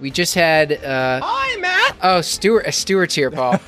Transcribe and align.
We 0.00 0.10
just 0.10 0.34
had. 0.34 0.72
Uh, 0.72 1.20
Hi, 1.22 1.56
Matt. 1.60 1.96
oh, 2.02 2.20
Stuart. 2.20 2.64
Uh, 2.66 2.70
Stuart's 2.70 3.14
here, 3.14 3.30
Paul. 3.30 3.58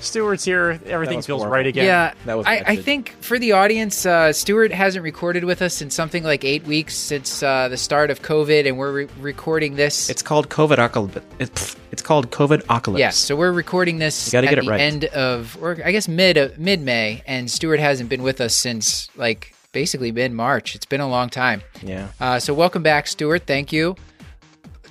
Stuart's 0.00 0.44
here. 0.44 0.80
Everything 0.86 1.20
feels 1.20 1.40
horrible. 1.42 1.52
right 1.52 1.66
again. 1.66 1.84
yeah, 1.84 2.14
That 2.24 2.38
was 2.38 2.46
I, 2.46 2.62
I 2.66 2.76
think 2.76 3.10
for 3.20 3.38
the 3.38 3.52
audience, 3.52 4.06
uh, 4.06 4.32
Stuart 4.32 4.72
hasn't 4.72 5.02
recorded 5.02 5.44
with 5.44 5.60
us 5.60 5.82
in 5.82 5.90
something 5.90 6.22
like 6.24 6.42
eight 6.44 6.64
weeks 6.64 6.94
since 6.94 7.42
uh, 7.42 7.68
the 7.68 7.76
start 7.76 8.10
of 8.10 8.22
COVID, 8.22 8.66
and 8.66 8.78
we're 8.78 8.92
re- 8.92 9.08
recording 9.20 9.76
this. 9.76 10.08
It's 10.08 10.22
called 10.22 10.48
COVID 10.48 10.74
apocalypse. 10.74 11.20
It's, 11.38 11.76
it's 11.92 12.02
called 12.02 12.30
COVID 12.30 12.62
apocalypse. 12.64 12.98
yeah, 13.00 13.10
so 13.10 13.36
we're 13.36 13.52
recording 13.52 13.98
this 13.98 14.28
You 14.28 14.32
gotta 14.32 14.46
at 14.46 14.50
get 14.50 14.58
it 14.60 14.64
the 14.64 14.70
right. 14.70 14.80
end 14.80 15.04
of, 15.06 15.58
or 15.60 15.76
I 15.84 15.92
guess 15.92 16.08
mid 16.08 16.38
of, 16.38 16.58
mid 16.58 16.80
May, 16.80 17.22
and 17.26 17.50
Stuart 17.50 17.80
hasn't 17.80 18.08
been 18.08 18.22
with 18.22 18.40
us 18.40 18.56
since 18.56 19.10
like 19.16 19.54
basically 19.72 20.12
mid 20.12 20.32
March. 20.32 20.74
It's 20.74 20.86
been 20.86 21.02
a 21.02 21.08
long 21.08 21.28
time. 21.28 21.60
Yeah. 21.82 22.08
Uh, 22.18 22.38
so 22.38 22.54
welcome 22.54 22.82
back, 22.82 23.06
Stuart. 23.06 23.42
Thank 23.46 23.70
you. 23.70 23.96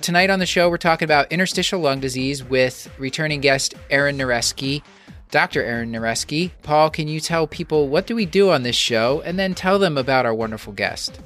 Tonight 0.02 0.30
on 0.30 0.38
the 0.38 0.46
show, 0.46 0.70
we're 0.70 0.78
talking 0.78 1.04
about 1.04 1.30
interstitial 1.30 1.78
lung 1.78 2.00
disease 2.00 2.42
with 2.42 2.90
returning 2.98 3.42
guest 3.42 3.74
Erin 3.90 4.16
Narewski, 4.16 4.82
Dr. 5.30 5.62
Erin 5.62 5.92
Narewski. 5.92 6.52
Paul, 6.62 6.88
can 6.88 7.06
you 7.06 7.20
tell 7.20 7.46
people 7.46 7.86
what 7.86 8.06
do 8.06 8.16
we 8.16 8.24
do 8.24 8.50
on 8.50 8.62
this 8.62 8.76
show, 8.76 9.20
and 9.26 9.38
then 9.38 9.52
tell 9.52 9.78
them 9.78 9.98
about 9.98 10.24
our 10.24 10.32
wonderful 10.32 10.72
guest? 10.72 11.20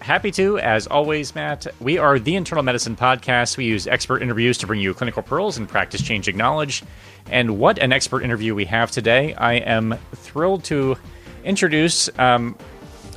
Happy 0.00 0.30
to, 0.30 0.58
as 0.60 0.86
always, 0.86 1.34
Matt. 1.34 1.66
We 1.78 1.98
are 1.98 2.18
the 2.18 2.36
Internal 2.36 2.64
Medicine 2.64 2.96
Podcast. 2.96 3.58
We 3.58 3.66
use 3.66 3.86
expert 3.86 4.22
interviews 4.22 4.56
to 4.58 4.66
bring 4.66 4.80
you 4.80 4.94
clinical 4.94 5.22
pearls 5.22 5.58
and 5.58 5.68
practice 5.68 6.00
changing 6.00 6.38
knowledge. 6.38 6.82
And 7.30 7.58
what 7.58 7.78
an 7.78 7.92
expert 7.92 8.22
interview 8.22 8.54
we 8.54 8.64
have 8.64 8.90
today. 8.90 9.34
I 9.34 9.56
am 9.56 9.98
thrilled 10.14 10.64
to 10.64 10.96
introduce, 11.44 12.08
um, 12.18 12.56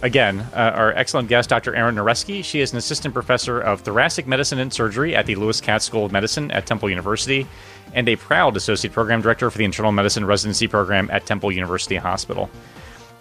again, 0.01 0.39
uh, 0.53 0.71
our 0.75 0.93
excellent 0.93 1.29
guest, 1.29 1.49
Dr. 1.49 1.75
Erin 1.75 1.95
Narewski. 1.95 2.43
She 2.43 2.61
is 2.61 2.71
an 2.71 2.77
assistant 2.77 3.13
professor 3.13 3.59
of 3.59 3.81
thoracic 3.81 4.27
medicine 4.27 4.59
and 4.59 4.71
surgery 4.71 5.15
at 5.15 5.25
the 5.25 5.35
Lewis 5.35 5.61
Katz 5.61 5.85
School 5.85 6.05
of 6.05 6.11
Medicine 6.11 6.51
at 6.51 6.65
Temple 6.65 6.89
University 6.89 7.47
and 7.93 8.07
a 8.09 8.15
proud 8.15 8.57
associate 8.57 8.93
program 8.93 9.21
director 9.21 9.49
for 9.49 9.57
the 9.57 9.63
internal 9.63 9.91
medicine 9.91 10.25
residency 10.25 10.67
program 10.67 11.09
at 11.11 11.25
Temple 11.25 11.51
University 11.51 11.95
Hospital. 11.95 12.49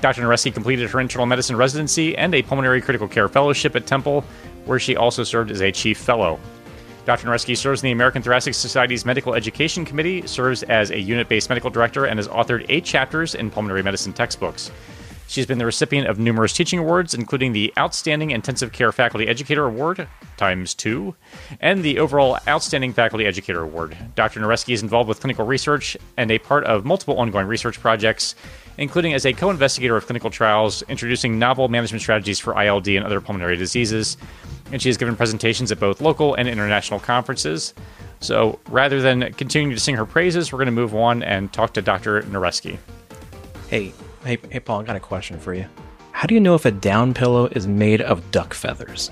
Dr. 0.00 0.22
Narewski 0.22 0.52
completed 0.52 0.90
her 0.90 1.00
internal 1.00 1.26
medicine 1.26 1.56
residency 1.56 2.16
and 2.16 2.34
a 2.34 2.42
pulmonary 2.42 2.82
critical 2.82 3.08
care 3.08 3.28
fellowship 3.28 3.74
at 3.76 3.86
Temple, 3.86 4.24
where 4.66 4.78
she 4.78 4.96
also 4.96 5.24
served 5.24 5.50
as 5.50 5.62
a 5.62 5.72
chief 5.72 5.96
fellow. 5.96 6.38
Dr. 7.06 7.28
Narewski 7.28 7.56
serves 7.56 7.82
in 7.82 7.86
the 7.86 7.92
American 7.92 8.22
Thoracic 8.22 8.54
Society's 8.54 9.04
Medical 9.04 9.34
Education 9.34 9.84
Committee, 9.84 10.26
serves 10.26 10.62
as 10.64 10.90
a 10.90 10.98
unit 10.98 11.28
based 11.28 11.48
medical 11.48 11.70
director, 11.70 12.06
and 12.06 12.18
has 12.18 12.28
authored 12.28 12.66
eight 12.68 12.84
chapters 12.84 13.34
in 13.34 13.50
pulmonary 13.50 13.82
medicine 13.82 14.12
textbooks. 14.12 14.70
She's 15.26 15.46
been 15.46 15.58
the 15.58 15.66
recipient 15.66 16.06
of 16.06 16.18
numerous 16.18 16.52
teaching 16.52 16.78
awards, 16.78 17.14
including 17.14 17.52
the 17.52 17.72
Outstanding 17.78 18.30
Intensive 18.30 18.72
Care 18.72 18.92
Faculty 18.92 19.26
Educator 19.26 19.64
Award, 19.64 20.06
times 20.36 20.74
two, 20.74 21.14
and 21.60 21.82
the 21.82 21.98
overall 21.98 22.38
Outstanding 22.46 22.92
Faculty 22.92 23.26
Educator 23.26 23.62
Award. 23.62 23.96
Dr. 24.14 24.40
Narewski 24.40 24.74
is 24.74 24.82
involved 24.82 25.08
with 25.08 25.20
clinical 25.20 25.46
research 25.46 25.96
and 26.16 26.30
a 26.30 26.38
part 26.38 26.64
of 26.64 26.84
multiple 26.84 27.18
ongoing 27.18 27.46
research 27.46 27.80
projects, 27.80 28.34
including 28.78 29.14
as 29.14 29.24
a 29.24 29.32
co 29.32 29.50
investigator 29.50 29.96
of 29.96 30.06
clinical 30.06 30.30
trials, 30.30 30.82
introducing 30.82 31.38
novel 31.38 31.68
management 31.68 32.02
strategies 32.02 32.38
for 32.38 32.60
ILD 32.60 32.88
and 32.88 33.04
other 33.04 33.20
pulmonary 33.20 33.56
diseases. 33.56 34.16
And 34.72 34.80
she 34.80 34.88
has 34.88 34.96
given 34.96 35.16
presentations 35.16 35.72
at 35.72 35.80
both 35.80 36.00
local 36.00 36.34
and 36.34 36.48
international 36.48 37.00
conferences. 37.00 37.74
So 38.20 38.58
rather 38.68 39.00
than 39.00 39.32
continuing 39.34 39.74
to 39.74 39.80
sing 39.80 39.96
her 39.96 40.06
praises, 40.06 40.52
we're 40.52 40.58
going 40.58 40.66
to 40.66 40.72
move 40.72 40.94
on 40.94 41.22
and 41.22 41.52
talk 41.52 41.74
to 41.74 41.82
Dr. 41.82 42.22
Narewski. 42.22 42.78
Hey, 43.68 43.92
hey, 44.24 44.38
hey, 44.50 44.60
Paul. 44.60 44.80
I 44.80 44.84
got 44.84 44.96
a 44.96 45.00
question 45.00 45.38
for 45.38 45.54
you. 45.54 45.66
How 46.12 46.26
do 46.26 46.34
you 46.34 46.40
know 46.40 46.54
if 46.54 46.64
a 46.64 46.70
down 46.70 47.14
pillow 47.14 47.46
is 47.46 47.66
made 47.66 48.00
of 48.00 48.30
duck 48.30 48.54
feathers? 48.54 49.10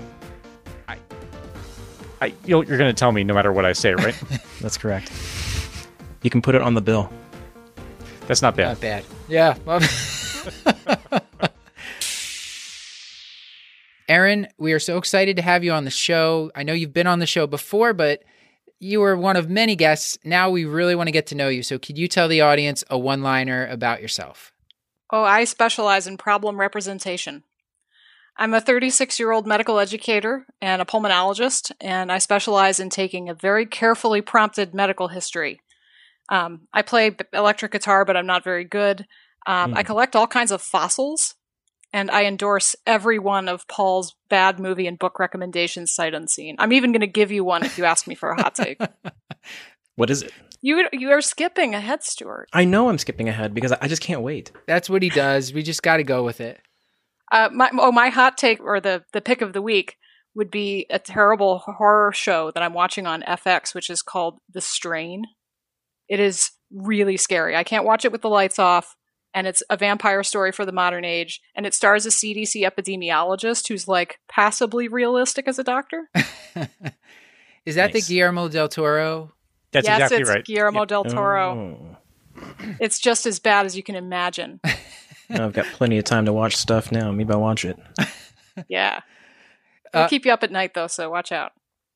I, 2.23 2.33
you'll, 2.45 2.63
you're 2.63 2.77
going 2.77 2.89
to 2.89 2.97
tell 2.97 3.11
me 3.11 3.25
no 3.25 3.33
matter 3.33 3.51
what 3.51 3.65
I 3.65 3.73
say, 3.73 3.93
right? 3.93 4.15
That's 4.61 4.77
correct. 4.77 5.11
You 6.21 6.29
can 6.29 6.41
put 6.41 6.55
it 6.55 6.61
on 6.61 6.73
the 6.73 6.81
bill. 6.81 7.11
That's 8.27 8.41
not 8.41 8.55
bad. 8.55 8.69
Not 8.69 8.79
bad. 8.79 9.03
Yeah. 9.27 9.57
Erin, 14.07 14.47
we 14.57 14.71
are 14.71 14.79
so 14.79 14.97
excited 14.97 15.35
to 15.35 15.41
have 15.41 15.65
you 15.65 15.73
on 15.73 15.83
the 15.83 15.91
show. 15.91 16.49
I 16.55 16.63
know 16.63 16.71
you've 16.71 16.93
been 16.93 17.07
on 17.07 17.19
the 17.19 17.25
show 17.25 17.45
before, 17.45 17.91
but 17.91 18.23
you 18.79 19.01
were 19.01 19.17
one 19.17 19.35
of 19.35 19.49
many 19.49 19.75
guests. 19.75 20.17
Now 20.23 20.49
we 20.49 20.63
really 20.63 20.95
want 20.95 21.07
to 21.07 21.11
get 21.11 21.27
to 21.27 21.35
know 21.35 21.49
you. 21.49 21.61
So, 21.61 21.77
could 21.77 21.97
you 21.97 22.07
tell 22.07 22.29
the 22.29 22.39
audience 22.39 22.85
a 22.89 22.97
one 22.97 23.21
liner 23.21 23.67
about 23.67 24.01
yourself? 24.01 24.52
Oh, 25.13 25.23
I 25.23 25.43
specialize 25.43 26.07
in 26.07 26.17
problem 26.17 26.59
representation. 26.59 27.43
I'm 28.35 28.55
a 28.55 28.59
36 28.59 29.19
year 29.19 29.31
old 29.31 29.45
medical 29.45 29.77
educator 29.77 30.47
and 30.59 30.81
a 30.81 30.85
pulmonologist, 30.85 31.71
and 31.79 32.11
I 32.11 32.17
specialize 32.17 32.79
in 32.79 32.89
taking 32.89 33.29
a 33.29 33.35
very 33.35 33.67
carefully 33.67 34.21
prompted 34.21 34.73
medical 34.73 35.09
history. 35.09 35.61
Um, 36.29 36.61
I 36.73 36.81
play 36.81 37.11
b- 37.11 37.25
electric 37.31 37.73
guitar, 37.73 38.05
but 38.05 38.17
I'm 38.17 38.25
not 38.25 38.43
very 38.43 38.63
good. 38.63 39.05
Um, 39.45 39.75
I 39.75 39.83
collect 39.83 40.15
all 40.15 40.25
kinds 40.25 40.51
of 40.51 40.63
fossils, 40.63 41.35
and 41.93 42.09
I 42.09 42.25
endorse 42.25 42.75
every 42.87 43.19
one 43.19 43.47
of 43.47 43.67
Paul's 43.67 44.15
bad 44.29 44.59
movie 44.59 44.87
and 44.87 44.97
book 44.97 45.19
recommendations 45.19 45.91
sight 45.91 46.15
unseen. 46.15 46.55
I'm 46.57 46.73
even 46.73 46.91
going 46.91 47.01
to 47.01 47.07
give 47.07 47.31
you 47.31 47.43
one 47.43 47.63
if 47.63 47.77
you 47.77 47.85
ask 47.85 48.07
me 48.07 48.15
for 48.15 48.31
a 48.31 48.41
hot 48.41 48.55
take. 48.55 48.81
What 49.95 50.09
is 50.09 50.23
it? 50.23 50.33
You 50.65 50.87
you 50.93 51.11
are 51.11 51.21
skipping 51.21 51.75
ahead, 51.75 52.03
Stuart. 52.03 52.47
I 52.53 52.63
know 52.63 52.87
I'm 52.89 52.97
skipping 52.97 53.27
ahead 53.27 53.53
because 53.53 53.73
I 53.73 53.77
I 53.81 53.87
just 53.89 54.01
can't 54.01 54.21
wait. 54.21 54.51
That's 54.65 54.89
what 54.89 55.03
he 55.03 55.09
does. 55.09 55.53
We 55.53 55.61
just 55.61 55.83
got 55.83 55.97
to 55.97 56.03
go 56.05 56.23
with 56.23 56.39
it. 56.39 56.59
Uh, 57.31 57.49
my 57.53 57.69
oh, 57.77 57.91
my 57.91 58.07
hot 58.07 58.37
take 58.37 58.61
or 58.61 58.79
the 58.79 59.03
the 59.11 59.19
pick 59.21 59.41
of 59.41 59.51
the 59.51 59.61
week 59.61 59.97
would 60.35 60.49
be 60.49 60.85
a 60.89 60.99
terrible 60.99 61.59
horror 61.59 62.13
show 62.13 62.49
that 62.51 62.63
I'm 62.63 62.73
watching 62.73 63.05
on 63.05 63.23
FX, 63.23 63.75
which 63.75 63.89
is 63.89 64.01
called 64.01 64.39
The 64.51 64.61
Strain. 64.61 65.25
It 66.07 66.21
is 66.21 66.51
really 66.71 67.17
scary. 67.17 67.55
I 67.57 67.63
can't 67.65 67.85
watch 67.85 68.05
it 68.05 68.11
with 68.13 68.21
the 68.21 68.29
lights 68.29 68.57
off, 68.57 68.95
and 69.33 69.45
it's 69.45 69.63
a 69.69 69.75
vampire 69.75 70.23
story 70.23 70.53
for 70.53 70.65
the 70.65 70.71
modern 70.71 71.03
age, 71.03 71.41
and 71.55 71.65
it 71.65 71.73
stars 71.73 72.05
a 72.05 72.09
CDC 72.09 72.65
epidemiologist 72.65 73.67
who's 73.67 73.87
like 73.87 74.19
passably 74.29 74.87
realistic 74.87 75.47
as 75.47 75.59
a 75.59 75.63
doctor. 75.63 76.09
Is 77.65 77.75
that 77.75 77.93
Nice. 77.93 78.07
the 78.07 78.13
Guillermo 78.13 78.47
del 78.47 78.69
Toro? 78.69 79.33
That's 79.73 79.87
yes, 79.87 79.97
exactly 79.97 80.21
it's 80.21 80.29
right. 80.29 80.45
Guillermo 80.45 80.85
del 80.85 81.03
Toro. 81.03 81.77
Oh. 81.87 81.97
It's 82.79 82.99
just 82.99 83.25
as 83.25 83.39
bad 83.39 83.65
as 83.65 83.75
you 83.77 83.83
can 83.83 83.95
imagine. 83.95 84.59
I've 85.29 85.53
got 85.53 85.65
plenty 85.67 85.97
of 85.97 86.03
time 86.05 86.25
to 86.25 86.33
watch 86.33 86.55
stuff 86.55 86.91
now. 86.91 87.11
Maybe 87.11 87.33
I'll 87.33 87.41
watch 87.41 87.65
it. 87.65 87.77
Yeah. 88.67 88.99
I'll 89.95 90.03
Uh, 90.03 90.07
keep 90.07 90.25
you 90.27 90.31
up 90.31 90.43
at 90.43 90.51
night 90.51 90.75
though, 90.75 90.85
so 90.85 91.09
watch 91.09 91.31
out. 91.31 91.53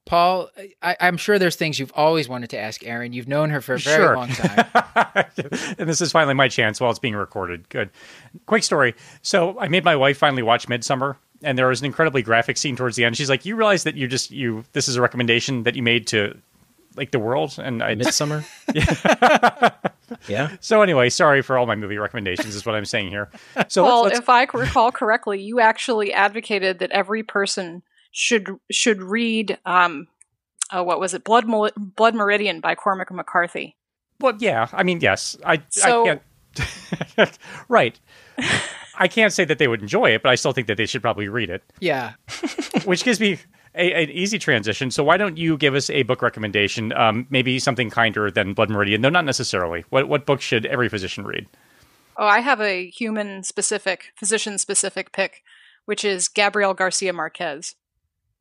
Paul, 0.08 0.50
I, 0.82 0.96
I'm 1.00 1.18
sure 1.18 1.38
there's 1.38 1.56
things 1.56 1.78
you've 1.80 1.92
always 1.94 2.28
wanted 2.28 2.50
to 2.52 2.58
ask 2.58 2.84
Erin. 2.84 3.14
You've 3.14 3.28
known 3.28 3.52
her 3.52 3.62
for 3.62 3.76
a 3.76 3.78
very 3.78 4.04
sure. 4.04 4.16
long 4.16 4.30
time. 4.30 4.66
and 5.78 5.88
this 5.88 6.02
is 6.02 6.12
finally 6.12 6.34
my 6.34 6.48
chance 6.48 6.82
while 6.82 6.90
it's 6.90 6.98
being 6.98 7.16
recorded. 7.16 7.70
Good. 7.70 7.92
Quick 8.48 8.64
story. 8.64 8.96
So 9.22 9.60
I 9.60 9.68
made 9.68 9.84
my 9.84 9.96
wife 9.96 10.18
finally 10.18 10.42
watch 10.42 10.68
Midsummer, 10.68 11.18
and 11.44 11.58
there 11.58 11.68
was 11.68 11.82
an 11.82 11.86
incredibly 11.86 12.24
graphic 12.24 12.58
scene 12.58 12.76
towards 12.76 12.96
the 12.96 13.06
end. 13.06 13.18
She's 13.18 13.30
like, 13.30 13.46
"You 13.46 13.56
realize 13.56 13.84
that 13.84 13.96
you 13.96 14.08
just 14.08 14.32
you 14.32 14.64
this 14.74 14.88
is 14.88 14.96
a 14.96 15.02
recommendation 15.02 15.62
that 15.64 15.76
you 15.76 15.84
made 15.84 16.08
to 16.08 16.36
like 16.98 17.12
the 17.12 17.20
world?" 17.20 17.58
And 17.58 17.82
I 17.82 17.96
Midsummer. 17.96 18.44
yeah. 18.74 19.70
yeah. 20.28 20.58
so 20.60 20.82
anyway, 20.82 21.10
sorry 21.10 21.42
for 21.42 21.58
all 21.58 21.66
my 21.66 21.76
movie 21.76 21.98
recommendations. 21.98 22.56
Is 22.56 22.66
what 22.66 22.76
I'm 22.76 22.86
saying 22.86 23.10
here. 23.10 23.30
So 23.68 23.84
well, 23.84 24.04
let's, 24.04 24.16
let's 24.16 24.24
if 24.24 24.30
I 24.30 24.48
recall 24.54 24.92
correctly, 24.92 25.42
you 25.42 25.60
actually 25.60 26.14
advocated 26.14 26.80
that 26.80 26.92
every 26.92 27.24
person 27.24 27.84
should 28.12 28.50
should 28.72 29.02
read 29.02 29.58
um, 29.66 30.08
oh, 30.72 30.84
what 30.84 31.00
was 31.00 31.14
it, 31.14 31.24
Blood 31.24 31.48
Mel- 31.48 31.72
Blood 31.78 32.16
Meridian 32.16 32.60
by 32.60 32.76
Cormac 32.76 33.12
McCarthy. 33.12 33.76
well, 34.20 34.34
yeah. 34.40 34.68
I 34.74 34.84
mean, 34.84 35.00
yes. 35.02 35.38
I 35.46 35.62
So- 35.70 36.04
I 36.04 36.06
can't. 36.06 36.22
right. 37.70 38.00
I 38.98 39.08
can't 39.08 39.32
say 39.32 39.46
that 39.46 39.60
they 39.60 39.68
would 39.68 39.82
enjoy 39.82 40.12
it, 40.12 40.24
but 40.24 40.30
I 40.30 40.36
still 40.36 40.54
think 40.54 40.68
that 40.68 40.78
they 40.78 40.88
should 40.88 41.04
probably 41.04 41.28
read 41.28 41.50
it. 41.52 41.64
yeah. 41.80 42.14
which 42.86 43.04
gives 43.04 43.20
me 43.20 43.38
a, 43.78 44.04
an 44.04 44.10
easy 44.10 44.40
transition. 44.40 44.92
So 44.92 45.04
why 45.04 45.18
don't 45.18 45.38
you 45.38 45.58
give 45.58 45.76
us 45.76 45.90
a 45.90 46.04
book 46.04 46.22
recommendation? 46.22 46.92
Um, 46.94 47.28
maybe 47.30 47.60
something 47.60 47.90
kinder 47.90 48.32
than 48.32 48.54
Blood 48.54 48.70
Meridian, 48.70 49.02
though 49.02 49.10
not 49.10 49.26
necessarily. 49.26 49.86
What 49.90 50.10
what 50.10 50.26
book 50.26 50.42
should 50.42 50.66
every 50.66 50.90
physician 50.90 51.26
read? 51.26 51.48
Oh, 52.18 52.26
I 52.26 52.40
have 52.40 52.60
a 52.60 52.90
human 52.90 53.44
specific, 53.44 54.12
physician 54.16 54.58
specific 54.58 55.12
pick, 55.12 55.44
which 55.86 56.04
is 56.04 56.28
Gabriel 56.28 56.74
Garcia 56.74 57.14
Marquez. 57.14 57.76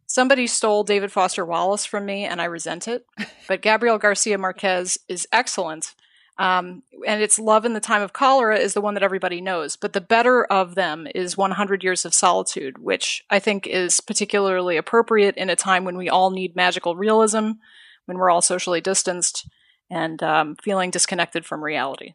Somebody 0.07 0.47
stole 0.47 0.85
David 0.85 1.13
Foster 1.13 1.45
Wallace 1.45 1.85
from 1.85 2.07
me, 2.07 2.25
and 2.25 2.41
I 2.41 2.45
resent 2.45 2.89
it. 2.89 3.05
But 3.49 3.61
Gabriel 3.61 3.99
Garcia 3.99 4.39
Marquez 4.39 4.99
is 5.09 5.27
excellent. 5.33 5.95
Um, 6.39 6.83
and 7.07 7.23
it's 7.23 7.39
Love 7.39 7.65
in 7.65 7.73
the 7.73 7.81
Time 7.81 8.03
of 8.03 8.13
Cholera 8.13 8.59
is 8.59 8.75
the 8.75 8.81
one 8.81 8.95
that 8.95 9.03
everybody 9.03 9.41
knows. 9.41 9.77
But 9.77 9.95
the 9.95 10.01
better 10.01 10.45
of 10.45 10.75
them 10.75 11.09
is 11.15 11.37
100 11.37 11.83
Years 11.83 12.05
of 12.05 12.15
Solitude, 12.15 12.79
which 12.79 13.25
I 13.31 13.39
think 13.39 13.67
is 13.67 14.01
particularly 14.01 14.77
appropriate 14.77 15.37
in 15.37 15.49
a 15.49 15.57
time 15.57 15.85
when 15.85 15.97
we 15.97 16.09
all 16.09 16.31
need 16.31 16.55
magical 16.55 16.95
realism, 16.95 17.53
when 18.05 18.19
we're 18.19 18.31
all 18.31 18.43
socially 18.43 18.81
distanced 18.81 19.49
and 19.89 20.23
um, 20.23 20.57
feeling 20.57 20.91
disconnected 20.91 21.47
from 21.47 21.65
reality. 21.65 22.15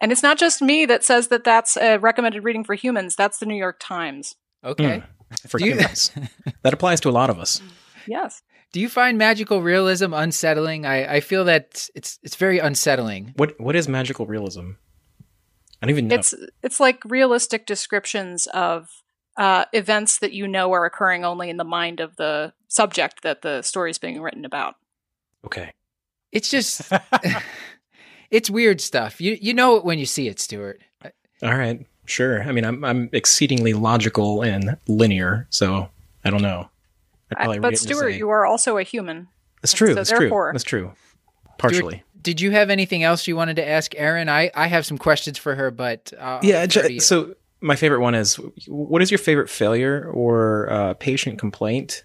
And 0.00 0.12
it's 0.12 0.22
not 0.22 0.38
just 0.38 0.60
me 0.60 0.84
that 0.86 1.04
says 1.04 1.28
that 1.28 1.44
that's 1.44 1.76
a 1.76 1.96
recommended 1.98 2.44
reading 2.44 2.64
for 2.64 2.74
humans. 2.74 3.16
That's 3.16 3.38
the 3.38 3.46
New 3.46 3.54
York 3.54 3.76
Times. 3.80 4.34
Okay. 4.62 5.02
For 5.46 5.58
humans. 5.58 6.10
that 6.62 6.74
applies 6.74 7.00
to 7.00 7.08
a 7.08 7.12
lot 7.12 7.30
of 7.30 7.38
us. 7.38 7.62
Yes. 8.06 8.42
Do 8.74 8.80
you 8.80 8.88
find 8.88 9.16
magical 9.16 9.62
realism 9.62 10.12
unsettling? 10.12 10.84
I, 10.84 11.14
I 11.14 11.20
feel 11.20 11.44
that 11.44 11.88
it's 11.94 12.18
it's 12.24 12.34
very 12.34 12.58
unsettling. 12.58 13.32
What 13.36 13.54
What 13.60 13.76
is 13.76 13.86
magical 13.86 14.26
realism? 14.26 14.72
I 15.80 15.86
don't 15.86 15.90
even 15.90 16.08
know. 16.08 16.16
It's 16.16 16.34
it's 16.60 16.80
like 16.80 17.00
realistic 17.04 17.66
descriptions 17.66 18.48
of 18.48 18.90
uh, 19.36 19.66
events 19.72 20.18
that 20.18 20.32
you 20.32 20.48
know 20.48 20.72
are 20.72 20.84
occurring 20.84 21.24
only 21.24 21.50
in 21.50 21.56
the 21.56 21.62
mind 21.62 22.00
of 22.00 22.16
the 22.16 22.52
subject 22.66 23.22
that 23.22 23.42
the 23.42 23.62
story 23.62 23.92
is 23.92 23.98
being 23.98 24.20
written 24.20 24.44
about. 24.44 24.74
okay. 25.46 25.72
It's 26.32 26.50
just 26.50 26.90
it's 28.32 28.50
weird 28.50 28.80
stuff. 28.80 29.20
You 29.20 29.38
you 29.40 29.54
know 29.54 29.76
it 29.76 29.84
when 29.84 30.00
you 30.00 30.06
see 30.06 30.26
it, 30.26 30.40
Stuart. 30.40 30.82
All 31.44 31.56
right. 31.56 31.86
Sure. 32.06 32.42
I 32.42 32.50
mean, 32.50 32.64
I'm 32.64 32.84
I'm 32.84 33.08
exceedingly 33.12 33.72
logical 33.72 34.42
and 34.42 34.78
linear, 34.88 35.46
so 35.50 35.90
I 36.24 36.30
don't 36.30 36.42
know. 36.42 36.70
I'd 37.38 37.48
I- 37.48 37.58
but 37.58 37.70
read 37.70 37.78
Stuart, 37.78 38.12
say- 38.12 38.18
you 38.18 38.30
are 38.30 38.44
also 38.46 38.76
a 38.78 38.82
human. 38.82 39.28
That's 39.62 39.72
true. 39.72 39.88
so 39.88 39.94
that's 39.94 40.10
true. 40.10 40.18
therefore- 40.20 40.52
That's 40.52 40.64
true. 40.64 40.92
Stuart, 40.92 41.56
Partially. 41.58 42.02
did 42.20 42.40
you 42.40 42.50
have 42.50 42.68
anything 42.68 43.02
else 43.04 43.26
you 43.28 43.36
wanted 43.36 43.56
to 43.56 43.66
ask 43.68 43.94
Erin? 43.96 44.28
I 44.28 44.50
I 44.54 44.66
have 44.66 44.84
some 44.84 44.98
questions 44.98 45.38
for 45.38 45.54
her, 45.54 45.70
but 45.70 46.12
uh, 46.18 46.40
yeah. 46.42 46.60
I'll 46.60 46.66
defer 46.66 46.88
to 46.88 47.00
so 47.00 47.34
my 47.60 47.76
favorite 47.76 48.00
one 48.00 48.14
is: 48.14 48.34
what 48.66 49.00
is 49.02 49.10
your 49.10 49.18
favorite 49.18 49.48
failure 49.48 50.10
or 50.12 50.70
uh, 50.70 50.94
patient 50.94 51.38
complaint? 51.38 52.04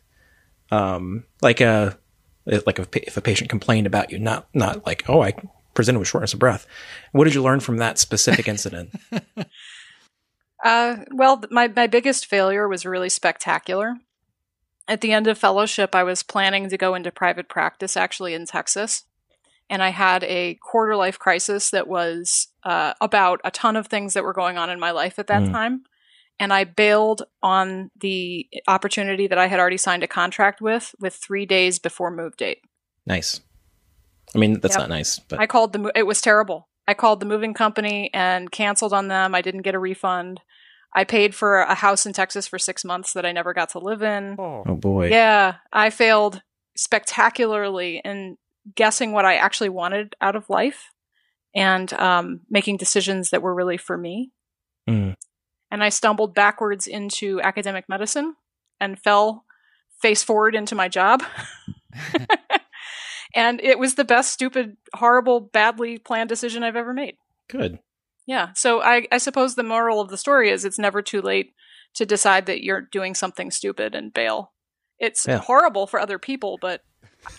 Um, 0.72 1.26
like 1.42 1.62
a 1.62 1.98
like 2.46 2.80
if, 2.80 2.88
if 2.96 3.18
a 3.18 3.22
patient 3.22 3.50
complained 3.50 3.88
about 3.88 4.12
you, 4.12 4.20
not 4.20 4.48
not 4.54 4.86
like 4.86 5.04
oh 5.10 5.22
I 5.24 5.34
presented 5.74 6.00
with 6.00 6.08
shortness 6.08 6.34
of 6.34 6.40
breath. 6.40 6.68
What 7.12 7.24
did 7.26 7.34
you 7.34 7.42
learn 7.42 7.60
from 7.60 7.78
that 7.78 7.98
specific 7.98 8.48
incident? 8.48 8.92
Uh, 10.64 10.98
well, 11.12 11.42
my 11.52 11.70
my 11.70 11.88
biggest 11.88 12.26
failure 12.26 12.68
was 12.68 12.86
really 12.86 13.08
spectacular. 13.10 13.96
At 14.90 15.02
the 15.02 15.14
end 15.14 15.28
of 15.28 15.38
fellowship, 15.38 15.94
I 15.94 16.04
was 16.04 16.24
planning 16.24 16.68
to 16.68 16.78
go 16.78 16.96
into 16.96 17.12
private 17.12 17.48
practice, 17.48 17.96
actually 17.96 18.34
in 18.34 18.46
Texas, 18.48 19.04
and 19.70 19.84
I 19.84 19.90
had 19.90 20.24
a 20.24 20.56
quarter 20.56 20.96
life 20.96 21.20
crisis 21.20 21.70
that 21.70 21.88
was 21.88 22.48
uh, 22.64 22.94
about 23.00 23.40
a 23.44 23.52
ton 23.52 23.76
of 23.76 23.86
things 23.88 24.16
that 24.16 24.24
were 24.24 24.34
going 24.34 24.58
on 24.58 24.72
in 24.72 24.80
my 24.80 24.90
life 24.90 25.20
at 25.20 25.28
that 25.28 25.44
Mm. 25.44 25.52
time. 25.52 25.84
And 26.40 26.52
I 26.52 26.64
bailed 26.64 27.24
on 27.44 27.92
the 28.00 28.48
opportunity 28.68 29.28
that 29.28 29.38
I 29.38 29.46
had 29.48 29.60
already 29.60 29.78
signed 29.78 30.04
a 30.04 30.08
contract 30.08 30.60
with, 30.62 30.96
with 31.00 31.14
three 31.14 31.46
days 31.46 31.78
before 31.80 32.10
move 32.12 32.36
date. 32.36 32.60
nice. 33.06 33.42
I 34.36 34.38
mean, 34.38 34.60
that's 34.60 34.74
Yep. 34.76 34.80
not 34.82 34.90
nice, 34.90 35.18
but 35.20 35.40
I 35.40 35.48
called 35.48 35.74
the. 35.74 35.92
It 35.96 36.04
was 36.06 36.22
terrible. 36.22 36.68
I 36.88 36.94
called 36.94 37.20
the 37.20 37.26
moving 37.26 37.54
company 37.56 38.12
and 38.14 38.52
canceled 38.52 38.94
on 38.94 39.08
them. 39.08 39.34
I 39.36 39.42
didn't 39.42 39.64
get 39.64 39.74
a 39.76 39.80
refund. 39.80 40.42
I 40.94 41.04
paid 41.04 41.36
for 41.36 41.60
a 41.60 41.76
house 41.76 42.06
in 42.06 42.14
Texas 42.14 42.48
for 42.48 42.58
six 42.58 42.84
months 42.84 43.14
that 43.14 43.26
I 43.26 43.32
never 43.32 43.54
got 43.54 43.70
to 43.70 43.80
live 43.80 44.02
in. 44.02 44.36
Oh. 44.40 44.64
oh 44.66 44.76
boy. 44.76 45.10
Yeah, 45.10 45.56
I 45.72 45.90
failed 45.90 46.42
spectacularly 46.76 48.02
in 48.04 48.38
guessing 48.76 49.12
what 49.12 49.26
I 49.26 49.36
actually 49.36 49.70
wanted 49.70 50.16
out 50.22 50.36
of 50.36 50.50
life 50.50 50.92
and 51.54 51.92
um, 51.94 52.42
making 52.50 52.78
decisions 52.78 53.30
that 53.30 53.42
were 53.42 53.54
really 53.54 53.78
for 53.78 53.98
me. 53.98 54.32
Mm. 54.88 55.16
And 55.72 55.84
I 55.84 55.90
stumbled 55.90 56.34
backwards 56.34 56.88
into 56.88 57.40
academic 57.42 57.88
medicine 57.88 58.36
and 58.80 59.00
fell 59.00 59.46
face 60.02 60.24
forward 60.24 60.56
into 60.56 60.76
my 60.76 60.88
job. 60.88 61.22
and 63.36 63.62
it 63.62 63.78
was 63.78 63.96
the 63.96 64.06
best, 64.06 64.32
stupid, 64.32 64.78
horrible, 64.94 65.40
badly 65.40 65.98
planned 65.98 66.30
decision 66.30 66.64
I've 66.64 66.76
ever 66.76 66.94
made. 66.94 67.18
Good. 67.48 67.80
Yeah. 68.30 68.50
So 68.56 68.80
I, 68.82 69.08
I 69.12 69.18
suppose 69.18 69.56
the 69.56 69.64
moral 69.64 70.00
of 70.00 70.10
the 70.10 70.18
story 70.18 70.52
is 70.52 70.64
it's 70.64 70.78
never 70.78 71.02
too 71.02 71.20
late 71.22 71.54
to 71.96 72.06
decide 72.06 72.46
that 72.46 72.62
you're 72.64 72.82
doing 72.82 73.16
something 73.16 73.50
stupid 73.50 73.96
and 73.96 74.14
bail. 74.14 74.54
It's 75.00 75.26
Yeah. 75.28 75.40
horrible 75.40 75.88
for 75.88 76.00
other 76.00 76.20
people, 76.20 76.60
but 76.62 76.82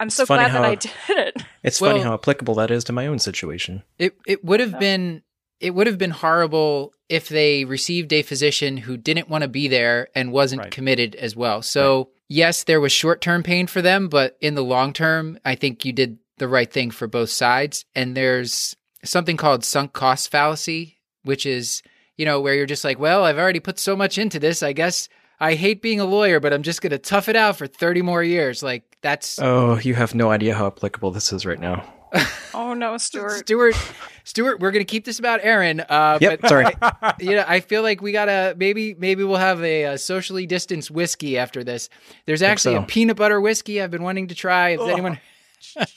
I'm 0.00 0.10
so 0.10 0.26
funny 0.26 0.50
glad 0.50 0.54
that 0.54 0.64
I 0.64 0.74
did 0.74 0.92
it. 1.08 1.42
It's 1.62 1.78
funny 1.78 2.00
how 2.00 2.14
applicable 2.14 2.54
that 2.56 2.72
is 2.72 2.82
to 2.84 2.92
my 2.92 3.06
own 3.06 3.20
situation. 3.20 3.84
It 3.98 4.16
it 4.26 4.44
would 4.44 4.58
have 4.58 4.72
Yeah. 4.72 4.78
been 4.80 5.22
it 5.60 5.74
would 5.74 5.86
have 5.86 5.98
been 5.98 6.10
horrible 6.10 6.92
if 7.08 7.28
they 7.28 7.64
received 7.66 8.12
a 8.12 8.22
physician 8.22 8.78
who 8.78 8.96
didn't 8.96 9.28
want 9.28 9.42
to 9.42 9.48
be 9.48 9.68
there 9.68 10.08
and 10.14 10.32
wasn't 10.32 10.62
Right. 10.62 10.72
committed 10.72 11.14
as 11.14 11.36
well. 11.36 11.62
So 11.62 12.10
yes, 12.28 12.64
there 12.64 12.80
was 12.80 12.90
short 12.92 13.20
term 13.20 13.42
pain 13.44 13.68
for 13.68 13.80
them, 13.82 14.08
but 14.08 14.36
in 14.40 14.54
the 14.56 14.64
long 14.64 14.92
term, 14.92 15.38
I 15.44 15.54
think 15.54 15.84
you 15.84 15.92
did 15.92 16.18
the 16.38 16.48
right 16.48 16.72
thing 16.72 16.90
for 16.90 17.06
both 17.06 17.30
sides. 17.30 17.84
And 17.94 18.16
there's 18.16 18.74
something 19.04 19.36
called 19.36 19.64
sunk 19.64 19.92
cost 19.92 20.30
fallacy, 20.30 20.98
which 21.24 21.46
is 21.46 21.82
you 22.16 22.24
know 22.26 22.40
where 22.40 22.54
you're 22.54 22.66
just 22.66 22.84
like, 22.84 22.98
well, 22.98 23.24
I've 23.24 23.38
already 23.38 23.60
put 23.60 23.78
so 23.78 23.96
much 23.96 24.18
into 24.18 24.38
this, 24.38 24.62
I 24.62 24.72
guess. 24.72 25.08
I 25.42 25.54
hate 25.54 25.80
being 25.80 26.00
a 26.00 26.04
lawyer, 26.04 26.38
but 26.38 26.52
I'm 26.52 26.62
just 26.62 26.82
going 26.82 26.90
to 26.90 26.98
tough 26.98 27.30
it 27.30 27.34
out 27.34 27.56
for 27.56 27.66
30 27.66 28.02
more 28.02 28.22
years. 28.22 28.62
Like 28.62 28.98
that's 29.00 29.38
Oh, 29.38 29.78
you 29.78 29.94
have 29.94 30.14
no 30.14 30.30
idea 30.30 30.54
how 30.54 30.66
applicable 30.66 31.12
this 31.12 31.32
is 31.32 31.46
right 31.46 31.58
now. 31.60 31.84
Oh 32.52 32.74
no, 32.74 32.98
Stuart. 32.98 33.38
Stuart, 33.38 33.76
Stuart, 34.24 34.58
we're 34.58 34.72
gonna 34.72 34.84
keep 34.84 35.04
this 35.04 35.20
about 35.20 35.38
Erin. 35.44 35.80
Uh, 35.88 36.18
Yep, 36.20 36.40
but 36.40 36.48
sorry. 36.48 36.66
you 37.20 37.36
know, 37.36 37.44
I 37.46 37.60
feel 37.60 37.82
like 37.82 38.02
we 38.02 38.10
gotta 38.10 38.54
maybe 38.58 38.94
maybe 38.98 39.22
we'll 39.22 39.36
have 39.36 39.62
a, 39.62 39.86
uh 39.86 39.96
socially 39.96 40.46
distanced 40.46 40.90
whiskey 40.90 41.38
after 41.38 41.62
this. 41.62 41.88
There's 42.26 42.42
actually 42.42 42.74
so. 42.74 42.82
a 42.82 42.86
peanut 42.86 43.16
butter 43.16 43.40
whiskey 43.40 43.80
I've 43.80 43.92
been 43.92 44.02
wanting 44.02 44.26
to 44.28 44.34
try. 44.34 44.70
If 44.70 44.80
anyone, 44.80 45.20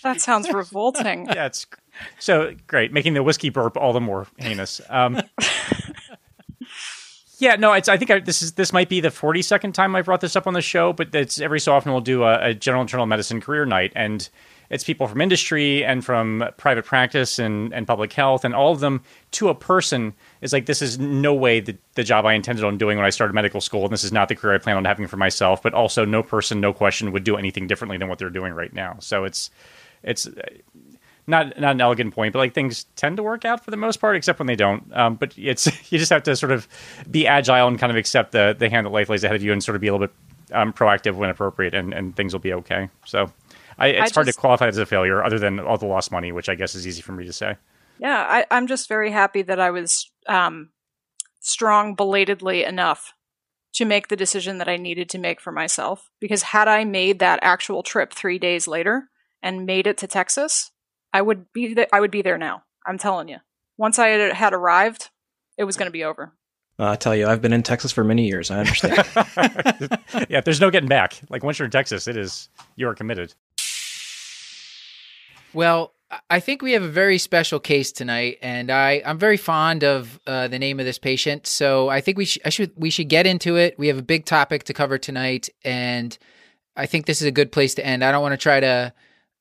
That 0.04 0.22
sounds 0.22 0.52
revolting. 0.54 1.28
Yeah, 1.34 1.48
it's 1.48 1.66
so 2.20 2.54
great, 2.68 2.92
making 2.92 3.14
the 3.14 3.24
whiskey 3.24 3.50
burp 3.50 3.78
all 3.78 3.94
the 3.94 4.02
more 4.02 4.28
heinous. 4.38 4.82
Um, 4.90 5.22
yeah, 7.38 7.56
no. 7.56 7.72
I 7.72 7.82
think 7.82 8.12
I, 8.12 8.20
this 8.20 8.42
is 8.42 8.54
this 8.54 8.74
might 8.74 8.90
be 8.90 9.00
the 9.00 9.12
forty 9.12 9.42
second 9.42 9.74
time 9.74 9.96
I've 9.96 10.06
brought 10.06 10.22
this 10.22 10.36
up 10.36 10.48
on 10.48 10.54
the 10.54 10.62
show, 10.62 10.94
but 10.94 11.14
it's 11.14 11.40
every 11.40 11.60
so 11.60 11.74
often 11.74 11.92
we'll 11.92 12.02
do 12.02 12.24
a, 12.24 12.50
a 12.50 12.54
general 12.54 12.82
internal 12.82 13.06
medicine 13.06 13.42
career 13.42 13.66
night, 13.66 13.92
and 13.96 14.30
it's 14.74 14.84
people 14.84 15.08
from 15.08 15.22
industry 15.22 15.84
and 15.84 16.04
from 16.04 16.44
private 16.58 16.84
practice 16.84 17.38
and, 17.38 17.72
and 17.74 17.86
public 17.86 18.12
health, 18.12 18.44
and 18.44 18.56
all 18.56 18.72
of 18.72 18.80
them 18.80 19.04
to 19.32 19.50
a 19.50 19.56
person 19.56 20.14
is 20.42 20.52
like, 20.52 20.66
this 20.66 20.82
is 20.82 20.98
no 20.98 21.32
way 21.32 21.60
the, 21.60 21.78
the 21.94 22.04
job 22.04 22.26
I 22.26 22.34
intended 22.34 22.66
on 22.66 22.80
doing 22.80 22.98
when 22.98 23.06
I 23.06 23.12
started 23.12 23.34
medical 23.34 23.62
school, 23.62 23.84
and 23.84 23.94
this 23.94 24.04
is 24.04 24.12
not 24.12 24.30
the 24.30 24.36
career 24.36 24.56
I 24.56 24.58
plan 24.58 24.78
on 24.78 24.86
having 24.86 25.06
for 25.06 25.18
myself. 25.18 25.62
But 25.62 25.76
also, 25.76 26.06
no 26.06 26.24
person, 26.24 26.60
no 26.60 26.74
question 26.74 27.12
would 27.12 27.24
do 27.24 27.38
anything 27.38 27.68
differently 27.68 27.98
than 27.98 28.10
what 28.10 28.18
they're 28.18 28.32
doing 28.32 28.54
right 28.54 28.74
now. 28.74 28.98
So 29.00 29.26
it's 29.26 29.52
it's 30.02 30.28
not 31.28 31.60
not 31.60 31.72
an 31.72 31.82
elegant 31.82 32.14
point, 32.14 32.34
but 32.34 32.40
like 32.40 32.54
things 32.54 32.86
tend 32.96 33.18
to 33.18 33.24
work 33.24 33.46
out 33.46 33.64
for 33.64 33.72
the 33.72 33.78
most 33.78 33.98
part, 33.98 34.16
except 34.16 34.40
when 34.40 34.48
they 34.48 34.56
don't. 34.56 34.92
Um, 34.96 35.16
but 35.16 35.38
it's 35.38 35.68
you 35.92 36.00
just 36.00 36.12
have 36.12 36.24
to 36.24 36.36
sort 36.36 36.52
of 36.52 36.68
be 37.10 37.28
agile 37.28 37.68
and 37.68 37.80
kind 37.80 37.92
of 37.92 37.98
accept 37.98 38.32
the 38.32 38.56
the 38.58 38.70
hand 38.70 38.86
that 38.86 38.92
life 38.92 39.10
lays 39.10 39.24
ahead 39.24 39.36
of 39.36 39.44
you, 39.44 39.52
and 39.52 39.64
sort 39.64 39.76
of 39.76 39.82
be 39.82 39.88
a 39.88 39.94
little 39.94 40.08
bit 40.08 40.16
um, 40.54 40.74
proactive 40.74 41.16
when 41.16 41.30
appropriate, 41.30 41.74
and, 41.74 41.94
and 41.94 42.16
things 42.16 42.34
will 42.34 42.40
be 42.40 42.54
okay. 42.54 42.90
So, 43.06 43.32
I, 43.78 43.88
it's 43.88 44.12
I 44.12 44.14
hard 44.16 44.28
to 44.28 44.34
qualify 44.34 44.66
it 44.66 44.70
as 44.70 44.78
a 44.78 44.86
failure, 44.86 45.24
other 45.24 45.40
than 45.40 45.60
all 45.60 45.78
the 45.78 45.86
lost 45.86 46.12
money, 46.12 46.32
which 46.32 46.50
I 46.50 46.56
guess 46.56 46.76
is 46.76 46.86
easy 46.88 47.02
for 47.02 47.14
me 47.14 47.26
to 47.26 47.34
say. 47.34 47.56
Yeah, 48.00 48.26
I, 48.28 48.46
I'm 48.52 48.68
just 48.68 48.90
very 48.90 49.12
happy 49.12 49.44
that 49.44 49.60
I 49.60 49.72
was 49.72 50.12
um, 50.28 50.70
strong 51.40 51.96
belatedly 51.96 52.64
enough 52.64 53.14
to 53.74 53.86
make 53.86 54.08
the 54.08 54.16
decision 54.16 54.60
that 54.60 54.70
I 54.70 54.78
needed 54.78 55.10
to 55.10 55.18
make 55.18 55.42
for 55.42 55.52
myself. 55.52 56.10
Because 56.20 56.44
had 56.44 56.68
I 56.68 56.86
made 56.86 57.20
that 57.20 57.40
actual 57.42 57.82
trip 57.84 58.14
three 58.14 58.38
days 58.38 58.68
later 58.68 59.10
and 59.42 59.66
made 59.66 59.88
it 59.88 59.98
to 60.00 60.08
Texas, 60.08 60.72
I 61.14 61.22
would 61.22 61.52
be 61.54 61.76
th- 61.76 61.90
I 61.94 62.00
would 62.00 62.12
be 62.12 62.22
there 62.24 62.38
now. 62.38 62.64
I'm 62.86 62.98
telling 62.98 63.30
you. 63.30 63.38
Once 63.78 64.00
I 64.00 64.08
had, 64.08 64.34
had 64.34 64.54
arrived, 64.54 65.10
it 65.58 65.64
was 65.64 65.78
going 65.78 65.88
to 65.88 65.92
be 65.92 66.04
over. 66.04 66.34
Uh, 66.80 66.90
I 66.92 66.96
tell 66.96 67.16
you, 67.16 67.28
I've 67.28 67.42
been 67.42 67.54
in 67.54 67.62
Texas 67.64 67.92
for 67.92 68.04
many 68.04 68.26
years. 68.28 68.50
I 68.52 68.60
understand. 68.60 69.08
yeah, 70.30 70.42
there's 70.42 70.60
no 70.60 70.72
getting 70.72 70.90
back. 70.90 71.22
Like 71.30 71.44
once 71.44 71.60
you're 71.60 71.66
in 71.66 71.72
Texas, 71.72 72.08
it 72.08 72.18
is 72.18 72.50
you 72.76 72.88
are 72.88 72.96
committed. 72.96 73.34
well, 75.54 75.94
I- 76.12 76.20
I 76.30 76.40
think 76.40 76.62
we 76.62 76.72
have 76.74 76.84
a 76.84 76.88
very 76.90 77.18
special 77.18 77.60
case 77.60 77.92
tonight, 77.92 78.38
and 78.42 78.70
I 78.72 79.02
I'm 79.06 79.18
very 79.20 79.38
fond 79.38 79.84
of 79.84 80.20
uh, 80.28 80.48
the 80.48 80.60
name 80.60 80.80
of 80.80 80.86
this 80.86 81.00
patient. 81.00 81.48
So 81.48 81.90
I 81.90 82.02
think 82.02 82.18
we 82.18 82.26
should 82.26 82.42
I 82.46 82.50
should 82.50 82.72
we 82.76 82.90
should 82.90 83.10
get 83.10 83.26
into 83.28 83.56
it. 83.56 83.78
We 83.80 83.88
have 83.88 83.98
a 83.98 84.04
big 84.04 84.26
topic 84.26 84.64
to 84.66 84.74
cover 84.74 84.98
tonight, 84.98 85.50
and 85.64 86.18
I 86.76 86.86
think 86.86 87.06
this 87.06 87.22
is 87.22 87.28
a 87.28 87.32
good 87.32 87.52
place 87.52 87.74
to 87.76 87.86
end. 87.86 88.04
I 88.04 88.12
don't 88.12 88.22
want 88.22 88.34
to 88.34 88.38
try 88.38 88.60
to 88.60 88.94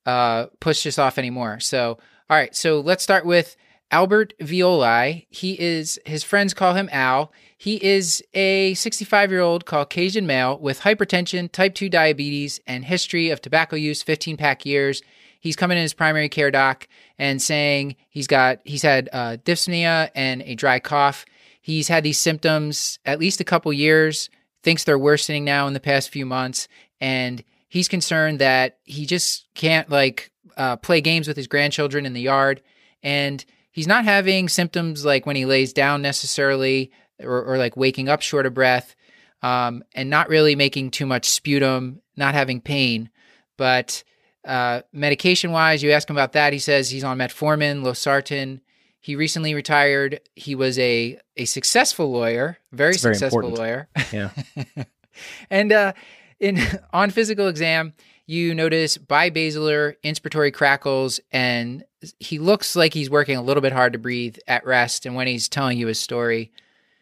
uh, 0.06 0.46
push 0.60 0.82
this 0.84 0.98
off 0.98 1.18
anymore. 1.18 1.60
So 1.60 1.98
all 2.32 2.38
right, 2.38 2.56
so 2.56 2.80
let's 2.80 3.02
start 3.02 3.26
with 3.26 3.56
Albert 3.90 4.32
Violi. 4.40 5.26
He 5.28 5.60
is, 5.60 6.00
his 6.06 6.24
friends 6.24 6.54
call 6.54 6.72
him 6.72 6.88
Al. 6.90 7.30
He 7.58 7.76
is 7.84 8.24
a 8.32 8.72
65 8.72 9.30
year 9.30 9.42
old 9.42 9.66
Caucasian 9.66 10.26
male 10.26 10.58
with 10.58 10.80
hypertension, 10.80 11.52
type 11.52 11.74
2 11.74 11.90
diabetes, 11.90 12.58
and 12.66 12.86
history 12.86 13.28
of 13.28 13.42
tobacco 13.42 13.76
use, 13.76 14.02
15 14.02 14.38
pack 14.38 14.64
years. 14.64 15.02
He's 15.40 15.56
coming 15.56 15.76
in 15.76 15.82
his 15.82 15.92
primary 15.92 16.30
care 16.30 16.50
doc 16.50 16.88
and 17.18 17.42
saying 17.42 17.96
he's 18.08 18.26
got, 18.26 18.60
he's 18.64 18.82
had 18.82 19.10
uh, 19.12 19.36
dyspnea 19.44 20.08
and 20.14 20.40
a 20.42 20.54
dry 20.54 20.78
cough. 20.78 21.26
He's 21.60 21.88
had 21.88 22.02
these 22.02 22.18
symptoms 22.18 22.98
at 23.04 23.18
least 23.18 23.42
a 23.42 23.44
couple 23.44 23.74
years, 23.74 24.30
thinks 24.62 24.84
they're 24.84 24.98
worsening 24.98 25.44
now 25.44 25.66
in 25.66 25.74
the 25.74 25.80
past 25.80 26.08
few 26.08 26.24
months. 26.24 26.66
And 26.98 27.44
he's 27.72 27.88
concerned 27.88 28.38
that 28.38 28.76
he 28.84 29.06
just 29.06 29.46
can't 29.54 29.88
like 29.88 30.30
uh, 30.58 30.76
play 30.76 31.00
games 31.00 31.26
with 31.26 31.38
his 31.38 31.46
grandchildren 31.46 32.04
in 32.04 32.12
the 32.12 32.20
yard. 32.20 32.60
And 33.02 33.42
he's 33.70 33.86
not 33.86 34.04
having 34.04 34.50
symptoms 34.50 35.06
like 35.06 35.24
when 35.24 35.36
he 35.36 35.46
lays 35.46 35.72
down 35.72 36.02
necessarily 36.02 36.92
or, 37.18 37.42
or 37.42 37.56
like 37.56 37.74
waking 37.74 38.10
up 38.10 38.20
short 38.20 38.44
of 38.44 38.52
breath 38.52 38.94
um, 39.42 39.82
and 39.94 40.10
not 40.10 40.28
really 40.28 40.54
making 40.54 40.90
too 40.90 41.06
much 41.06 41.30
sputum, 41.30 42.02
not 42.14 42.34
having 42.34 42.60
pain. 42.60 43.08
But 43.56 44.04
uh, 44.44 44.82
medication 44.92 45.50
wise, 45.50 45.82
you 45.82 45.92
ask 45.92 46.10
him 46.10 46.16
about 46.16 46.32
that. 46.32 46.52
He 46.52 46.58
says 46.58 46.90
he's 46.90 47.04
on 47.04 47.16
metformin, 47.16 47.82
losartan. 47.82 48.60
He 49.00 49.16
recently 49.16 49.54
retired. 49.54 50.20
He 50.36 50.54
was 50.54 50.78
a 50.78 51.18
a 51.38 51.46
successful 51.46 52.12
lawyer, 52.12 52.58
very 52.70 52.92
very 52.98 53.14
successful 53.14 53.46
important. 53.46 53.58
lawyer. 53.58 53.88
Yeah. 54.12 54.84
and 55.50 55.72
uh, 55.72 55.92
in 56.42 56.60
on 56.92 57.08
physical 57.08 57.48
exam, 57.48 57.94
you 58.26 58.54
notice 58.54 58.98
bibasilar 58.98 59.94
inspiratory 60.04 60.52
crackles, 60.52 61.20
and 61.32 61.84
he 62.18 62.38
looks 62.38 62.76
like 62.76 62.92
he's 62.92 63.08
working 63.08 63.36
a 63.36 63.42
little 63.42 63.60
bit 63.62 63.72
hard 63.72 63.94
to 63.94 63.98
breathe 63.98 64.36
at 64.46 64.66
rest. 64.66 65.06
And 65.06 65.14
when 65.14 65.26
he's 65.26 65.48
telling 65.48 65.78
you 65.78 65.86
his 65.86 65.98
story, 66.00 66.52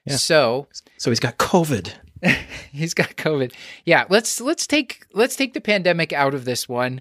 Yeah. 0.05 0.17
so 0.17 0.69
So 0.99 1.11
he's 1.11 1.21
got 1.21 1.39
COVID. 1.39 1.93
he's 2.73 2.95
got 2.95 3.17
COVID. 3.17 3.53
Yeah, 3.85 4.05
let's 4.11 4.41
let's 4.41 4.67
take 4.67 5.07
let's 5.15 5.37
take 5.37 5.55
the 5.55 5.61
pandemic 5.61 6.13
out 6.13 6.35
of 6.35 6.45
this 6.45 6.69
one, 6.69 7.01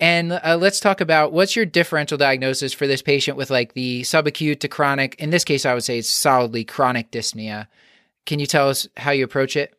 and 0.00 0.32
uh, 0.32 0.56
let's 0.58 0.80
talk 0.80 1.00
about 1.02 1.32
what's 1.32 1.54
your 1.56 1.66
differential 1.66 2.16
diagnosis 2.16 2.72
for 2.72 2.86
this 2.86 3.02
patient 3.02 3.36
with 3.36 3.50
like 3.50 3.74
the 3.74 4.02
subacute 4.02 4.60
to 4.60 4.68
chronic. 4.68 5.14
In 5.16 5.30
this 5.30 5.44
case, 5.44 5.66
I 5.66 5.74
would 5.74 5.84
say 5.84 5.98
it's 5.98 6.08
solidly 6.10 6.64
chronic 6.64 7.10
dyspnea. 7.10 7.66
Can 8.24 8.38
you 8.38 8.46
tell 8.46 8.68
us 8.70 8.88
how 8.96 9.10
you 9.10 9.24
approach 9.24 9.56
it? 9.56 9.74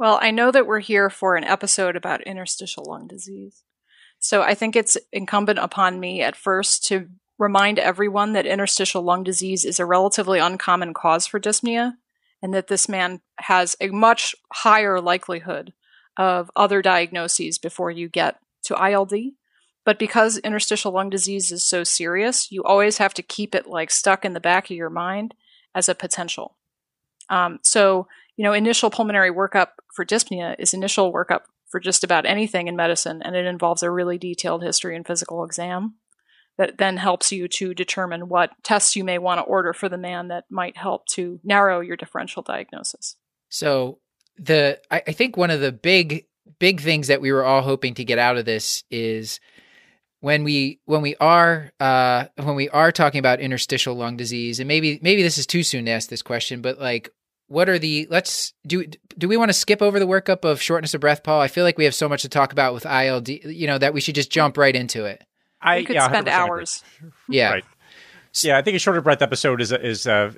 Well, 0.00 0.18
I 0.22 0.30
know 0.30 0.50
that 0.50 0.66
we're 0.66 0.80
here 0.80 1.10
for 1.10 1.36
an 1.36 1.44
episode 1.44 1.94
about 1.94 2.22
interstitial 2.22 2.86
lung 2.86 3.06
disease. 3.06 3.64
So 4.18 4.40
I 4.40 4.54
think 4.54 4.74
it's 4.74 4.96
incumbent 5.12 5.58
upon 5.58 6.00
me 6.00 6.22
at 6.22 6.36
first 6.36 6.86
to 6.86 7.10
remind 7.38 7.78
everyone 7.78 8.32
that 8.32 8.46
interstitial 8.46 9.02
lung 9.02 9.24
disease 9.24 9.62
is 9.62 9.78
a 9.78 9.84
relatively 9.84 10.38
uncommon 10.38 10.94
cause 10.94 11.26
for 11.26 11.38
dyspnea 11.38 11.96
and 12.42 12.54
that 12.54 12.68
this 12.68 12.88
man 12.88 13.20
has 13.40 13.76
a 13.78 13.88
much 13.88 14.34
higher 14.50 15.02
likelihood 15.02 15.74
of 16.16 16.50
other 16.56 16.80
diagnoses 16.80 17.58
before 17.58 17.90
you 17.90 18.08
get 18.08 18.38
to 18.62 18.82
ILD. 18.82 19.12
But 19.84 19.98
because 19.98 20.38
interstitial 20.38 20.92
lung 20.92 21.10
disease 21.10 21.52
is 21.52 21.62
so 21.62 21.84
serious, 21.84 22.50
you 22.50 22.64
always 22.64 22.96
have 22.96 23.12
to 23.12 23.22
keep 23.22 23.54
it 23.54 23.66
like 23.66 23.90
stuck 23.90 24.24
in 24.24 24.32
the 24.32 24.40
back 24.40 24.70
of 24.70 24.76
your 24.78 24.88
mind 24.88 25.34
as 25.74 25.90
a 25.90 25.94
potential. 25.94 26.56
Um, 27.28 27.60
so 27.62 28.08
you 28.40 28.44
know, 28.44 28.54
initial 28.54 28.88
pulmonary 28.88 29.30
workup 29.30 29.72
for 29.94 30.02
dyspnea 30.02 30.56
is 30.58 30.72
initial 30.72 31.12
workup 31.12 31.42
for 31.68 31.78
just 31.78 32.02
about 32.02 32.24
anything 32.24 32.68
in 32.68 32.74
medicine, 32.74 33.20
and 33.22 33.36
it 33.36 33.44
involves 33.44 33.82
a 33.82 33.90
really 33.90 34.16
detailed 34.16 34.62
history 34.62 34.96
and 34.96 35.06
physical 35.06 35.44
exam 35.44 35.96
that 36.56 36.78
then 36.78 36.96
helps 36.96 37.30
you 37.30 37.48
to 37.48 37.74
determine 37.74 38.30
what 38.30 38.52
tests 38.62 38.96
you 38.96 39.04
may 39.04 39.18
want 39.18 39.40
to 39.40 39.42
order 39.42 39.74
for 39.74 39.90
the 39.90 39.98
man 39.98 40.28
that 40.28 40.44
might 40.48 40.78
help 40.78 41.04
to 41.08 41.38
narrow 41.44 41.80
your 41.80 41.98
differential 41.98 42.42
diagnosis. 42.42 43.14
So 43.50 43.98
the 44.38 44.80
I, 44.90 45.02
I 45.06 45.12
think 45.12 45.36
one 45.36 45.50
of 45.50 45.60
the 45.60 45.70
big 45.70 46.24
big 46.58 46.80
things 46.80 47.08
that 47.08 47.20
we 47.20 47.32
were 47.32 47.44
all 47.44 47.60
hoping 47.60 47.92
to 47.92 48.06
get 48.06 48.18
out 48.18 48.38
of 48.38 48.46
this 48.46 48.84
is 48.90 49.38
when 50.20 50.44
we 50.44 50.80
when 50.86 51.02
we 51.02 51.14
are 51.16 51.72
uh 51.78 52.24
when 52.36 52.54
we 52.54 52.70
are 52.70 52.90
talking 52.90 53.18
about 53.18 53.40
interstitial 53.40 53.96
lung 53.96 54.16
disease 54.16 54.60
and 54.60 54.68
maybe 54.68 54.98
maybe 55.02 55.22
this 55.22 55.36
is 55.36 55.46
too 55.46 55.62
soon 55.62 55.84
to 55.84 55.90
ask 55.90 56.08
this 56.08 56.22
question 56.22 56.62
but 56.62 56.78
like 56.78 57.12
what 57.50 57.68
are 57.68 57.78
the 57.78 58.06
let's 58.10 58.54
do 58.66 58.84
do 59.18 59.28
we 59.28 59.36
want 59.36 59.48
to 59.48 59.52
skip 59.52 59.82
over 59.82 59.98
the 59.98 60.06
workup 60.06 60.44
of 60.44 60.62
shortness 60.62 60.94
of 60.94 61.00
breath 61.00 61.22
paul 61.24 61.40
i 61.40 61.48
feel 61.48 61.64
like 61.64 61.76
we 61.76 61.84
have 61.84 61.94
so 61.94 62.08
much 62.08 62.22
to 62.22 62.28
talk 62.28 62.52
about 62.52 62.72
with 62.72 62.84
ild 62.86 63.28
you 63.28 63.66
know 63.66 63.76
that 63.76 63.92
we 63.92 64.00
should 64.00 64.14
just 64.14 64.30
jump 64.30 64.56
right 64.56 64.74
into 64.76 65.04
it 65.04 65.22
I 65.60 65.76
You 65.78 65.84
could 65.86 65.96
yeah, 65.96 66.08
spend 66.08 66.26
hours. 66.28 66.82
yeah 67.28 67.50
Right. 67.50 67.64
Yeah, 68.42 68.56
I 68.56 68.62
think 68.62 68.76
a 68.76 68.78
shorter 68.78 69.00
breath 69.00 69.20
episode 69.22 69.60
is 69.60 69.72
a, 69.72 69.84
is 69.84 70.06
a, 70.06 70.32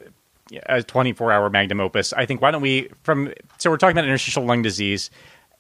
a 0.66 0.82
24 0.82 1.30
hour 1.30 1.50
magnum 1.50 1.80
opus. 1.80 2.12
I 2.14 2.24
think 2.26 2.40
why 2.40 2.50
don't 2.50 2.62
we 2.62 2.88
from 3.02 3.32
so 3.58 3.70
we're 3.70 3.76
talking 3.76 3.94
about 3.96 4.04
interstitial 4.06 4.44
lung 4.44 4.62
disease, 4.62 5.10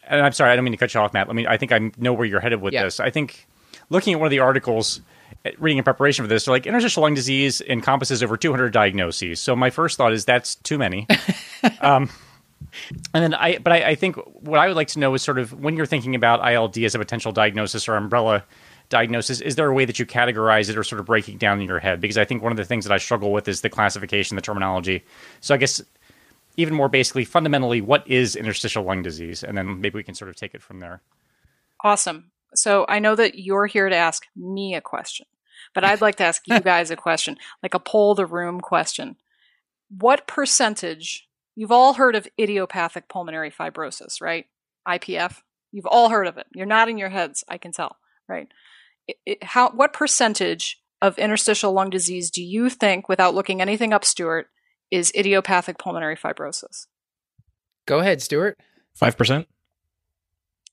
and 0.08 0.20
I'm 0.22 0.32
sorry, 0.32 0.50
I 0.50 0.56
don't 0.56 0.64
mean 0.64 0.72
to 0.72 0.78
cut 0.78 0.94
you 0.94 1.00
off, 1.00 1.12
Matt. 1.12 1.28
Let 1.28 1.36
me. 1.36 1.46
I 1.46 1.58
think 1.58 1.70
I 1.72 1.90
know 1.98 2.12
where 2.14 2.24
you're 2.26 2.40
headed 2.40 2.60
with 2.62 2.72
Yeah. 2.72 2.84
this. 2.84 2.98
I 3.00 3.10
think 3.10 3.46
looking 3.90 4.14
at 4.14 4.18
one 4.18 4.26
of 4.26 4.30
the 4.30 4.38
articles, 4.40 4.98
uh, 4.98 5.02
reading 5.58 5.78
in 5.78 5.84
preparation 5.84 6.24
for 6.24 6.28
this, 6.28 6.44
they're 6.44 6.54
like 6.54 6.66
interstitial 6.66 7.02
lung 7.02 7.14
disease 7.14 7.60
encompasses 7.62 8.22
over 8.22 8.36
200 8.36 8.72
diagnoses. 8.72 9.40
So 9.40 9.56
my 9.56 9.70
first 9.70 9.96
thought 9.96 10.12
is 10.12 10.24
that's 10.24 10.56
too 10.56 10.78
many. 10.78 11.06
um, 11.80 12.08
and 13.12 13.22
then 13.24 13.34
I, 13.34 13.58
but 13.58 13.72
I, 13.72 13.90
I 13.90 13.94
think 13.94 14.16
what 14.16 14.58
I 14.58 14.66
would 14.68 14.76
like 14.76 14.88
to 14.88 14.98
know 14.98 15.14
is 15.14 15.22
sort 15.22 15.38
of 15.38 15.52
when 15.52 15.76
you're 15.76 15.86
thinking 15.86 16.14
about 16.14 16.46
ILD 16.48 16.78
as 16.78 16.94
a 16.94 16.98
potential 16.98 17.32
diagnosis 17.32 17.88
or 17.88 17.96
umbrella 17.96 18.44
diagnosis, 18.88 19.40
is 19.40 19.56
there 19.56 19.68
a 19.68 19.74
way 19.74 19.84
that 19.84 19.98
you 19.98 20.06
categorize 20.06 20.68
it 20.70 20.76
or 20.76 20.84
sort 20.84 21.00
of 21.00 21.06
break 21.06 21.28
it 21.28 21.38
down 21.38 21.60
in 21.60 21.66
your 21.66 21.80
head? 21.80 22.00
Because 22.00 22.18
I 22.18 22.24
think 22.24 22.42
one 22.42 22.52
of 22.52 22.58
the 22.58 22.64
things 22.64 22.84
that 22.84 22.92
I 22.92 22.98
struggle 22.98 23.32
with 23.32 23.48
is 23.48 23.60
the 23.60 23.70
classification, 23.70 24.36
the 24.36 24.42
terminology. 24.42 25.04
So 25.40 25.54
I 25.54 25.58
guess 25.58 25.82
even 26.56 26.74
more 26.74 26.88
basically, 26.88 27.24
fundamentally, 27.24 27.80
what 27.80 28.06
is 28.08 28.36
interstitial 28.36 28.84
lung 28.84 29.02
disease? 29.02 29.42
And 29.42 29.56
then 29.56 29.80
maybe 29.80 29.96
we 29.96 30.02
can 30.02 30.14
sort 30.14 30.28
of 30.28 30.36
take 30.36 30.54
it 30.54 30.62
from 30.62 30.80
there. 30.80 31.00
Awesome. 31.82 32.31
So 32.54 32.84
I 32.88 32.98
know 32.98 33.14
that 33.14 33.38
you're 33.38 33.66
here 33.66 33.88
to 33.88 33.96
ask 33.96 34.26
me 34.36 34.74
a 34.74 34.80
question, 34.80 35.26
but 35.74 35.84
I'd 35.84 36.00
like 36.00 36.16
to 36.16 36.24
ask 36.24 36.42
you 36.46 36.60
guys 36.64 36.90
a 36.90 36.96
question, 36.96 37.36
like 37.62 37.74
a 37.74 37.80
poll 37.80 38.14
the 38.14 38.26
room 38.26 38.60
question. 38.60 39.16
What 39.88 40.26
percentage, 40.26 41.28
you've 41.54 41.72
all 41.72 41.94
heard 41.94 42.16
of 42.16 42.28
idiopathic 42.38 43.08
pulmonary 43.08 43.50
fibrosis, 43.50 44.20
right? 44.20 44.46
IPF. 44.86 45.38
You've 45.70 45.86
all 45.86 46.08
heard 46.08 46.26
of 46.26 46.38
it. 46.38 46.46
You're 46.54 46.66
nodding 46.66 46.98
your 46.98 47.10
heads, 47.10 47.44
I 47.48 47.58
can 47.58 47.72
tell, 47.72 47.96
right? 48.28 48.48
It, 49.06 49.16
it, 49.24 49.44
how, 49.44 49.70
what 49.70 49.92
percentage 49.92 50.80
of 51.00 51.18
interstitial 51.18 51.72
lung 51.72 51.90
disease 51.90 52.30
do 52.30 52.42
you 52.42 52.68
think, 52.70 53.08
without 53.08 53.34
looking 53.34 53.60
anything 53.60 53.92
up, 53.92 54.04
Stuart, 54.04 54.48
is 54.90 55.12
idiopathic 55.14 55.78
pulmonary 55.78 56.16
fibrosis? 56.16 56.86
go 57.86 58.00
ahead 58.00 58.22
stuart 58.22 58.58
5%? 59.00 59.46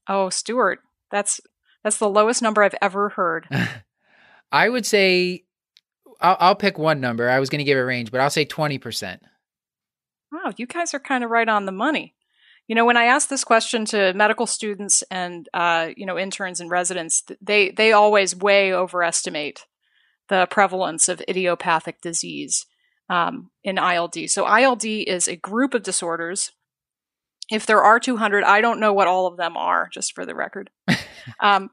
Oh, 0.08 0.30
Stuart, 0.30 0.80
that's 1.12 1.40
that's 1.84 1.98
the 1.98 2.10
lowest 2.10 2.42
number 2.42 2.64
I've 2.64 2.76
ever 2.82 3.10
heard. 3.10 3.48
i 4.52 4.68
would 4.68 4.86
say 4.86 5.44
I'll, 6.20 6.38
I'll 6.40 6.56
pick 6.56 6.80
one 6.80 7.00
number 7.00 7.30
i 7.30 7.40
was 7.40 7.50
going 7.50 7.60
to 7.60 7.66
give 7.66 7.78
a 7.78 7.86
range 7.86 8.12
but 8.12 8.20
i'll 8.20 8.32
say 8.32 8.46
20% 8.46 9.20
Wow, 10.32 10.54
you 10.58 10.68
guys 10.68 10.94
are 10.94 11.00
kind 11.00 11.24
of 11.24 11.32
right 11.32 11.50
on 11.50 11.66
the 11.66 11.72
money. 11.72 12.16
You 12.68 12.76
know, 12.76 12.86
when 12.86 12.98
I 12.98 13.06
ask 13.06 13.30
this 13.30 13.44
question 13.44 13.86
to 13.86 14.14
medical 14.14 14.46
students 14.46 15.04
and 15.10 15.50
uh, 15.54 15.90
you 15.98 16.06
know 16.06 16.20
interns 16.20 16.60
and 16.60 16.70
residents, 16.70 17.24
they 17.42 17.72
they 17.72 17.94
always 17.94 18.36
way 18.36 18.72
overestimate 18.72 19.66
the 20.28 20.48
prevalence 20.52 21.10
of 21.10 21.24
idiopathic 21.28 22.00
disease 22.02 22.68
um, 23.10 23.50
in 23.64 23.80
ILD. 23.80 24.30
So 24.30 24.46
ILD 24.46 24.86
is 24.86 25.28
a 25.28 25.36
group 25.36 25.74
of 25.74 25.82
disorders. 25.82 26.52
If 27.52 27.66
there 27.66 27.82
are 27.82 28.00
200, 28.00 28.44
I 28.44 28.62
don't 28.62 28.80
know 28.80 28.94
what 28.94 29.08
all 29.08 29.26
of 29.26 29.38
them 29.38 29.58
are, 29.58 29.90
just 29.92 30.14
for 30.14 30.24
the 30.24 30.36
record. 30.36 30.70
um, 31.40 31.70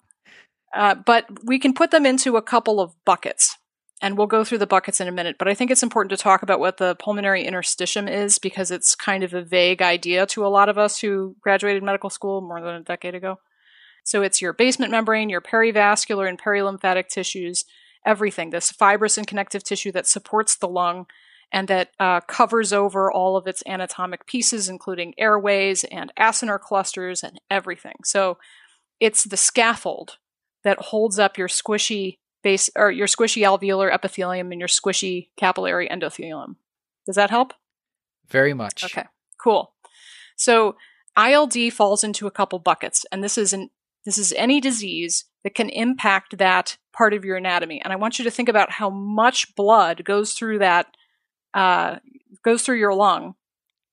uh, 0.74 0.94
but 0.94 1.26
we 1.44 1.58
can 1.58 1.72
put 1.72 1.90
them 1.90 2.06
into 2.06 2.36
a 2.36 2.42
couple 2.42 2.80
of 2.80 2.92
buckets 3.04 3.56
and 4.02 4.18
we'll 4.18 4.26
go 4.26 4.44
through 4.44 4.58
the 4.58 4.66
buckets 4.66 5.00
in 5.00 5.08
a 5.08 5.12
minute. 5.12 5.36
But 5.38 5.48
I 5.48 5.54
think 5.54 5.70
it's 5.70 5.82
important 5.82 6.10
to 6.10 6.22
talk 6.22 6.42
about 6.42 6.60
what 6.60 6.76
the 6.76 6.96
pulmonary 6.96 7.46
interstitium 7.46 8.10
is 8.10 8.38
because 8.38 8.70
it's 8.70 8.94
kind 8.94 9.24
of 9.24 9.32
a 9.32 9.42
vague 9.42 9.80
idea 9.80 10.26
to 10.26 10.46
a 10.46 10.48
lot 10.48 10.68
of 10.68 10.76
us 10.76 11.00
who 11.00 11.36
graduated 11.40 11.82
medical 11.82 12.10
school 12.10 12.40
more 12.40 12.60
than 12.60 12.74
a 12.74 12.82
decade 12.82 13.14
ago. 13.14 13.38
So 14.04 14.22
it's 14.22 14.42
your 14.42 14.52
basement 14.52 14.90
membrane, 14.90 15.30
your 15.30 15.40
perivascular 15.40 16.28
and 16.28 16.40
perilymphatic 16.40 17.08
tissues, 17.08 17.64
everything, 18.04 18.50
this 18.50 18.70
fibrous 18.70 19.18
and 19.18 19.26
connective 19.26 19.64
tissue 19.64 19.92
that 19.92 20.06
supports 20.06 20.56
the 20.56 20.68
lung 20.68 21.06
and 21.50 21.68
that 21.68 21.90
uh, 21.98 22.20
covers 22.20 22.72
over 22.72 23.10
all 23.10 23.36
of 23.36 23.46
its 23.46 23.62
anatomic 23.66 24.26
pieces, 24.26 24.68
including 24.68 25.14
airways 25.16 25.84
and 25.84 26.12
acinar 26.18 26.60
clusters 26.60 27.22
and 27.22 27.40
everything. 27.50 27.96
So 28.04 28.38
it's 29.00 29.24
the 29.24 29.36
scaffold 29.36 30.18
that 30.64 30.78
holds 30.78 31.18
up 31.18 31.38
your 31.38 31.48
squishy 31.48 32.18
base 32.42 32.70
or 32.76 32.90
your 32.90 33.06
squishy 33.06 33.42
alveolar 33.42 33.92
epithelium 33.92 34.52
and 34.52 34.60
your 34.60 34.68
squishy 34.68 35.28
capillary 35.36 35.88
endothelium. 35.88 36.56
Does 37.06 37.16
that 37.16 37.30
help? 37.30 37.52
very 38.30 38.54
much 38.54 38.84
Okay, 38.84 39.04
cool. 39.42 39.72
So 40.36 40.76
ILD 41.16 41.72
falls 41.72 42.04
into 42.04 42.26
a 42.26 42.30
couple 42.30 42.58
buckets, 42.58 43.06
and 43.10 43.22
this 43.22 43.38
is 43.38 43.52
an 43.52 43.70
This 44.04 44.18
is 44.18 44.32
any 44.34 44.60
disease 44.60 45.24
that 45.44 45.54
can 45.54 45.68
impact 45.68 46.38
that 46.38 46.76
part 46.92 47.14
of 47.14 47.24
your 47.24 47.36
anatomy. 47.36 47.80
And 47.82 47.92
I 47.92 47.96
want 47.96 48.18
you 48.18 48.24
to 48.24 48.30
think 48.30 48.48
about 48.48 48.72
how 48.72 48.90
much 48.90 49.54
blood 49.54 50.04
goes 50.04 50.32
through 50.32 50.58
that, 50.60 50.86
uh, 51.54 51.96
goes 52.44 52.62
through 52.62 52.78
your 52.78 52.94
lung 52.94 53.34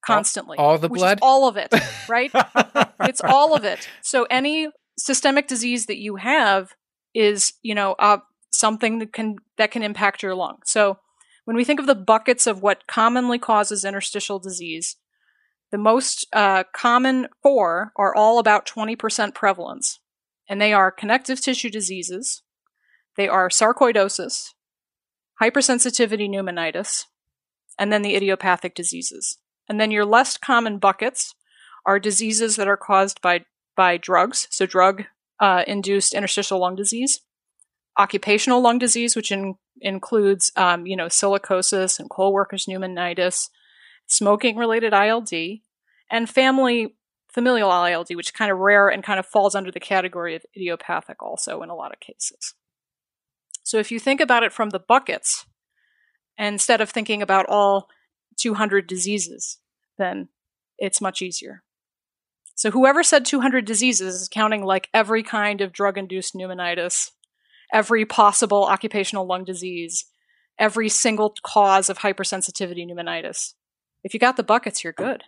constantly. 0.06 0.58
All, 0.58 0.72
all 0.72 0.78
the 0.78 0.88
which 0.88 1.00
blood? 1.00 1.20
All 1.22 1.48
of 1.48 1.58
it, 1.58 1.74
right? 2.10 2.32
it's 3.02 3.22
all 3.22 3.56
of 3.56 3.64
it. 3.64 3.88
So 4.02 4.26
any 4.30 4.70
systemic 4.98 5.48
disease 5.48 5.86
that 5.88 5.98
you 5.98 6.18
have 6.18 6.72
is, 7.14 7.54
you 7.62 7.76
know, 7.76 7.94
uh, 8.00 8.18
something 8.52 9.00
that 9.00 9.14
can 9.14 9.38
that 9.58 9.72
can 9.72 9.84
impact 9.84 10.24
your 10.24 10.36
lung. 10.36 10.58
So 10.66 11.00
when 11.46 11.56
we 11.56 11.64
think 11.64 11.80
of 11.80 11.88
the 11.88 11.96
buckets 11.96 12.48
of 12.48 12.62
what 12.62 12.88
commonly 12.88 13.38
causes 13.38 13.84
interstitial 13.84 14.40
disease, 14.40 14.96
the 15.72 15.78
most 15.78 16.26
uh, 16.32 16.64
common 16.74 17.28
four 17.42 17.92
are 17.96 18.16
all 18.16 18.40
about 18.40 18.66
20% 18.68 19.34
prevalence, 19.34 20.00
and 20.48 20.62
they 20.62 20.72
are 20.72 20.92
connective 20.92 21.42
tissue 21.42 21.70
diseases, 21.70 22.44
they 23.18 23.28
are 23.28 23.50
sarcoidosis, 23.50 24.50
hypersensitivity 25.42 26.30
pneumonitis, 26.30 27.06
and 27.78 27.92
then 27.92 28.04
the 28.04 28.16
idiopathic 28.16 28.76
diseases. 28.76 29.38
And 29.68 29.80
then 29.80 29.92
your 29.92 30.06
less 30.06 30.38
common 30.38 30.78
buckets 30.78 31.34
are 31.86 32.00
diseases 32.00 32.56
that 32.56 32.68
are 32.68 32.78
caused 32.78 33.22
by, 33.22 33.46
by 33.76 33.98
drugs, 33.98 34.48
so 34.52 34.66
drug 34.66 35.04
uh, 35.40 35.64
induced 35.68 36.14
interstitial 36.14 36.60
lung 36.60 36.76
disease, 36.76 37.22
occupational 37.98 38.62
lung 38.62 38.80
disease, 38.80 39.16
which 39.16 39.32
in, 39.32 39.56
includes, 39.82 40.52
um, 40.56 40.86
you 40.86 40.96
know, 40.96 41.08
silicosis 41.08 42.00
and 42.00 42.10
coal 42.10 42.34
workers 42.34 42.66
pneumonitis, 42.66 43.50
smoking 44.08 44.58
related 44.58 44.94
ILD, 44.94 45.32
and 46.10 46.30
family 46.30 46.96
familial 47.34 47.72
ILD, 47.72 48.10
which 48.16 48.28
is 48.28 48.32
kind 48.32 48.52
of 48.52 48.60
rare 48.60 48.88
and 48.88 49.04
kind 49.04 49.20
of 49.20 49.26
falls 49.26 49.56
under 49.56 49.72
the 49.72 49.80
category 49.80 50.36
of 50.36 50.46
idiopathic 50.56 51.22
also 51.22 51.64
in 51.64 51.70
a 51.70 51.76
lot 51.76 51.92
of 51.92 52.00
cases. 52.00 52.54
So 53.64 53.80
if 53.80 53.92
you 53.92 54.00
think 54.00 54.22
about 54.22 54.44
it 54.44 54.54
from 54.54 54.70
the 54.70 54.80
buckets, 54.80 55.46
instead 56.38 56.80
of 56.80 56.90
thinking 56.90 57.22
about 57.22 57.48
all 57.50 57.88
200 58.40 58.88
diseases, 58.88 59.60
then 59.98 60.30
it's 60.78 61.02
much 61.02 61.22
easier. 61.22 61.64
So 62.56 62.72
whoever 62.72 63.04
said 63.04 63.26
200 63.26 63.66
diseases 63.66 64.22
is 64.22 64.30
counting 64.30 64.64
like 64.64 64.90
every 64.94 65.24
kind 65.24 65.62
of 65.62 65.74
drug 65.74 65.98
induced 65.98 66.36
pneumonitis, 66.36 67.12
every 67.74 68.06
possible 68.06 68.66
occupational 68.66 69.26
lung 69.26 69.44
disease, 69.44 70.06
every 70.60 70.90
single 70.90 71.34
cause 71.44 71.90
of 71.90 72.00
hypersensitivity 72.00 72.88
pneumonitis. 72.88 73.54
If 74.04 74.14
you 74.14 74.20
got 74.20 74.38
the 74.38 74.44
buckets, 74.44 74.84
you're 74.84 74.94
good. 74.94 75.24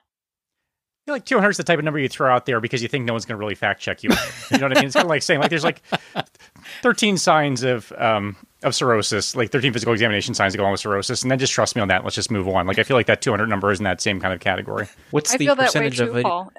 I 1.05 1.05
feel 1.05 1.15
like 1.15 1.25
200 1.25 1.49
is 1.51 1.57
the 1.57 1.63
type 1.63 1.77
of 1.77 1.85
number 1.85 1.99
you 1.99 2.09
throw 2.09 2.33
out 2.33 2.47
there 2.47 2.59
because 2.59 2.81
you 2.81 2.87
think 2.87 3.05
no 3.05 3.13
one's 3.13 3.25
going 3.25 3.35
to 3.35 3.39
really 3.39 3.53
fact 3.53 3.79
check 3.79 4.03
you. 4.03 4.09
You 4.51 4.57
know 4.57 4.65
what 4.65 4.77
I 4.77 4.81
mean? 4.81 4.85
It's 4.85 4.95
kind 4.95 5.05
of 5.05 5.09
like 5.09 5.21
saying 5.21 5.39
like 5.39 5.51
there's 5.51 5.63
like 5.63 5.83
13 6.81 7.17
signs 7.17 7.61
of 7.63 7.91
um, 7.97 8.35
of 8.63 8.73
cirrhosis, 8.73 9.35
like 9.35 9.51
13 9.51 9.71
physical 9.71 9.93
examination 9.93 10.33
signs 10.33 10.53
that 10.53 10.57
go 10.57 10.63
along 10.63 10.71
with 10.71 10.81
cirrhosis, 10.81 11.21
and 11.21 11.29
then 11.29 11.37
just 11.37 11.53
trust 11.53 11.75
me 11.75 11.81
on 11.83 11.89
that. 11.89 12.03
Let's 12.03 12.15
just 12.15 12.31
move 12.31 12.47
on. 12.47 12.65
Like 12.65 12.79
I 12.79 12.83
feel 12.83 12.97
like 12.97 13.05
that 13.05 13.21
200 13.21 13.45
number 13.47 13.71
is 13.71 13.79
in 13.79 13.83
that 13.83 14.01
same 14.01 14.19
kind 14.19 14.33
of 14.33 14.39
category. 14.39 14.87
What's 15.11 15.31
I 15.31 15.37
the 15.37 15.45
feel 15.45 15.55
that 15.55 15.61
way 15.61 15.65
percentage 15.67 15.97
too, 15.97 16.09
of 16.09 16.17
it? 16.17 16.23
Paul. 16.23 16.51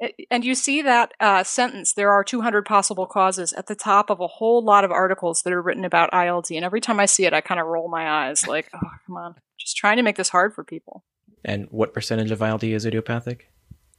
It- 0.00 0.26
And 0.30 0.44
you 0.44 0.54
see 0.54 0.82
that 0.82 1.12
uh, 1.20 1.44
sentence, 1.44 1.92
there 1.94 2.10
are 2.10 2.24
200 2.24 2.64
possible 2.64 3.06
causes 3.06 3.52
at 3.52 3.66
the 3.66 3.74
top 3.74 4.10
of 4.10 4.18
a 4.20 4.26
whole 4.26 4.64
lot 4.64 4.84
of 4.84 4.90
articles 4.90 5.42
that 5.42 5.52
are 5.52 5.62
written 5.62 5.84
about 5.84 6.12
ILD. 6.14 6.50
And 6.52 6.64
every 6.64 6.80
time 6.80 6.98
I 6.98 7.06
see 7.06 7.26
it, 7.26 7.32
I 7.34 7.40
kind 7.40 7.60
of 7.60 7.66
roll 7.66 7.88
my 7.88 8.28
eyes 8.28 8.46
like, 8.46 8.68
oh, 8.74 8.80
come 9.06 9.16
on. 9.16 9.34
Just 9.58 9.76
trying 9.76 9.96
to 9.98 10.02
make 10.02 10.16
this 10.16 10.30
hard 10.30 10.54
for 10.54 10.64
people. 10.64 11.04
And 11.44 11.66
what 11.70 11.92
percentage 11.94 12.30
of 12.30 12.40
ILD 12.42 12.64
is 12.64 12.84
idiopathic? 12.86 13.50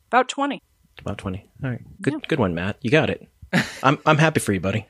About 0.08 0.27
20. 0.27 0.62
About 1.00 1.17
twenty. 1.17 1.50
All 1.63 1.70
right, 1.70 1.81
good, 2.01 2.27
good 2.27 2.38
one, 2.39 2.53
Matt. 2.53 2.77
You 2.81 2.91
got 2.91 3.10
it. 3.10 3.25
I'm 3.84 3.98
I'm 4.05 4.17
happy 4.17 4.41
for 4.41 4.51
you, 4.51 4.60
buddy. 4.60 4.88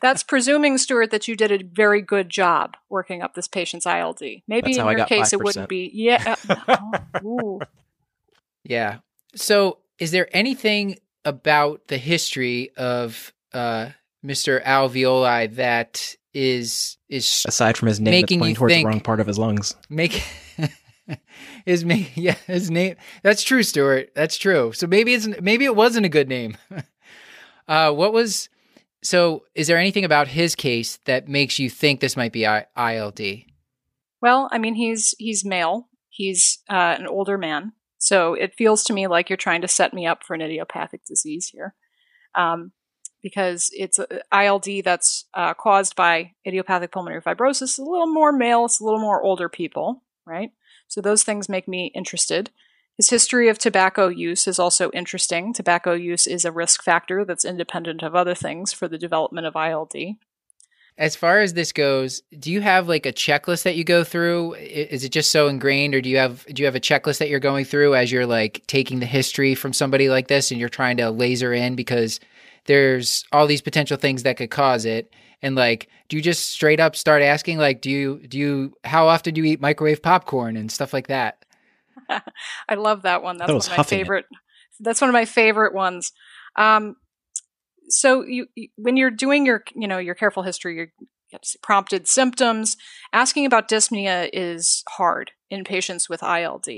That's 0.00 0.22
presuming, 0.22 0.78
Stuart, 0.78 1.10
that 1.10 1.28
you 1.28 1.36
did 1.36 1.52
a 1.52 1.62
very 1.64 2.00
good 2.00 2.30
job 2.30 2.76
working 2.88 3.20
up 3.22 3.34
this 3.34 3.46
patient's 3.46 3.84
ILD. 3.86 4.20
Maybe 4.48 4.62
That's 4.62 4.76
in 4.78 4.82
how 4.82 4.88
I 4.88 4.92
your 4.92 4.98
got 5.00 5.08
case, 5.08 5.32
it 5.34 5.38
5%. 5.40 5.44
wouldn't 5.44 5.68
be. 5.68 5.90
Yeah. 5.92 6.34
uh, 6.48 6.78
oh, 7.22 7.26
ooh. 7.28 7.60
Yeah. 8.64 8.98
So, 9.34 9.78
is 9.98 10.10
there 10.10 10.28
anything 10.32 10.98
about 11.24 11.88
the 11.88 11.98
history 11.98 12.70
of 12.76 13.32
uh, 13.52 13.90
Mr. 14.24 14.62
Alveoli 14.64 15.54
that 15.56 16.14
is 16.34 16.96
is 17.08 17.44
Aside 17.46 17.76
from 17.76 17.88
his 17.88 17.98
name, 18.00 18.20
that's 18.20 18.32
pointing 18.32 18.48
you 18.50 18.54
towards 18.54 18.74
think- 18.74 18.84
the 18.84 18.88
wrong 18.90 19.00
part 19.00 19.20
of 19.20 19.26
his 19.26 19.38
lungs. 19.38 19.74
make 19.88 20.22
is 21.66 21.84
me 21.84 22.10
yeah 22.14 22.34
his 22.46 22.70
name 22.70 22.96
that's 23.22 23.42
true 23.42 23.62
stuart 23.62 24.10
that's 24.14 24.36
true 24.36 24.72
so 24.72 24.86
maybe 24.86 25.14
it's 25.14 25.28
maybe 25.40 25.64
it 25.64 25.76
wasn't 25.76 26.04
a 26.04 26.08
good 26.08 26.28
name 26.28 26.56
uh 27.68 27.92
what 27.92 28.12
was 28.12 28.48
so 29.02 29.44
is 29.54 29.66
there 29.68 29.78
anything 29.78 30.04
about 30.04 30.26
his 30.28 30.54
case 30.56 30.98
that 31.04 31.28
makes 31.28 31.58
you 31.60 31.70
think 31.70 32.00
this 32.00 32.16
might 32.16 32.32
be 32.32 32.44
I- 32.46 32.66
ild 32.76 33.20
Well, 34.20 34.48
I 34.50 34.58
mean, 34.58 34.74
he's 34.74 35.14
he's 35.18 35.44
male. 35.44 35.88
He's 36.08 36.58
uh, 36.68 36.96
an 36.98 37.06
older 37.06 37.36
man, 37.38 37.72
so 38.06 38.34
it 38.34 38.54
feels 38.54 38.84
to 38.84 38.92
me 38.92 39.08
like 39.08 39.28
you're 39.28 39.36
trying 39.36 39.62
to 39.62 39.68
set 39.68 39.92
me 39.92 40.06
up 40.06 40.22
for 40.22 40.34
an 40.34 40.40
idiopathic 40.40 41.04
disease 41.04 41.48
here, 41.48 41.74
um, 42.36 42.70
because 43.20 43.68
it's 43.72 43.98
a, 43.98 44.06
ILD 44.32 44.84
that's 44.84 45.24
uh, 45.34 45.54
caused 45.54 45.96
by 45.96 46.30
idiopathic 46.46 46.92
pulmonary 46.92 47.20
fibrosis. 47.20 47.80
A 47.80 47.82
little 47.82 48.06
more 48.06 48.30
male, 48.30 48.64
it's 48.64 48.80
a 48.80 48.84
little 48.84 49.00
more 49.00 49.20
older 49.24 49.48
people, 49.48 50.04
right? 50.24 50.50
So 50.86 51.00
those 51.00 51.24
things 51.24 51.48
make 51.48 51.66
me 51.66 51.90
interested. 51.96 52.50
His 52.96 53.10
history 53.10 53.48
of 53.48 53.58
tobacco 53.58 54.06
use 54.06 54.46
is 54.46 54.60
also 54.60 54.88
interesting. 54.92 55.52
Tobacco 55.52 55.94
use 55.94 56.28
is 56.28 56.44
a 56.44 56.52
risk 56.52 56.84
factor 56.84 57.24
that's 57.24 57.44
independent 57.44 58.04
of 58.04 58.14
other 58.14 58.36
things 58.36 58.72
for 58.72 58.86
the 58.86 58.98
development 58.98 59.48
of 59.48 59.56
ILD. 59.56 59.96
As 60.98 61.14
far 61.14 61.40
as 61.40 61.54
this 61.54 61.72
goes 61.72 62.22
do 62.38 62.50
you 62.50 62.60
have 62.60 62.88
like 62.88 63.04
a 63.06 63.12
checklist 63.12 63.62
that 63.64 63.76
you 63.76 63.84
go 63.84 64.02
through 64.02 64.54
is 64.54 65.04
it 65.04 65.10
just 65.10 65.30
so 65.30 65.48
ingrained 65.48 65.94
or 65.94 66.00
do 66.00 66.08
you 66.08 66.16
have 66.16 66.44
do 66.46 66.62
you 66.62 66.66
have 66.66 66.74
a 66.74 66.80
checklist 66.80 67.18
that 67.18 67.28
you're 67.28 67.40
going 67.40 67.64
through 67.64 67.94
as 67.94 68.10
you're 68.10 68.26
like 68.26 68.62
taking 68.66 69.00
the 69.00 69.06
history 69.06 69.54
from 69.54 69.72
somebody 69.72 70.08
like 70.08 70.28
this 70.28 70.50
and 70.50 70.58
you're 70.60 70.68
trying 70.68 70.96
to 70.96 71.10
laser 71.10 71.52
in 71.52 71.74
because 71.76 72.18
there's 72.64 73.24
all 73.32 73.46
these 73.46 73.62
potential 73.62 73.96
things 73.96 74.22
that 74.22 74.36
could 74.36 74.50
cause 74.50 74.84
it 74.84 75.12
and 75.42 75.54
like 75.54 75.88
do 76.08 76.16
you 76.16 76.22
just 76.22 76.50
straight 76.50 76.80
up 76.80 76.96
start 76.96 77.22
asking 77.22 77.58
like 77.58 77.80
do 77.80 77.90
you 77.90 78.26
do 78.26 78.38
you 78.38 78.74
how 78.84 79.06
often 79.06 79.34
do 79.34 79.40
you 79.42 79.46
eat 79.52 79.60
microwave 79.60 80.02
popcorn 80.02 80.56
and 80.56 80.72
stuff 80.72 80.92
like 80.92 81.08
that 81.08 81.38
I 82.68 82.74
love 82.74 83.02
that 83.02 83.22
one. 83.22 83.36
That's 83.36 83.48
That 83.48 83.52
one 83.54 83.56
was 83.56 83.66
of 83.66 83.70
my 83.72 83.76
huffing 83.76 83.98
it. 83.98 84.02
favorite. 84.02 84.26
That's 84.80 85.00
one 85.00 85.10
of 85.10 85.14
my 85.14 85.24
favorite 85.24 85.74
ones. 85.74 86.12
Um, 86.56 86.96
so 87.88 88.24
you, 88.24 88.46
when 88.76 88.96
you're 88.96 89.10
doing 89.10 89.46
your, 89.46 89.62
you 89.74 89.88
know, 89.88 89.98
your 89.98 90.14
careful 90.14 90.42
history, 90.42 90.76
your 90.76 90.88
prompted 91.62 92.06
symptoms. 92.06 92.76
Asking 93.12 93.46
about 93.46 93.68
dyspnea 93.68 94.30
is 94.32 94.82
hard 94.90 95.32
in 95.50 95.64
patients 95.64 96.08
with 96.08 96.22
ILD 96.22 96.68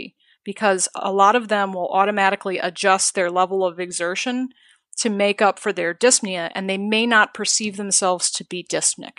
because 0.44 0.88
a 0.94 1.12
lot 1.12 1.37
of 1.37 1.49
them 1.49 1.73
will 1.73 1.88
automatically 1.88 2.59
adjust 2.59 3.14
their 3.14 3.31
level 3.31 3.64
of 3.64 3.79
exertion 3.79 4.49
to 4.99 5.11
make 5.11 5.40
up 5.40 5.59
for 5.59 5.73
their 5.73 5.94
dyspnea, 5.94 6.51
and 6.55 6.68
they 6.68 6.79
may 6.79 7.07
not 7.07 7.35
perceive 7.35 7.77
themselves 7.77 8.31
to 8.33 8.44
be 8.44 8.64
dyspneic. 8.64 9.18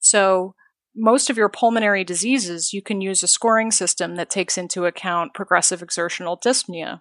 So 0.00 0.54
most 0.96 1.28
of 1.28 1.36
your 1.36 1.50
pulmonary 1.50 2.04
diseases, 2.04 2.72
you 2.72 2.80
can 2.80 3.00
use 3.00 3.22
a 3.22 3.28
scoring 3.28 3.70
system 3.70 4.16
that 4.16 4.30
takes 4.30 4.56
into 4.56 4.86
account 4.86 5.34
progressive 5.34 5.82
exertional 5.82 6.38
dyspnea. 6.38 7.00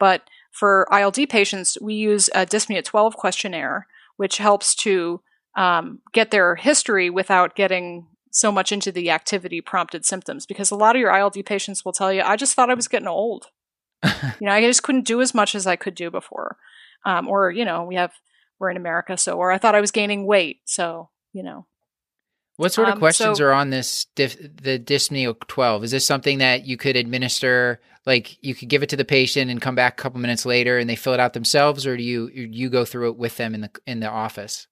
But 0.00 0.22
for 0.58 0.88
ILD 0.92 1.28
patients, 1.28 1.78
we 1.80 1.94
use 1.94 2.28
a 2.34 2.44
dyspnea 2.44 2.82
12 2.82 3.14
questionnaire, 3.14 3.86
which 4.16 4.38
helps 4.38 4.74
to 4.74 5.20
um, 5.56 6.00
get 6.12 6.32
their 6.32 6.56
history 6.56 7.10
without 7.10 7.54
getting 7.54 8.08
so 8.32 8.50
much 8.50 8.72
into 8.72 8.90
the 8.90 9.08
activity 9.08 9.60
prompted 9.60 10.04
symptoms. 10.04 10.46
Because 10.46 10.72
a 10.72 10.76
lot 10.76 10.96
of 10.96 11.00
your 11.00 11.16
ILD 11.16 11.36
patients 11.46 11.84
will 11.84 11.92
tell 11.92 12.12
you, 12.12 12.22
I 12.22 12.34
just 12.34 12.54
thought 12.54 12.70
I 12.70 12.74
was 12.74 12.88
getting 12.88 13.06
old. 13.06 13.46
you 14.04 14.10
know, 14.46 14.50
I 14.50 14.60
just 14.60 14.82
couldn't 14.82 15.06
do 15.06 15.20
as 15.20 15.32
much 15.32 15.54
as 15.54 15.64
I 15.64 15.76
could 15.76 15.94
do 15.94 16.10
before. 16.10 16.56
Um, 17.06 17.28
or, 17.28 17.52
you 17.52 17.64
know, 17.64 17.84
we 17.84 17.94
have, 17.94 18.12
we're 18.58 18.70
in 18.70 18.76
America, 18.76 19.16
so, 19.16 19.38
or 19.38 19.52
I 19.52 19.58
thought 19.58 19.76
I 19.76 19.80
was 19.80 19.92
gaining 19.92 20.26
weight. 20.26 20.62
So, 20.64 21.10
you 21.32 21.44
know, 21.44 21.66
What 22.58 22.72
sort 22.72 22.88
of 22.88 22.94
Um, 22.94 22.98
questions 22.98 23.38
so- 23.38 23.44
are 23.44 23.52
on 23.52 23.70
this 23.70 24.06
the 24.16 24.78
dyspnea 24.84 25.34
12? 25.46 25.84
Is 25.84 25.92
this 25.92 26.04
something 26.04 26.38
that 26.38 26.66
you 26.66 26.76
could 26.76 26.96
administer 26.96 27.80
like 28.04 28.36
you 28.42 28.54
could 28.54 28.68
give 28.68 28.82
it 28.82 28.88
to 28.88 28.96
the 28.96 29.04
patient 29.04 29.48
and 29.50 29.62
come 29.62 29.74
back 29.76 29.92
a 29.98 30.02
couple 30.02 30.18
minutes 30.20 30.44
later 30.44 30.76
and 30.78 30.90
they 30.90 30.96
fill 30.96 31.14
it 31.14 31.20
out 31.20 31.34
themselves 31.34 31.86
or 31.86 31.96
do 31.96 32.02
you 32.02 32.28
you 32.34 32.68
go 32.68 32.84
through 32.84 33.10
it 33.10 33.16
with 33.16 33.36
them 33.36 33.54
in 33.54 33.60
the 33.60 33.70
in 33.86 34.00
the 34.00 34.08
office? 34.08 34.66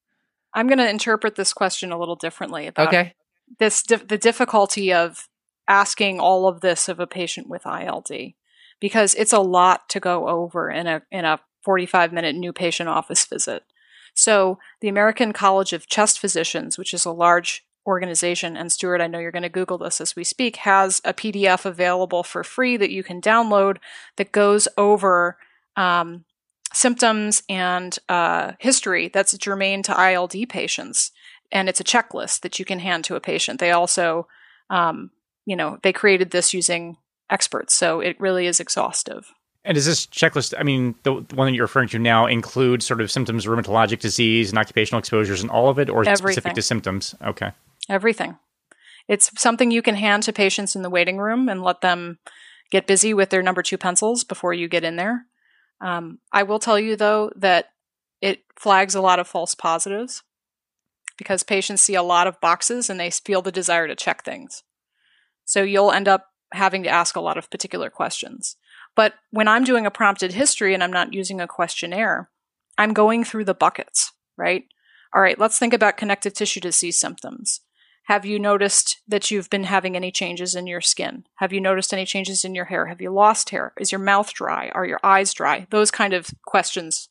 I'm 0.53 0.67
going 0.67 0.79
to 0.79 0.89
interpret 0.89 1.37
this 1.37 1.53
question 1.53 1.93
a 1.93 1.99
little 1.99 2.17
differently 2.17 2.67
about 2.67 2.89
Okay. 2.89 3.15
this 3.61 3.83
the 3.85 4.19
difficulty 4.19 4.93
of 4.93 5.29
asking 5.69 6.19
all 6.19 6.49
of 6.49 6.61
this 6.63 6.89
of 6.89 6.99
a 6.99 7.07
patient 7.07 7.49
with 7.49 7.67
ILD 7.67 8.11
because 8.81 9.15
it's 9.15 9.33
a 9.33 9.39
lot 9.41 9.89
to 9.91 10.01
go 10.01 10.29
over 10.29 10.71
in 10.71 10.89
a 10.89 11.03
in 11.13 11.25
a 11.25 11.39
45 11.63 12.13
minute 12.13 12.35
new 12.35 12.53
patient 12.53 12.89
office 12.89 13.25
visit. 13.27 13.63
So, 14.15 14.59
the 14.81 14.89
American 14.89 15.33
College 15.33 15.73
of 15.73 15.87
Chest 15.89 16.19
Physicians, 16.19 16.79
which 16.79 16.93
is 16.95 17.05
a 17.05 17.13
large 17.13 17.65
organization, 17.87 18.57
and 18.57 18.73
Stuart, 18.73 19.01
I 19.01 19.07
know 19.07 19.19
you're 19.19 19.31
going 19.31 19.43
to 19.43 19.49
Google 19.49 19.79
this 19.79 20.01
as 20.01 20.17
we 20.17 20.25
speak, 20.25 20.57
has 20.57 21.01
a 21.05 21.15
PDF 21.15 21.65
available 21.65 22.23
for 22.23 22.43
free 22.43 22.77
that 22.77 22.91
you 22.91 23.03
can 23.03 23.21
download 23.21 23.79
that 24.17 24.33
goes 24.33 24.67
over 24.77 25.37
um, 25.77 26.25
symptoms 26.73 27.43
and 27.49 27.99
uh, 28.09 28.53
history 28.59 29.09
that's 29.09 29.37
germane 29.39 29.83
to 29.85 30.13
ILD 30.13 30.35
patients. 30.49 31.11
And 31.53 31.69
it's 31.69 31.81
a 31.81 31.85
checklist 31.85 32.41
that 32.41 32.59
you 32.59 32.65
can 32.65 32.81
hand 32.81 33.05
to 33.05 33.15
a 33.15 33.21
patient. 33.21 33.61
They 33.61 33.71
also, 33.71 34.27
um, 34.69 35.11
you 35.45 35.57
know, 35.57 35.79
they 35.83 35.93
created 35.93 36.31
this 36.31 36.53
using 36.53 36.97
experts. 37.31 37.75
So 37.75 38.01
it 38.01 38.21
really 38.21 38.47
is 38.47 38.61
exhaustive. 38.61 39.33
And 39.65 39.75
does 39.75 39.87
this 39.87 40.07
checklist, 40.07 40.55
I 40.57 40.63
mean, 40.63 40.95
the, 41.03 41.25
the 41.27 41.35
one 41.35 41.47
that 41.47 41.55
you're 41.55 41.65
referring 41.65 41.89
to 41.89 41.99
now, 41.99 42.27
include 42.27 42.85
sort 42.85 43.01
of 43.01 43.11
symptoms 43.11 43.47
of 43.47 43.53
rheumatologic 43.53 43.99
disease 43.99 44.51
and 44.51 44.59
occupational 44.59 45.01
exposures 45.01 45.43
and 45.43 45.51
all 45.51 45.69
of 45.69 45.81
it, 45.81 45.91
or 45.91 46.03
is 46.03 46.09
it 46.09 46.19
specific 46.19 46.55
to 46.55 46.63
symptoms? 46.63 47.17
Okay. 47.25 47.51
Everything. 47.89 48.39
It's 49.09 49.31
something 49.41 49.71
you 49.71 49.83
can 49.83 49.95
hand 49.95 50.25
to 50.25 50.33
patients 50.33 50.75
in 50.75 50.83
the 50.83 50.91
waiting 50.91 51.19
room 51.19 51.49
and 51.49 51.63
let 51.63 51.81
them 51.81 52.19
get 52.71 52.87
busy 52.87 53.15
with 53.15 53.31
their 53.31 53.43
number 53.43 53.63
two 53.63 53.79
pencils 53.79 54.25
before 54.25 54.53
you 54.53 54.69
get 54.69 54.85
in 54.85 54.97
there. 54.97 55.27
Um, 55.81 56.19
I 56.33 56.43
will 56.43 56.59
tell 56.59 56.79
you, 56.79 56.97
though, 56.97 57.31
that 57.37 57.67
it 58.21 58.45
flags 58.59 58.95
a 58.95 59.01
lot 59.01 59.19
of 59.19 59.29
false 59.29 59.55
positives 59.55 60.23
because 61.17 61.43
patients 61.43 61.83
see 61.83 61.95
a 61.95 62.03
lot 62.03 62.27
of 62.27 62.41
boxes 62.41 62.91
and 62.91 62.99
they 62.99 63.11
feel 63.11 63.43
the 63.43 63.53
desire 63.53 63.87
to 63.87 63.95
check 63.95 64.25
things. 64.25 64.63
So 65.45 65.63
you'll 65.63 65.93
end 65.93 66.09
up 66.09 66.27
having 66.53 66.83
to 66.83 66.89
ask 66.89 67.17
a 67.17 67.21
lot 67.21 67.39
of 67.39 67.51
particular 67.51 67.91
questions. 67.91 68.57
But 68.95 69.15
when 69.31 69.47
I'm 69.47 69.65
doing 69.65 69.87
a 69.87 69.91
prompted 69.91 70.33
history 70.33 70.75
and 70.75 70.83
I'm 70.83 70.93
not 70.93 71.13
using 71.13 71.41
a 71.41 71.47
questionnaire, 71.47 72.31
I'm 72.79 72.93
going 72.93 73.25
through 73.25 73.45
the 73.45 73.55
buckets, 73.55 74.13
right? 74.37 74.65
All 75.15 75.23
right, 75.23 75.39
let's 75.39 75.59
think 75.59 75.73
about 75.73 75.97
connective 75.97 76.35
tissue 76.35 76.61
disease 76.61 76.97
symptoms. 76.97 77.61
Have 78.07 78.25
you 78.25 78.39
noticed 78.39 79.01
that 79.09 79.33
you've 79.33 79.51
been 79.51 79.65
having 79.65 79.97
any 79.97 80.13
changes 80.13 80.55
in 80.55 80.69
your 80.69 80.81
skin? 80.81 81.25
Have 81.37 81.53
you 81.53 81.61
noticed 81.61 81.93
any 81.93 82.05
changes 82.05 82.45
in 82.45 82.55
your 82.55 82.67
hair? 82.67 82.87
Have 82.87 83.01
you 83.01 83.11
lost 83.11 83.51
hair? 83.51 83.73
Is 83.81 83.91
your 83.91 83.99
mouth 83.99 84.33
dry? 84.33 84.71
Are 84.75 84.87
your 84.87 85.01
eyes 85.03 85.35
dry? 85.35 85.67
Those 85.71 85.91
kind 85.91 86.13
of 86.13 86.31
questions, 86.45 87.09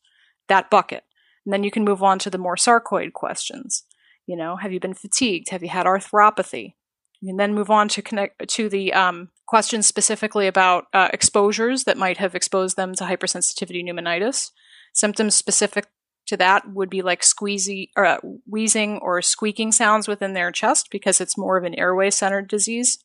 that 0.48 0.70
bucket. 0.70 1.04
And 1.44 1.52
then 1.52 1.64
you 1.64 1.70
can 1.70 1.84
move 1.84 2.02
on 2.02 2.18
to 2.20 2.30
the 2.30 2.38
more 2.38 2.56
sarcoid 2.56 3.12
questions. 3.12 3.84
You 4.26 4.36
know, 4.36 4.56
have 4.56 4.72
you 4.72 4.80
been 4.80 4.94
fatigued? 4.94 5.50
Have 5.50 5.62
you 5.62 5.68
had 5.68 5.84
arthropathy? 5.84 6.74
You 7.20 7.28
can 7.28 7.36
then 7.36 7.54
move 7.54 7.70
on 7.70 7.88
to 7.88 8.00
connect 8.00 8.48
to 8.48 8.68
the 8.70 8.94
um, 8.94 9.28
questions 9.46 9.86
specifically 9.86 10.46
about 10.46 10.86
uh, 10.94 11.10
exposures 11.12 11.84
that 11.84 11.98
might 11.98 12.16
have 12.16 12.34
exposed 12.34 12.76
them 12.78 12.94
to 12.94 13.04
hypersensitivity 13.04 13.84
pneumonitis. 13.84 14.50
Symptoms 14.94 15.34
specific 15.34 15.86
to 16.26 16.36
that 16.36 16.72
would 16.72 16.90
be 16.90 17.02
like 17.02 17.22
squeezy 17.22 17.90
or 17.96 18.04
uh, 18.04 18.18
wheezing 18.46 18.98
or 18.98 19.22
squeaking 19.22 19.72
sounds 19.72 20.08
within 20.08 20.34
their 20.34 20.50
chest 20.50 20.88
because 20.90 21.20
it's 21.20 21.38
more 21.38 21.56
of 21.56 21.64
an 21.64 21.74
airway 21.74 22.10
centered 22.10 22.48
disease. 22.48 22.98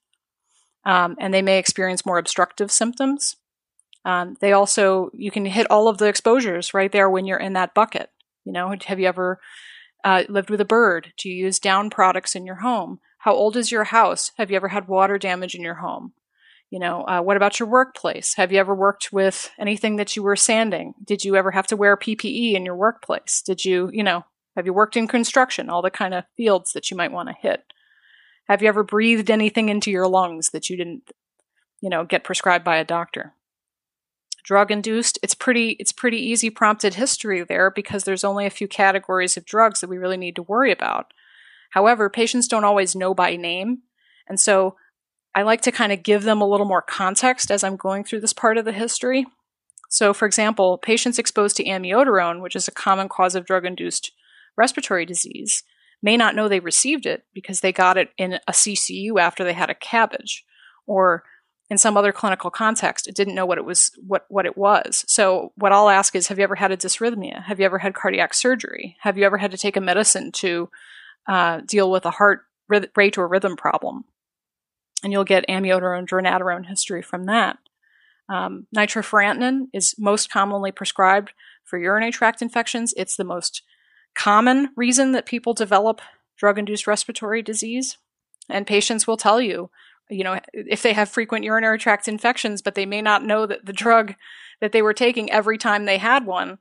Um, 0.84 1.16
and 1.20 1.34
they 1.34 1.44
may 1.44 1.60
experience 1.60 2.06
more 2.06 2.18
obstructive 2.18 2.72
symptoms. 2.72 3.36
Um, 4.04 4.36
they 4.42 4.52
also, 4.52 5.12
you 5.14 5.30
can 5.30 5.46
hit 5.46 5.70
all 5.70 5.88
of 5.88 6.00
the 6.00 6.08
exposures 6.08 6.74
right 6.74 6.92
there 6.92 7.10
when 7.10 7.26
you're 7.26 7.38
in 7.38 7.54
that 7.54 7.76
bucket. 7.76 8.10
You 8.46 8.52
know, 8.52 8.76
have 8.86 9.00
you 9.00 9.08
ever 9.08 9.40
uh, 10.04 10.24
lived 10.28 10.50
with 10.50 10.62
a 10.62 10.66
bird? 10.66 11.14
Do 11.18 11.30
you 11.30 11.36
use 11.36 11.60
down 11.60 11.92
products 11.92 12.36
in 12.36 12.46
your 12.46 12.56
home? 12.56 13.00
How 13.20 13.34
old 13.34 13.56
is 13.56 13.72
your 13.72 13.84
house? 13.84 14.32
Have 14.38 14.50
you 14.50 14.56
ever 14.56 14.70
had 14.70 14.88
water 14.88 15.20
damage 15.20 15.54
in 15.54 15.62
your 15.62 15.76
home? 15.76 16.14
You 16.72 16.80
know, 16.80 17.04
uh, 17.04 17.22
what 17.22 17.36
about 17.36 17.60
your 17.60 17.68
workplace? 17.68 18.36
Have 18.36 18.54
you 18.54 18.58
ever 18.58 18.74
worked 18.74 19.12
with 19.12 19.52
anything 19.60 19.98
that 19.98 20.16
you 20.16 20.24
were 20.24 20.38
sanding? 20.38 20.94
Did 21.04 21.26
you 21.26 21.36
ever 21.36 21.52
have 21.52 21.68
to 21.68 21.76
wear 21.76 21.98
PPE 21.98 22.54
in 22.54 22.66
your 22.66 22.78
workplace? 22.78 23.44
Did 23.46 23.66
you, 23.66 23.90
you 23.92 24.04
know, 24.04 24.24
have 24.56 24.66
you 24.66 24.74
worked 24.74 24.96
in 24.96 25.10
construction? 25.10 25.70
All 25.70 25.82
the 25.82 25.92
kind 25.92 26.14
of 26.14 26.24
fields 26.38 26.72
that 26.72 26.90
you 26.90 26.96
might 26.96 27.12
want 27.12 27.28
to 27.28 27.36
hit. 27.38 27.66
Have 28.48 28.62
you 28.62 28.70
ever 28.70 28.84
breathed 28.84 29.30
anything 29.30 29.68
into 29.68 29.92
your 29.92 30.08
lungs 30.08 30.52
that 30.52 30.70
you 30.70 30.78
didn't, 30.78 31.12
you 31.82 31.90
know, 31.90 32.06
get 32.06 32.24
prescribed 32.24 32.64
by 32.64 32.78
a 32.78 32.86
doctor? 32.86 33.34
Drug 34.46 34.72
induced, 34.72 35.20
it's 35.22 35.36
pretty 35.36 35.72
it's 35.78 35.92
pretty 35.92 36.18
easy 36.18 36.50
prompted 36.50 36.96
history 36.96 37.44
there 37.44 37.70
because 37.70 38.06
there's 38.06 38.24
only 38.24 38.46
a 38.46 38.50
few 38.50 38.68
categories 38.68 39.36
of 39.36 39.46
drugs 39.46 39.82
that 39.82 39.90
we 39.90 39.98
really 39.98 40.18
need 40.18 40.36
to 40.38 40.44
worry 40.44 40.72
about. 40.72 41.14
However, 41.72 42.10
patients 42.10 42.48
don't 42.48 42.64
always 42.64 42.96
know 42.96 43.14
by 43.14 43.36
name, 43.36 43.84
and 44.28 44.40
so 44.40 44.78
I 45.34 45.44
like 45.44 45.62
to 45.62 45.72
kind 45.72 45.92
of 45.92 46.04
give 46.04 46.24
them 46.24 46.42
a 46.42 46.48
little 46.48 46.66
more 46.66 46.82
context 46.82 47.52
as 47.52 47.64
I'm 47.64 47.78
going 47.78 48.04
through 48.04 48.22
this 48.22 48.34
part 48.34 48.58
of 48.58 48.66
the 48.66 48.74
history. 48.74 49.26
So, 49.90 50.14
for 50.14 50.26
example, 50.26 50.78
patients 50.78 51.20
exposed 51.20 51.58
to 51.58 51.64
amiodarone, 51.64 52.42
which 52.42 52.56
is 52.56 52.68
a 52.68 52.72
common 52.72 53.10
cause 53.10 53.36
of 53.36 53.46
drug 53.46 53.66
induced 53.66 54.12
respiratory 54.58 55.06
disease, 55.06 55.64
may 56.02 56.18
not 56.18 56.36
know 56.36 56.48
they 56.48 56.60
received 56.60 57.06
it 57.06 57.26
because 57.34 57.60
they 57.60 57.72
got 57.72 57.98
it 57.98 58.10
in 58.18 58.40
a 58.48 58.52
CCU 58.52 59.20
after 59.20 59.44
they 59.44 59.54
had 59.54 59.70
a 59.70 59.76
CABG 59.76 60.42
or 60.86 61.24
in 61.70 61.78
some 61.78 61.96
other 61.96 62.12
clinical 62.12 62.50
context 62.50 63.08
it 63.08 63.16
didn't 63.16 63.36
know 63.36 63.46
what 63.46 63.58
it 63.58 63.64
was 63.64 63.92
what, 64.06 64.26
what 64.28 64.46
it 64.46 64.58
was. 64.58 65.06
So 65.08 65.54
what 65.56 65.72
i'll 65.72 65.90
ask 65.90 66.16
is 66.16 66.28
have 66.28 66.38
you 66.38 66.44
ever 66.44 66.56
had 66.56 66.72
a 66.72 66.78
dysrhythmia? 66.78 67.44
Have 67.46 67.60
you 67.60 67.66
ever 67.66 67.78
had 67.80 67.94
cardiac 67.94 68.34
surgery? 68.34 68.98
Have 69.00 69.18
you 69.18 69.26
ever 69.26 69.38
had 69.38 69.52
to 69.52 69.58
take 69.58 69.78
a 69.78 69.82
medicine 69.82 70.32
to 70.34 70.70
uh, 71.28 71.62
deal 71.62 71.90
with 71.90 72.06
a 72.06 72.12
heart 72.12 72.42
rate 72.96 73.18
or 73.18 73.28
rhythm 73.28 73.56
problem 73.56 74.04
and 75.04 75.12
you'll 75.12 75.24
get 75.24 75.48
amiodarone 75.48 76.08
dronedarone 76.08 76.68
history 76.68 77.02
from 77.02 77.26
that. 77.26 77.58
Um, 78.30 78.68
nitrofurantoin 78.76 79.68
is 79.74 79.96
most 79.98 80.32
commonly 80.32 80.72
prescribed 80.72 81.32
for 81.64 81.78
urinary 81.78 82.12
tract 82.12 82.42
infections. 82.42 82.94
It's 82.96 83.16
the 83.16 83.24
most 83.24 83.62
common 84.16 84.70
reason 84.76 85.12
that 85.14 85.26
people 85.26 85.54
develop 85.54 86.02
drug-induced 86.38 86.88
respiratory 86.88 87.42
disease, 87.42 87.98
and 88.50 88.66
patients 88.66 89.06
will 89.06 89.18
tell 89.18 89.40
you, 89.40 89.70
you 90.10 90.24
know, 90.24 90.40
if 90.54 90.82
they 90.82 90.94
have 90.94 91.10
frequent 91.10 91.46
urinary 91.46 91.78
tract 91.78 92.08
infections, 92.08 92.62
but 92.62 92.76
they 92.76 92.86
may 92.86 93.02
not 93.02 93.24
know 93.24 93.46
that 93.46 93.66
the 93.66 93.74
drug 93.74 94.16
that 94.60 94.72
they 94.72 94.82
were 94.82 94.94
taking 94.94 95.32
every 95.32 95.58
time 95.58 95.86
they 95.86 95.98
had 95.98 96.26
one 96.26 96.58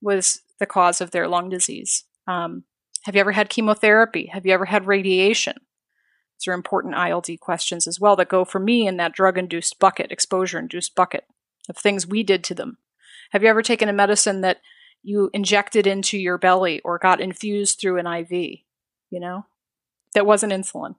was 0.00 0.40
the 0.58 0.66
cause 0.66 1.00
of 1.00 1.10
their 1.10 1.26
lung 1.26 1.48
disease. 1.48 2.04
Um, 2.26 2.64
have 3.02 3.14
you 3.14 3.20
ever 3.20 3.32
had 3.32 3.48
chemotherapy? 3.48 4.26
Have 4.26 4.46
you 4.46 4.52
ever 4.52 4.64
had 4.64 4.86
radiation? 4.86 5.56
These 6.44 6.50
are 6.50 6.54
important 6.54 6.94
ILD 6.94 7.40
questions 7.40 7.86
as 7.86 7.98
well 7.98 8.16
that 8.16 8.28
go 8.28 8.44
for 8.44 8.58
me 8.58 8.86
in 8.86 8.98
that 8.98 9.14
drug 9.14 9.38
induced 9.38 9.78
bucket, 9.78 10.12
exposure 10.12 10.58
induced 10.58 10.94
bucket 10.94 11.24
of 11.70 11.78
things 11.78 12.06
we 12.06 12.22
did 12.22 12.44
to 12.44 12.54
them. 12.54 12.76
Have 13.30 13.42
you 13.42 13.48
ever 13.48 13.62
taken 13.62 13.88
a 13.88 13.94
medicine 13.94 14.42
that 14.42 14.58
you 15.02 15.30
injected 15.32 15.86
into 15.86 16.18
your 16.18 16.36
belly 16.36 16.80
or 16.80 16.98
got 16.98 17.18
infused 17.18 17.80
through 17.80 17.98
an 17.98 18.06
IV? 18.06 18.30
You 18.30 19.20
know, 19.20 19.46
that 20.12 20.26
wasn't 20.26 20.52
insulin. 20.52 20.96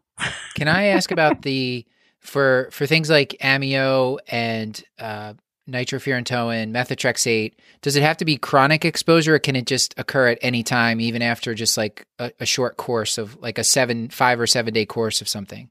Can 0.55 0.67
I 0.67 0.85
ask 0.85 1.11
about 1.11 1.43
the 1.43 1.85
for 2.21 2.69
for 2.71 2.87
things 2.87 3.11
like 3.11 3.37
amio 3.39 4.17
and 4.27 4.83
uh, 4.97 5.33
nitrofurantoin, 5.69 6.71
methotrexate, 6.71 7.53
does 7.81 7.95
it 7.95 8.03
have 8.03 8.17
to 8.17 8.25
be 8.25 8.37
chronic 8.37 8.85
exposure 8.85 9.35
or 9.35 9.39
can 9.39 9.55
it 9.55 9.65
just 9.65 9.93
occur 9.97 10.27
at 10.29 10.39
any 10.41 10.63
time, 10.63 10.99
even 10.99 11.21
after 11.21 11.53
just 11.53 11.77
like 11.77 12.05
a, 12.19 12.31
a 12.39 12.45
short 12.45 12.77
course 12.77 13.17
of 13.17 13.39
like 13.41 13.57
a 13.57 13.63
seven, 13.63 14.09
five 14.09 14.39
or 14.39 14.47
seven 14.47 14.73
day 14.73 14.85
course 14.85 15.21
of 15.21 15.27
something? 15.27 15.69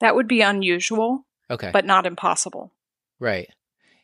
That 0.00 0.14
would 0.14 0.28
be 0.28 0.40
unusual, 0.42 1.26
Okay. 1.50 1.70
but 1.72 1.84
not 1.84 2.06
impossible. 2.06 2.72
right. 3.18 3.48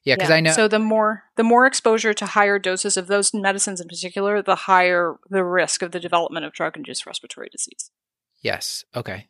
Yeah. 0.06 0.16
Cause 0.16 0.30
I 0.30 0.40
know. 0.40 0.52
So 0.52 0.68
the 0.68 0.78
more 0.78 1.22
the 1.36 1.42
more 1.42 1.64
exposure 1.64 2.12
to 2.12 2.26
higher 2.26 2.58
doses 2.58 2.98
of 2.98 3.06
those 3.06 3.32
medicines 3.32 3.80
in 3.80 3.88
particular, 3.88 4.42
the 4.42 4.54
higher 4.54 5.14
the 5.30 5.42
risk 5.42 5.80
of 5.80 5.92
the 5.92 5.98
development 5.98 6.44
of 6.44 6.52
drug-induced 6.52 7.06
respiratory 7.06 7.48
disease. 7.50 7.90
Yes. 8.42 8.84
Okay. 8.94 9.28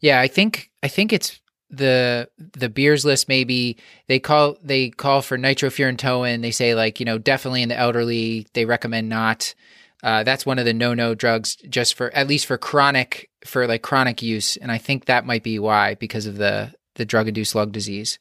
Yeah, 0.00 0.20
I 0.20 0.26
think 0.26 0.72
I 0.82 0.88
think 0.88 1.12
it's 1.12 1.38
the 1.70 2.28
the 2.38 2.68
beers 2.68 3.04
list 3.04 3.28
maybe 3.28 3.76
they 4.06 4.18
call 4.18 4.56
they 4.62 4.90
call 4.90 5.20
for 5.20 5.36
nitrofurantoin 5.36 6.40
they 6.42 6.50
say 6.50 6.74
like 6.74 7.00
you 7.00 7.06
know 7.06 7.18
definitely 7.18 7.62
in 7.62 7.68
the 7.68 7.76
elderly 7.76 8.46
they 8.54 8.64
recommend 8.64 9.08
not 9.08 9.54
uh, 10.02 10.22
that's 10.22 10.46
one 10.46 10.58
of 10.58 10.64
the 10.64 10.74
no 10.74 10.94
no 10.94 11.14
drugs 11.14 11.56
just 11.68 11.94
for 11.94 12.14
at 12.14 12.28
least 12.28 12.46
for 12.46 12.56
chronic 12.56 13.28
for 13.44 13.66
like 13.66 13.82
chronic 13.82 14.22
use 14.22 14.56
and 14.58 14.70
i 14.70 14.78
think 14.78 15.06
that 15.06 15.26
might 15.26 15.42
be 15.42 15.58
why 15.58 15.94
because 15.96 16.26
of 16.26 16.36
the 16.36 16.72
the 16.94 17.04
drug 17.04 17.26
induced 17.26 17.54
lung 17.54 17.70
disease 17.70 18.18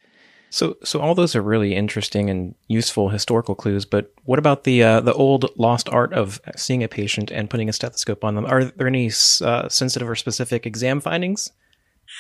So, 0.52 0.78
so 0.84 1.02
all 1.02 1.16
those 1.16 1.36
are 1.36 1.42
really 1.42 1.76
interesting 1.76 2.30
and 2.30 2.56
useful 2.70 3.10
historical 3.10 3.56
clues. 3.56 3.84
But 3.86 4.14
what 4.24 4.40
about 4.40 4.64
the 4.64 4.84
uh, 4.84 5.02
the 5.02 5.12
old 5.14 5.52
lost 5.58 5.90
art 5.90 6.14
of 6.14 6.40
seeing 6.56 6.82
a 6.82 6.88
patient 6.88 7.30
and 7.30 7.50
putting 7.50 7.68
a 7.68 7.74
stethoscope 7.74 8.24
on 8.24 8.36
them? 8.36 8.46
Are 8.46 8.64
there 8.64 8.88
any 8.88 9.12
uh, 9.42 9.68
sensitive 9.68 10.08
or 10.08 10.16
specific 10.16 10.66
exam 10.66 11.02
findings? 11.02 11.52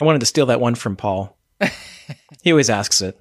I 0.01 0.05
wanted 0.05 0.19
to 0.19 0.25
steal 0.25 0.45
that 0.47 0.59
one 0.59 0.75
from 0.75 0.95
Paul. 0.95 1.37
he 2.43 2.51
always 2.51 2.69
asks 2.69 3.01
it. 3.01 3.19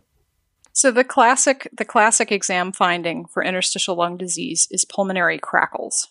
So 0.72 0.90
the 0.90 1.04
classic 1.04 1.68
the 1.72 1.84
classic 1.84 2.32
exam 2.32 2.72
finding 2.72 3.26
for 3.26 3.44
interstitial 3.44 3.94
lung 3.94 4.16
disease 4.16 4.66
is 4.70 4.84
pulmonary 4.84 5.38
crackles. 5.38 6.08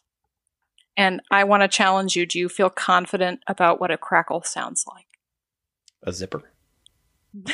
And 0.96 1.22
I 1.32 1.44
want 1.44 1.64
to 1.64 1.68
challenge 1.68 2.16
you, 2.16 2.26
do 2.26 2.40
you 2.40 2.48
feel 2.48 2.70
confident 2.70 3.42
about 3.48 3.82
what 3.82 3.92
a 3.92 3.98
crackle 3.98 4.44
sounds 4.44 4.86
like? 4.88 5.08
A 6.04 6.14
zipper. 6.14 6.44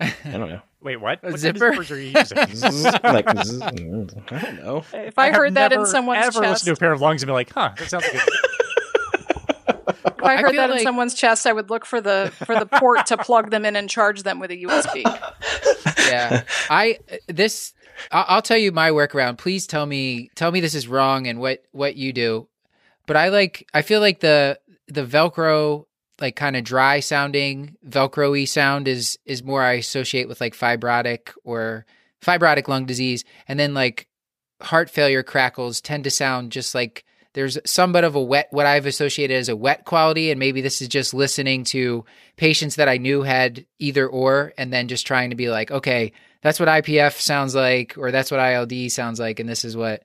I 0.00 0.12
don't 0.24 0.50
know. 0.50 0.60
Wait, 0.82 0.96
what? 0.98 1.20
A 1.24 1.30
what 1.30 1.40
zipper? 1.40 1.70
Kind 1.70 1.80
of 1.80 1.86
zippers 1.86 1.90
are 1.90 1.98
you 1.98 2.12
using? 2.14 2.92
Like 3.02 3.26
I 3.28 4.38
don't 4.38 4.56
know. 4.62 4.84
If 4.92 5.18
I, 5.18 5.26
have 5.26 5.34
heard 5.34 5.54
that 5.54 5.72
in 5.72 5.78
never, 5.78 5.90
someone's 5.90 6.26
ever 6.26 6.40
chest, 6.40 6.66
listened 6.66 6.66
to 6.66 6.72
a 6.72 6.76
pair 6.76 6.92
of 6.92 7.00
lungs 7.00 7.22
and 7.22 7.28
be 7.28 7.32
like, 7.32 7.50
huh, 7.50 7.72
that 7.78 7.88
sounds 7.88 8.08
good. 8.10 8.20
If 9.88 10.22
I 10.22 10.34
I 10.34 10.36
heard 10.36 10.50
feel 10.52 10.68
that 10.68 10.70
in 10.70 10.80
someone's 10.80 11.14
chest, 11.14 11.46
I 11.46 11.52
would 11.52 11.70
look 11.70 11.84
for 11.84 12.00
the 12.00 12.32
for 12.44 12.58
the 12.58 12.66
port 12.66 13.06
to 13.06 13.16
plug 13.16 13.50
them 13.50 13.64
in 13.64 13.76
and 13.76 13.88
charge 13.88 14.22
them 14.22 14.38
with 14.38 14.50
a 14.50 14.56
USB. 14.56 15.02
yeah. 16.08 16.44
I 16.70 16.98
this 17.26 17.72
I'll, 18.10 18.24
I'll 18.28 18.42
tell 18.42 18.56
you 18.56 18.72
my 18.72 18.90
workaround. 18.90 19.38
Please 19.38 19.66
tell 19.66 19.86
me 19.86 20.30
tell 20.34 20.50
me 20.52 20.60
this 20.60 20.74
is 20.74 20.88
wrong 20.88 21.26
and 21.26 21.40
what 21.40 21.64
what 21.72 21.96
you 21.96 22.12
do. 22.12 22.48
But 23.06 23.16
I 23.16 23.28
like 23.28 23.68
I 23.72 23.82
feel 23.82 24.00
like 24.00 24.20
the 24.20 24.58
the 24.88 25.04
Velcro 25.04 25.86
like 26.20 26.36
kind 26.36 26.56
of 26.56 26.64
dry 26.64 27.00
sounding 27.00 27.76
Velcro-y 27.86 28.44
sound 28.44 28.88
is 28.88 29.18
is 29.26 29.42
more 29.42 29.62
I 29.62 29.74
associate 29.74 30.28
with 30.28 30.40
like 30.40 30.56
fibrotic 30.56 31.30
or 31.44 31.86
fibrotic 32.22 32.68
lung 32.68 32.86
disease, 32.86 33.24
and 33.48 33.58
then 33.58 33.74
like 33.74 34.08
heart 34.62 34.88
failure 34.88 35.22
crackles 35.22 35.80
tend 35.80 36.04
to 36.04 36.10
sound 36.10 36.52
just 36.52 36.74
like 36.74 37.04
there's 37.36 37.58
somewhat 37.66 38.02
of 38.02 38.14
a 38.14 38.22
wet 38.22 38.48
what 38.50 38.64
I've 38.64 38.86
associated 38.86 39.36
as 39.36 39.50
a 39.50 39.54
wet 39.54 39.84
quality, 39.84 40.30
and 40.30 40.38
maybe 40.38 40.62
this 40.62 40.80
is 40.80 40.88
just 40.88 41.12
listening 41.12 41.64
to 41.64 42.06
patients 42.36 42.76
that 42.76 42.88
I 42.88 42.96
knew 42.96 43.20
had 43.20 43.66
either 43.78 44.08
or, 44.08 44.54
and 44.56 44.72
then 44.72 44.88
just 44.88 45.06
trying 45.06 45.28
to 45.28 45.36
be 45.36 45.50
like, 45.50 45.70
okay, 45.70 46.12
that's 46.40 46.58
what 46.58 46.70
IPF 46.70 47.20
sounds 47.20 47.54
like, 47.54 47.98
or 47.98 48.10
that's 48.10 48.30
what 48.30 48.40
ILD 48.40 48.90
sounds 48.90 49.20
like, 49.20 49.38
and 49.38 49.46
this 49.46 49.66
is 49.66 49.76
what 49.76 50.04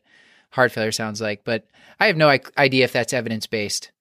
heart 0.49 0.73
failure 0.73 0.91
sounds 0.91 1.21
like. 1.21 1.45
But 1.45 1.65
I 2.01 2.07
have 2.07 2.17
no 2.17 2.27
idea 2.57 2.83
if 2.83 2.91
that's 2.91 3.13
evidence 3.13 3.47
based. 3.47 3.91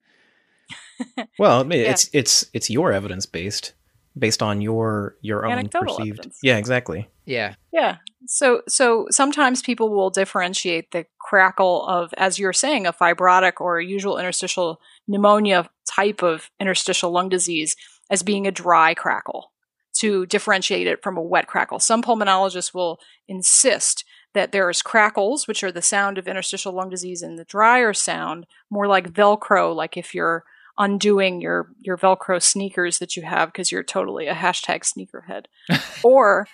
well, 1.39 1.65
it's 1.71 2.09
it's 2.11 2.45
it's 2.53 2.69
your 2.69 2.91
evidence 2.91 3.25
based, 3.25 3.71
based 4.17 4.43
on 4.43 4.61
your 4.61 5.15
your 5.21 5.45
own 5.45 5.53
Anecdotal 5.53 5.95
perceived. 5.95 6.19
evidence. 6.19 6.39
Yeah, 6.43 6.57
exactly. 6.57 7.09
Yeah. 7.25 7.55
Yeah. 7.71 7.97
So 8.27 8.61
so 8.67 9.07
sometimes 9.09 9.61
people 9.61 9.89
will 9.89 10.09
differentiate 10.09 10.91
the 10.91 11.05
crackle 11.19 11.85
of, 11.87 12.13
as 12.17 12.37
you're 12.37 12.53
saying, 12.53 12.85
a 12.85 12.93
fibrotic 12.93 13.61
or 13.61 13.77
a 13.79 13.85
usual 13.85 14.17
interstitial 14.17 14.79
pneumonia 15.07 15.69
type 15.85 16.23
of 16.23 16.49
interstitial 16.59 17.11
lung 17.11 17.29
disease 17.29 17.75
as 18.09 18.23
being 18.23 18.45
a 18.45 18.51
dry 18.51 18.93
crackle 18.93 19.51
to 19.93 20.25
differentiate 20.25 20.87
it 20.87 21.03
from 21.03 21.17
a 21.17 21.21
wet 21.21 21.47
crackle. 21.47 21.79
Some 21.79 22.01
pulmonologists 22.03 22.73
will 22.73 22.99
insist 23.27 24.03
that 24.33 24.51
there's 24.51 24.81
crackles, 24.81 25.47
which 25.47 25.63
are 25.63 25.71
the 25.71 25.81
sound 25.81 26.17
of 26.17 26.27
interstitial 26.27 26.73
lung 26.73 26.89
disease, 26.89 27.21
and 27.21 27.37
the 27.37 27.43
drier 27.43 27.93
sound, 27.93 28.45
more 28.69 28.87
like 28.87 29.11
Velcro, 29.11 29.75
like 29.75 29.97
if 29.97 30.13
you're 30.15 30.43
undoing 30.77 31.41
your 31.41 31.67
your 31.79 31.97
Velcro 31.97 32.41
sneakers 32.41 32.99
that 32.99 33.15
you 33.15 33.23
have 33.23 33.49
because 33.49 33.71
you're 33.71 33.83
totally 33.83 34.27
a 34.27 34.33
hashtag 34.33 34.83
sneakerhead, 34.83 35.45
or 36.03 36.47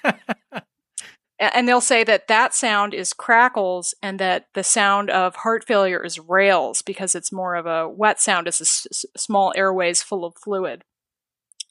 and 1.39 1.67
they'll 1.67 1.82
say 1.82 2.03
that 2.03 2.27
that 2.27 2.56
sound 2.56 2.93
is 2.93 3.13
crackles 3.13 3.93
and 4.01 4.19
that 4.19 4.47
the 4.56 4.63
sound 4.63 5.10
of 5.12 5.36
heart 5.36 5.65
failure 5.65 6.03
is 6.03 6.19
rales 6.19 6.82
because 6.82 7.13
it's 7.13 7.32
more 7.32 7.56
of 7.56 7.65
a 7.67 7.88
wet 7.88 8.19
sound. 8.19 8.47
It's 8.47 8.60
a 8.60 8.63
s- 8.63 9.06
small 9.15 9.53
airways 9.56 10.01
full 10.01 10.25
of 10.25 10.34
fluid. 10.36 10.84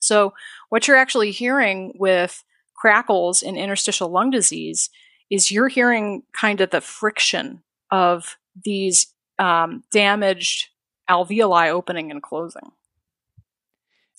So 0.01 0.35
what 0.69 0.87
you're 0.87 0.97
actually 0.97 1.33
hearing 1.33 1.95
with 1.99 2.45
crackles 2.77 3.43
in 3.43 3.57
interstitial 3.57 4.09
lung 4.09 4.31
disease 4.31 4.89
is 5.31 5.51
you're 5.51 5.69
hearing 5.69 6.23
kind 6.39 6.61
of 6.61 6.71
the 6.71 6.81
friction 6.81 7.63
of 7.91 8.37
these 8.65 9.13
um, 9.41 9.83
damaged 9.91 10.69
alveoli 11.09 11.69
opening 11.69 12.11
and 12.11 12.23
closing 12.23 12.73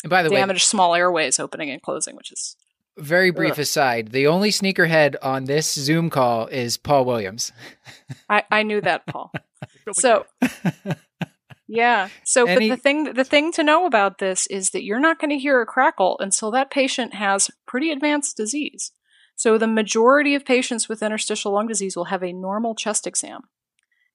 And 0.04 0.10
by 0.10 0.24
the 0.24 0.30
way, 0.30 0.38
damaged 0.38 0.66
small 0.66 0.96
airways 0.96 1.40
opening 1.40 1.70
and 1.70 1.82
closing 1.82 2.16
which 2.16 2.32
is 2.32 2.56
very 2.98 3.30
brief 3.32 3.54
Ugh. 3.54 3.60
aside, 3.60 4.12
the 4.12 4.28
only 4.28 4.50
sneakerhead 4.50 5.16
on 5.22 5.46
this 5.46 5.72
Zoom 5.74 6.10
call 6.10 6.48
is 6.48 6.78
Paul 6.78 7.06
Williams. 7.06 7.52
I, 8.30 8.44
I 8.50 8.64
knew 8.64 8.82
that, 8.82 9.06
Paul. 9.06 9.32
so 9.94 10.26
yeah. 11.68 12.10
So 12.24 12.46
Any- 12.46 12.70
but 12.70 12.76
the 12.76 12.82
thing 12.82 13.14
the 13.14 13.24
thing 13.24 13.52
to 13.54 13.64
know 13.64 13.86
about 13.86 14.18
this 14.18 14.48
is 14.48 14.72
that 14.72 14.84
you're 14.84 15.00
not 15.00 15.20
going 15.20 15.30
to 15.30 15.38
hear 15.38 15.62
a 15.62 15.66
crackle 15.66 16.18
until 16.20 16.52
that 16.52 16.72
patient 16.72 17.14
has 17.14 17.52
pretty 17.66 17.92
advanced 17.92 18.36
disease. 18.38 18.92
So 19.36 19.60
the 19.60 19.68
majority 19.68 20.34
of 20.34 20.46
patients 20.46 20.90
with 20.90 21.04
interstitial 21.04 21.54
lung 21.54 21.68
disease 21.68 21.96
will 21.96 22.06
have 22.06 22.24
a 22.24 22.34
normal 22.34 22.74
chest 22.74 23.06
exam. 23.06 23.42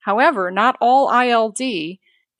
However, 0.00 0.50
not 0.50 0.76
all 0.80 1.08
ILD 1.12 1.60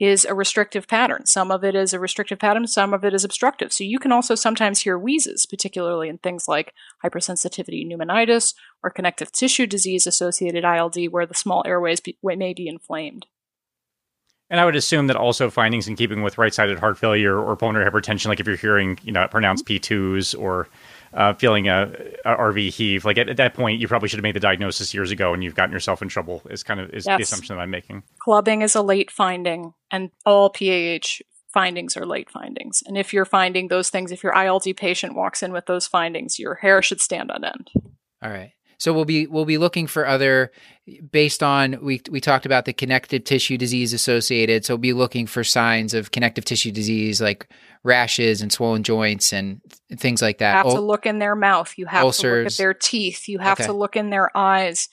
is 0.02 0.24
a 0.24 0.34
restrictive 0.34 0.88
pattern. 0.88 1.24
Some 1.26 1.52
of 1.52 1.62
it 1.62 1.76
is 1.76 1.94
a 1.94 2.00
restrictive 2.00 2.40
pattern, 2.40 2.66
some 2.66 2.92
of 2.92 3.04
it 3.04 3.14
is 3.14 3.22
obstructive. 3.22 3.72
So 3.72 3.84
you 3.84 4.00
can 4.00 4.10
also 4.10 4.34
sometimes 4.34 4.80
hear 4.80 4.98
wheezes, 4.98 5.46
particularly 5.46 6.08
in 6.08 6.18
things 6.18 6.48
like 6.48 6.74
hypersensitivity 7.04 7.86
pneumonitis 7.86 8.54
or 8.82 8.90
connective 8.90 9.30
tissue 9.30 9.68
disease 9.68 10.08
associated 10.08 10.64
ILD, 10.64 10.96
where 11.12 11.24
the 11.24 11.34
small 11.34 11.62
airways 11.64 12.00
be, 12.00 12.18
may 12.20 12.52
be 12.52 12.66
inflamed. 12.66 13.26
And 14.50 14.58
I 14.58 14.64
would 14.64 14.74
assume 14.74 15.06
that 15.06 15.16
also 15.16 15.50
findings 15.50 15.86
in 15.86 15.94
keeping 15.94 16.22
with 16.22 16.36
right-sided 16.36 16.80
heart 16.80 16.98
failure 16.98 17.38
or 17.38 17.54
pulmonary 17.54 17.88
hypertension, 17.88 18.26
like 18.26 18.40
if 18.40 18.46
you're 18.48 18.56
hearing, 18.56 18.98
you 19.04 19.12
know, 19.12 19.28
pronounced 19.28 19.66
P2s 19.66 20.36
or 20.36 20.68
uh, 21.14 21.34
feeling 21.34 21.68
a, 21.68 21.92
a 22.24 22.36
RV 22.36 22.70
heave, 22.70 23.04
like 23.04 23.18
at, 23.18 23.28
at 23.28 23.36
that 23.36 23.54
point, 23.54 23.80
you 23.80 23.88
probably 23.88 24.08
should 24.08 24.18
have 24.18 24.24
made 24.24 24.34
the 24.36 24.40
diagnosis 24.40 24.94
years 24.94 25.10
ago, 25.10 25.34
and 25.34 25.44
you've 25.44 25.54
gotten 25.54 25.72
yourself 25.72 26.02
in 26.02 26.08
trouble. 26.08 26.42
Is 26.50 26.62
kind 26.62 26.80
of 26.80 26.90
is 26.90 27.04
the 27.04 27.16
assumption 27.16 27.56
that 27.56 27.62
I'm 27.62 27.70
making. 27.70 28.02
Clubbing 28.20 28.62
is 28.62 28.74
a 28.74 28.82
late 28.82 29.10
finding, 29.10 29.74
and 29.90 30.10
all 30.24 30.50
PAH 30.50 31.20
findings 31.52 31.96
are 31.96 32.06
late 32.06 32.30
findings. 32.30 32.82
And 32.86 32.96
if 32.96 33.12
you're 33.12 33.24
finding 33.24 33.68
those 33.68 33.90
things, 33.90 34.10
if 34.10 34.22
your 34.22 34.36
ILD 34.36 34.64
patient 34.76 35.14
walks 35.14 35.42
in 35.42 35.52
with 35.52 35.66
those 35.66 35.86
findings, 35.86 36.38
your 36.38 36.54
hair 36.56 36.82
should 36.82 37.00
stand 37.00 37.30
on 37.30 37.44
end. 37.44 37.70
All 38.22 38.30
right. 38.30 38.52
So 38.82 38.92
we'll 38.92 39.04
be 39.04 39.28
we'll 39.28 39.44
be 39.44 39.58
looking 39.58 39.86
for 39.86 40.04
other 40.08 40.50
based 41.12 41.40
on 41.40 41.78
we 41.80 42.00
we 42.10 42.20
talked 42.20 42.46
about 42.46 42.64
the 42.64 42.72
connective 42.72 43.22
tissue 43.22 43.56
disease 43.56 43.92
associated. 43.92 44.64
So 44.64 44.74
we'll 44.74 44.78
be 44.80 44.92
looking 44.92 45.28
for 45.28 45.44
signs 45.44 45.94
of 45.94 46.10
connective 46.10 46.44
tissue 46.44 46.72
disease 46.72 47.20
like 47.20 47.48
rashes 47.84 48.42
and 48.42 48.50
swollen 48.52 48.82
joints 48.82 49.32
and 49.32 49.60
th- 49.88 50.00
things 50.00 50.20
like 50.20 50.36
You 50.40 50.46
that. 50.46 50.56
have 50.56 50.66
Ul- 50.66 50.74
to 50.74 50.80
look 50.80 51.06
in 51.06 51.20
their 51.20 51.36
mouth. 51.36 51.72
You 51.76 51.86
have 51.86 52.12
to 52.12 52.28
look 52.38 52.46
at 52.48 52.56
their 52.56 52.74
teeth. 52.74 53.28
You 53.28 53.38
have 53.38 53.60
Okay. 53.60 53.66
to 53.66 53.72
look 53.72 53.94
in 53.94 54.10
their 54.10 54.36
eyes. 54.36 54.88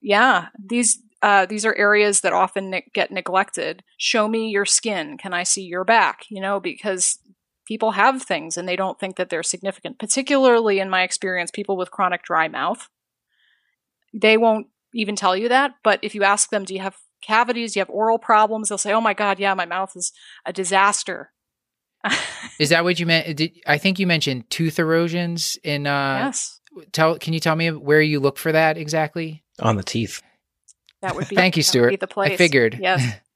Yeah, 0.00 0.46
these 0.64 0.96
uh, 1.20 1.46
these 1.46 1.66
are 1.66 1.74
areas 1.76 2.20
that 2.20 2.32
often 2.32 2.70
ne- 2.70 2.86
get 2.94 3.10
neglected. 3.10 3.82
Show 3.96 4.28
me 4.28 4.50
your 4.50 4.64
skin. 4.64 5.18
Can 5.18 5.34
I 5.34 5.42
see 5.42 5.62
your 5.62 5.82
back? 5.84 6.26
You 6.30 6.40
know, 6.40 6.60
because 6.60 7.18
people 7.66 7.90
have 7.90 8.22
things 8.22 8.56
and 8.56 8.68
they 8.68 8.76
don't 8.76 9.00
think 9.00 9.16
that 9.16 9.30
they're 9.30 9.42
significant. 9.42 9.98
Particularly 9.98 10.78
in 10.78 10.88
my 10.88 11.02
experience, 11.02 11.50
people 11.50 11.76
with 11.76 11.90
chronic 11.90 12.22
dry 12.22 12.46
mouth, 12.46 12.88
they 14.12 14.36
won't 14.36 14.66
even 14.94 15.16
tell 15.16 15.36
you 15.36 15.48
that. 15.48 15.74
But 15.82 16.00
if 16.02 16.14
you 16.14 16.22
ask 16.22 16.50
them, 16.50 16.64
"Do 16.64 16.74
you 16.74 16.80
have 16.80 16.96
cavities? 17.22 17.72
Do 17.72 17.80
you 17.80 17.82
have 17.82 17.90
oral 17.90 18.18
problems?" 18.18 18.68
They'll 18.68 18.78
say, 18.78 18.92
"Oh 18.92 19.00
my 19.00 19.14
God, 19.14 19.38
yeah, 19.38 19.54
my 19.54 19.66
mouth 19.66 19.92
is 19.96 20.12
a 20.44 20.52
disaster." 20.52 21.32
Is 22.58 22.70
that 22.70 22.82
what 22.84 22.98
you 22.98 23.04
meant? 23.04 23.36
Did, 23.36 23.52
I 23.66 23.76
think 23.76 23.98
you 23.98 24.06
mentioned 24.06 24.48
tooth 24.50 24.78
erosions 24.78 25.58
in. 25.62 25.86
Uh, 25.86 26.24
yes, 26.24 26.60
Tell. 26.92 27.18
Can 27.18 27.32
you 27.34 27.40
tell 27.40 27.56
me 27.56 27.70
where 27.70 28.00
you 28.00 28.20
look 28.20 28.38
for 28.38 28.52
that 28.52 28.78
exactly? 28.78 29.44
On 29.60 29.76
the 29.76 29.82
teeth. 29.82 30.22
that 31.02 31.14
would 31.14 31.28
be. 31.28 31.36
Thank 31.42 31.56
you, 31.56 31.62
that 31.62 31.74
would 31.74 31.90
be 31.90 31.96
Stuart. 31.96 32.00
the 32.00 32.06
place. 32.06 32.32
I 32.32 32.36
figured. 32.36 32.78
Yes. 32.80 33.02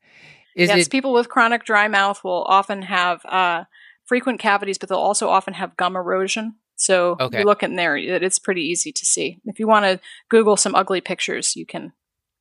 Is 0.54 0.68
yes, 0.68 0.86
it 0.86 0.90
people 0.90 1.12
with 1.12 1.28
chronic 1.28 1.64
dry 1.64 1.88
mouth 1.88 2.22
will 2.22 2.44
often 2.44 2.82
have 2.82 3.24
uh, 3.24 3.64
frequent 4.04 4.38
cavities, 4.38 4.78
but 4.78 4.88
they'll 4.88 4.98
also 4.98 5.28
often 5.28 5.54
have 5.54 5.76
gum 5.76 5.96
erosion. 5.96 6.54
So 6.84 7.16
Okay. 7.20 7.38
you 7.40 7.44
look 7.44 7.62
in 7.62 7.76
there; 7.76 7.96
it's 7.96 8.38
pretty 8.38 8.62
easy 8.62 8.92
to 8.92 9.04
see. 9.06 9.38
If 9.46 9.58
you 9.58 9.66
want 9.66 9.84
to 9.86 10.00
Google 10.28 10.56
some 10.56 10.74
ugly 10.74 11.00
pictures, 11.00 11.56
you 11.56 11.64
can. 11.66 11.92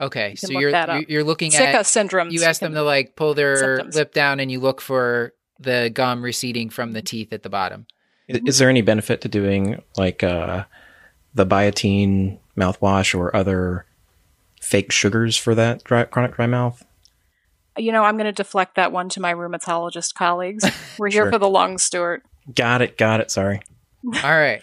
okay? 0.02 0.30
can 0.30 0.38
So 0.38 0.48
look 0.54 0.62
you're 0.62 0.72
that 0.72 0.90
up. 0.90 0.96
you're- 1.02 1.14
you're 1.14 1.24
looking 1.24 1.52
Sicca 1.52 1.80
at 1.80 1.86
syndromes. 1.86 2.32
you 2.32 2.44
ask 2.44 2.60
them 2.60 2.74
to 2.74 2.82
like 2.84 3.16
pull 3.16 3.34
their 3.34 3.56
symptoms. 3.58 3.96
lip 3.96 4.14
down 4.14 4.40
and 4.40 4.52
you 4.52 4.60
look 4.60 4.82
for 4.82 5.34
the 5.60 5.90
gum 5.94 6.22
receding 6.24 6.70
from 6.70 6.92
the 6.92 7.02
teeth 7.02 7.32
at 7.32 7.44
the 7.44 7.50
bottom. 7.50 7.86
Is 8.28 8.58
there 8.58 8.70
any 8.70 8.82
benefit 8.82 9.22
to 9.22 9.30
doing 9.30 9.82
like 9.98 10.24
uh, 10.24 10.64
the 11.34 11.46
Biotene 11.46 12.40
mouthwash 12.58 13.18
or 13.18 13.34
other 13.36 13.86
fake 14.62 14.92
sugars 14.92 15.38
for 15.38 15.54
that 15.56 15.84
dry, 15.84 16.04
chronic 16.06 16.36
dry 16.36 16.48
mouth? 16.48 16.84
You 17.78 17.92
know, 17.92 18.04
I'm 18.04 18.16
going 18.18 18.26
to 18.26 18.32
deflect 18.32 18.76
that 18.76 18.92
one 18.92 19.10
to 19.10 19.20
my 19.20 19.34
rheumatologist 19.34 20.14
colleagues. 20.16 20.64
We're 21.00 21.10
here 21.10 21.24
Sure. 21.24 21.32
for 21.32 21.40
the 21.40 21.50
lungs, 21.50 21.84
Stuart. 21.84 22.24
Got 22.54 22.82
it. 22.82 22.98
Got 22.98 23.20
it. 23.22 23.32
Sorry. 23.32 23.62
All 24.06 24.12
right. 24.32 24.62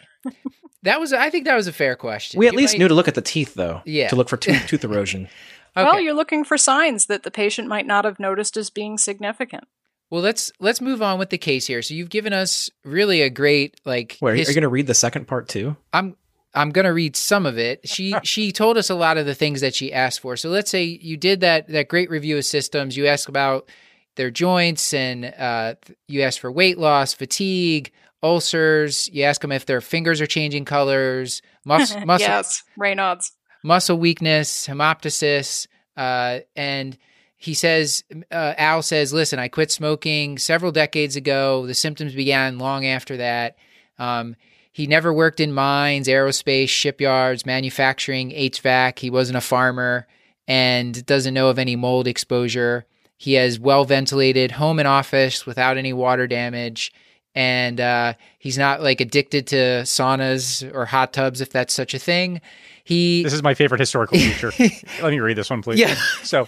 That 0.83 0.99
was 1.01 1.13
I 1.13 1.31
think 1.31 1.45
that 1.45 1.57
was 1.57 1.67
a 1.67 1.73
fair 1.73 1.95
question. 1.97 2.39
We 2.39 2.47
at 2.47 2.53
You 2.55 2.59
least 2.59 2.75
might- 2.75 2.79
knew 2.79 2.89
to 2.89 2.95
look 2.95 3.09
at 3.09 3.15
the 3.15 3.21
teeth, 3.23 3.55
though. 3.55 3.83
Yeah. 3.85 4.09
To 4.09 4.17
look 4.17 4.29
for 4.29 4.37
tooth, 4.37 4.67
tooth 4.69 4.85
erosion. 4.85 5.29
Okay. 5.77 5.85
Well, 5.85 6.01
you're 6.01 6.15
looking 6.15 6.43
for 6.45 6.59
signs 6.59 7.07
that 7.07 7.23
the 7.23 7.31
patient 7.31 7.69
might 7.69 7.87
not 7.87 8.05
have 8.05 8.19
noticed 8.19 8.57
as 8.57 8.71
being 8.71 8.99
significant. 8.99 9.65
Well, 10.11 10.23
let's 10.23 10.51
let's 10.59 10.81
move 10.81 11.03
on 11.03 11.19
with 11.19 11.31
the 11.31 11.39
case 11.39 11.67
here. 11.67 11.83
So 11.83 11.95
you've 11.95 12.09
given 12.09 12.33
us 12.33 12.69
really 12.85 13.23
a 13.23 13.31
great 13.31 13.81
like 13.85 14.19
Wait, 14.21 14.31
are 14.31 14.35
you 14.35 14.41
his- 14.41 14.49
going 14.55 14.63
to 14.63 14.69
read 14.69 14.87
the 14.87 14.95
second 14.95 15.27
part 15.29 15.49
too? 15.49 15.77
I'm 15.93 16.17
I'm 16.53 16.71
gonna 16.71 16.93
read 16.93 17.15
some 17.15 17.47
of 17.47 17.59
it. 17.59 17.89
She 17.89 18.15
she 18.25 18.51
told 18.51 18.77
us 18.77 18.91
a 18.91 18.95
lot 18.97 19.19
of 19.19 19.27
the 19.27 19.35
things 19.37 19.61
that 19.61 19.75
she 19.75 19.93
asked 19.93 20.21
for. 20.21 20.37
So 20.37 20.49
let's 20.49 20.71
say 20.71 20.83
you 20.85 21.17
did 21.17 21.41
that 21.43 21.69
that 21.69 21.89
great 21.89 22.11
review 22.11 22.39
of 22.39 22.45
systems. 22.45 22.97
You 22.97 23.07
asked 23.07 23.29
about 23.29 23.69
their 24.17 24.31
joints 24.31 24.93
and 24.93 25.27
uh, 25.27 25.75
you 26.09 26.23
asked 26.23 26.41
for 26.41 26.51
weight 26.51 26.79
loss, 26.79 27.13
fatigue, 27.15 27.93
ulcers. 28.23 29.09
You 29.13 29.25
ask 29.25 29.41
them 29.41 29.53
if 29.53 29.67
their 29.67 29.81
fingers 29.81 30.21
are 30.21 30.27
changing 30.27 30.65
colors, 30.65 31.43
mus- 31.65 31.97
muscle 32.05 32.29
yes, 32.29 32.63
Raynaud's. 32.79 33.33
muscle 33.65 33.99
weakness, 33.99 34.67
hemoptysis, 34.67 35.67
uh, 35.97 36.41
and 36.57 36.97
he 37.37 37.55
says, 37.55 38.05
uh, 38.31 38.55
Al 38.59 38.83
says, 38.83 39.15
listen, 39.15 39.39
I 39.39 39.49
quit 39.49 39.71
smoking 39.71 40.37
several 40.37 40.73
decades 40.73 41.17
ago. 41.17 41.67
The 41.67 41.75
symptoms 41.75 42.15
began 42.15 42.59
long 42.59 42.85
after 42.85 43.17
that. 43.17 43.57
Um, 43.99 44.37
he 44.73 44.87
never 44.87 45.13
worked 45.13 45.41
in 45.41 45.53
mines, 45.53 46.07
aerospace, 46.07 46.69
shipyards, 46.69 47.47
manufacturing, 47.47 48.31
HVAC. 48.31 48.99
He 48.99 49.11
wasn't 49.11 49.39
a 49.39 49.43
farmer 49.43 50.07
and 50.47 51.05
doesn't 51.07 51.35
know 51.35 51.49
of 51.49 51.59
any 51.59 51.77
mold 51.77 52.07
exposure. 52.07 52.85
He 53.17 53.35
has 53.35 53.59
well 53.59 53.85
ventilated 53.85 54.53
home 54.53 54.79
and 54.79 54.89
office 54.89 55.47
without 55.47 55.77
any 55.77 55.93
water 55.93 56.27
damage. 56.27 56.93
And 57.35 57.81
uh, 57.81 58.15
he's 58.39 58.59
not 58.59 58.83
like 58.83 59.01
addicted 59.01 59.47
to 59.49 59.83
saunas 59.85 60.69
or 60.75 60.85
hot 60.87 61.13
tubs, 61.13 61.41
if 61.41 61.51
that's 61.51 61.73
such 61.73 61.95
a 61.95 61.99
thing. 61.99 62.41
He 62.83 63.23
This 63.23 63.33
is 63.33 63.43
my 63.43 63.55
favorite 63.55 63.79
historical 63.79 64.19
feature. 64.19 64.53
Let 65.03 65.13
me 65.13 65.21
read 65.21 65.37
this 65.37 65.49
one, 65.49 65.63
please. 65.63 65.79
Yeah. 65.79 65.95
So, 66.25 66.47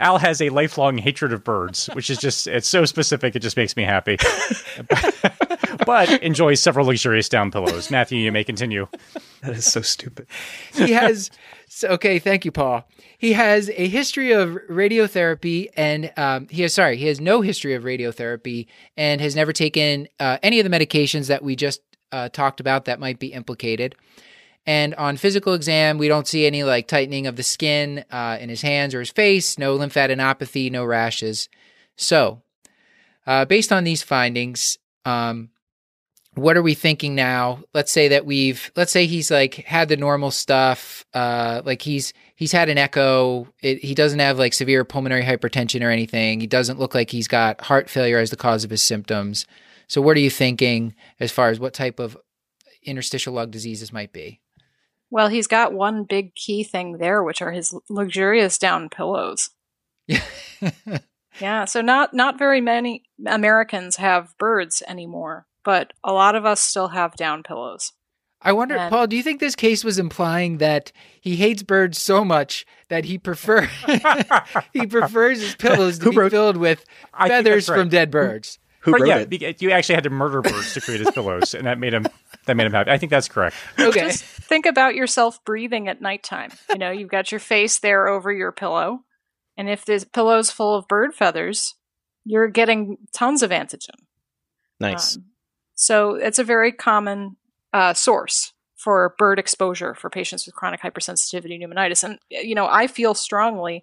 Al 0.00 0.18
has 0.18 0.42
a 0.42 0.48
lifelong 0.48 0.98
hatred 0.98 1.32
of 1.32 1.44
birds, 1.44 1.86
which 1.92 2.10
is 2.10 2.18
just, 2.18 2.48
it's 2.48 2.68
so 2.68 2.84
specific, 2.86 3.36
it 3.36 3.40
just 3.40 3.56
makes 3.56 3.76
me 3.76 3.84
happy. 3.84 4.16
but 5.86 6.22
enjoys 6.22 6.60
several 6.60 6.86
luxurious 6.86 7.28
down 7.28 7.50
pillows. 7.50 7.90
Matthew, 7.90 8.18
you 8.18 8.32
may 8.32 8.44
continue. 8.44 8.88
That 9.42 9.52
is 9.54 9.66
so 9.66 9.82
stupid. 9.82 10.26
he 10.74 10.92
has 10.92 11.30
so, 11.68 11.88
okay 11.88 12.18
thank 12.18 12.44
you 12.44 12.52
paul 12.52 12.88
he 13.18 13.32
has 13.32 13.68
a 13.70 13.88
history 13.88 14.32
of 14.32 14.50
radiotherapy 14.70 15.68
and 15.76 16.12
um, 16.16 16.46
he 16.48 16.62
has 16.62 16.72
sorry 16.72 16.96
he 16.96 17.06
has 17.06 17.20
no 17.20 17.40
history 17.40 17.74
of 17.74 17.82
radiotherapy 17.82 18.66
and 18.96 19.20
has 19.20 19.34
never 19.34 19.52
taken 19.52 20.08
uh, 20.20 20.38
any 20.42 20.60
of 20.60 20.70
the 20.70 20.76
medications 20.76 21.26
that 21.26 21.42
we 21.42 21.56
just 21.56 21.80
uh, 22.12 22.28
talked 22.28 22.60
about 22.60 22.84
that 22.84 23.00
might 23.00 23.18
be 23.18 23.32
implicated 23.32 23.96
and 24.66 24.94
on 24.94 25.16
physical 25.16 25.52
exam 25.52 25.98
we 25.98 26.06
don't 26.06 26.28
see 26.28 26.46
any 26.46 26.62
like 26.62 26.86
tightening 26.86 27.26
of 27.26 27.36
the 27.36 27.42
skin 27.42 28.04
uh, 28.10 28.38
in 28.40 28.48
his 28.48 28.62
hands 28.62 28.94
or 28.94 29.00
his 29.00 29.10
face 29.10 29.58
no 29.58 29.76
lymphadenopathy 29.76 30.70
no 30.70 30.84
rashes 30.84 31.48
so 31.96 32.40
uh, 33.26 33.44
based 33.44 33.72
on 33.72 33.84
these 33.84 34.02
findings 34.02 34.78
um, 35.04 35.50
what 36.34 36.56
are 36.56 36.62
we 36.62 36.74
thinking 36.74 37.14
now? 37.14 37.60
Let's 37.72 37.92
say 37.92 38.08
that 38.08 38.26
we've 38.26 38.70
let's 38.76 38.92
say 38.92 39.06
he's 39.06 39.30
like 39.30 39.54
had 39.54 39.88
the 39.88 39.96
normal 39.96 40.30
stuff 40.30 41.04
uh 41.14 41.62
like 41.64 41.82
he's 41.82 42.12
he's 42.34 42.52
had 42.52 42.68
an 42.68 42.78
echo. 42.78 43.48
It, 43.62 43.78
he 43.78 43.94
doesn't 43.94 44.18
have 44.18 44.38
like 44.38 44.54
severe 44.54 44.84
pulmonary 44.84 45.22
hypertension 45.22 45.84
or 45.84 45.90
anything. 45.90 46.40
He 46.40 46.46
doesn't 46.46 46.78
look 46.78 46.94
like 46.94 47.10
he's 47.10 47.28
got 47.28 47.60
heart 47.62 47.88
failure 47.88 48.18
as 48.18 48.30
the 48.30 48.36
cause 48.36 48.64
of 48.64 48.70
his 48.70 48.82
symptoms. 48.82 49.46
So 49.86 50.00
what 50.00 50.16
are 50.16 50.20
you 50.20 50.30
thinking 50.30 50.94
as 51.20 51.30
far 51.30 51.50
as 51.50 51.60
what 51.60 51.74
type 51.74 51.98
of 51.98 52.16
interstitial 52.82 53.34
lung 53.34 53.50
diseases 53.50 53.92
might 53.92 54.12
be? 54.12 54.40
Well, 55.10 55.28
he's 55.28 55.46
got 55.46 55.72
one 55.72 56.04
big 56.04 56.34
key 56.34 56.64
thing 56.64 56.98
there, 56.98 57.22
which 57.22 57.40
are 57.42 57.52
his 57.52 57.74
luxurious 57.88 58.58
down 58.58 58.88
pillows. 58.88 59.50
Yeah, 61.40 61.64
so 61.64 61.80
not 61.80 62.14
not 62.14 62.38
very 62.38 62.60
many 62.60 63.04
Americans 63.26 63.96
have 63.96 64.36
birds 64.38 64.82
anymore, 64.86 65.46
but 65.64 65.92
a 66.04 66.12
lot 66.12 66.34
of 66.36 66.44
us 66.44 66.60
still 66.60 66.88
have 66.88 67.14
down 67.16 67.42
pillows. 67.42 67.92
I 68.42 68.52
wonder, 68.52 68.76
And- 68.76 68.90
Paul, 68.90 69.06
do 69.06 69.16
you 69.16 69.22
think 69.22 69.40
this 69.40 69.56
case 69.56 69.82
was 69.84 69.98
implying 69.98 70.58
that 70.58 70.92
he 71.20 71.36
hates 71.36 71.62
birds 71.62 72.00
so 72.00 72.24
much 72.24 72.66
that 72.90 73.06
he 73.06 73.16
prefer 73.16 73.62
he 74.72 74.86
prefers 74.86 75.40
his 75.40 75.54
pillows 75.54 75.98
to 75.98 76.04
Who 76.04 76.10
be 76.10 76.16
wrote- 76.18 76.30
filled 76.30 76.56
with 76.58 76.84
feathers 77.26 77.68
right. 77.68 77.78
from 77.78 77.88
dead 77.88 78.10
birds? 78.10 78.58
Who 78.80 78.92
But 78.92 79.00
wrote 79.00 79.08
yeah, 79.08 79.48
it? 79.48 79.62
you 79.62 79.70
actually 79.70 79.94
had 79.94 80.04
to 80.04 80.10
murder 80.10 80.42
birds 80.42 80.74
to 80.74 80.82
create 80.82 81.00
his 81.00 81.10
pillows, 81.10 81.54
and 81.54 81.66
that 81.66 81.78
made 81.78 81.94
him 81.94 82.06
that 82.44 82.54
made 82.54 82.66
him 82.66 82.72
happy. 82.72 82.90
I 82.90 82.98
think 82.98 83.08
that's 83.08 83.28
correct. 83.28 83.56
Okay. 83.80 84.00
Just 84.00 84.22
think 84.22 84.66
about 84.66 84.94
yourself 84.94 85.42
breathing 85.46 85.88
at 85.88 86.02
nighttime. 86.02 86.50
You 86.68 86.76
know, 86.76 86.90
you've 86.90 87.08
got 87.08 87.32
your 87.32 87.38
face 87.38 87.78
there 87.78 88.08
over 88.08 88.30
your 88.30 88.52
pillow, 88.52 89.00
and 89.56 89.70
if 89.70 89.86
the 89.86 90.04
pillow's 90.12 90.50
full 90.50 90.74
of 90.74 90.86
bird 90.86 91.14
feathers, 91.14 91.76
you're 92.26 92.48
getting 92.48 92.98
tons 93.14 93.42
of 93.42 93.50
antigen. 93.50 93.88
Nice. 94.78 95.16
Um, 95.16 95.24
so 95.74 96.14
it's 96.14 96.38
a 96.38 96.44
very 96.44 96.72
common 96.72 97.36
uh, 97.72 97.94
source 97.94 98.52
for 98.76 99.14
bird 99.18 99.38
exposure 99.38 99.94
for 99.94 100.10
patients 100.10 100.46
with 100.46 100.54
chronic 100.54 100.80
hypersensitivity 100.80 101.58
pneumonitis. 101.60 102.04
And, 102.04 102.18
you 102.30 102.54
know, 102.54 102.66
I 102.70 102.86
feel 102.86 103.14
strongly 103.14 103.82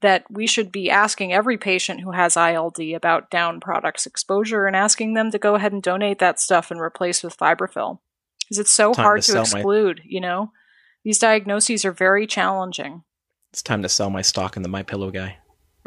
that 0.00 0.24
we 0.30 0.46
should 0.46 0.72
be 0.72 0.90
asking 0.90 1.32
every 1.32 1.58
patient 1.58 2.00
who 2.00 2.12
has 2.12 2.36
ILD 2.36 2.80
about 2.94 3.30
down 3.30 3.60
products 3.60 4.06
exposure 4.06 4.66
and 4.66 4.74
asking 4.74 5.12
them 5.12 5.30
to 5.30 5.38
go 5.38 5.56
ahead 5.56 5.72
and 5.72 5.82
donate 5.82 6.20
that 6.20 6.40
stuff 6.40 6.70
and 6.70 6.80
replace 6.80 7.22
with 7.22 7.36
fiberfill. 7.36 7.98
Because 8.40 8.58
it's 8.58 8.72
so 8.72 8.94
Time 8.94 9.04
hard 9.04 9.20
to 9.22 9.26
to, 9.26 9.32
sell 9.32 9.42
my- 9.52 9.58
exclude, 9.60 10.00
you 10.06 10.20
know? 10.20 10.52
These 11.04 11.18
diagnoses 11.18 11.84
are 11.84 11.92
very 11.92 12.26
challenging. 12.26 13.04
it's 13.50 13.62
time 13.62 13.82
to 13.82 13.88
sell 13.88 14.10
my 14.10 14.22
stock 14.22 14.56
in 14.56 14.62
the 14.62 14.68
My 14.68 14.82
Pillow 14.82 15.10
guy. 15.10 15.38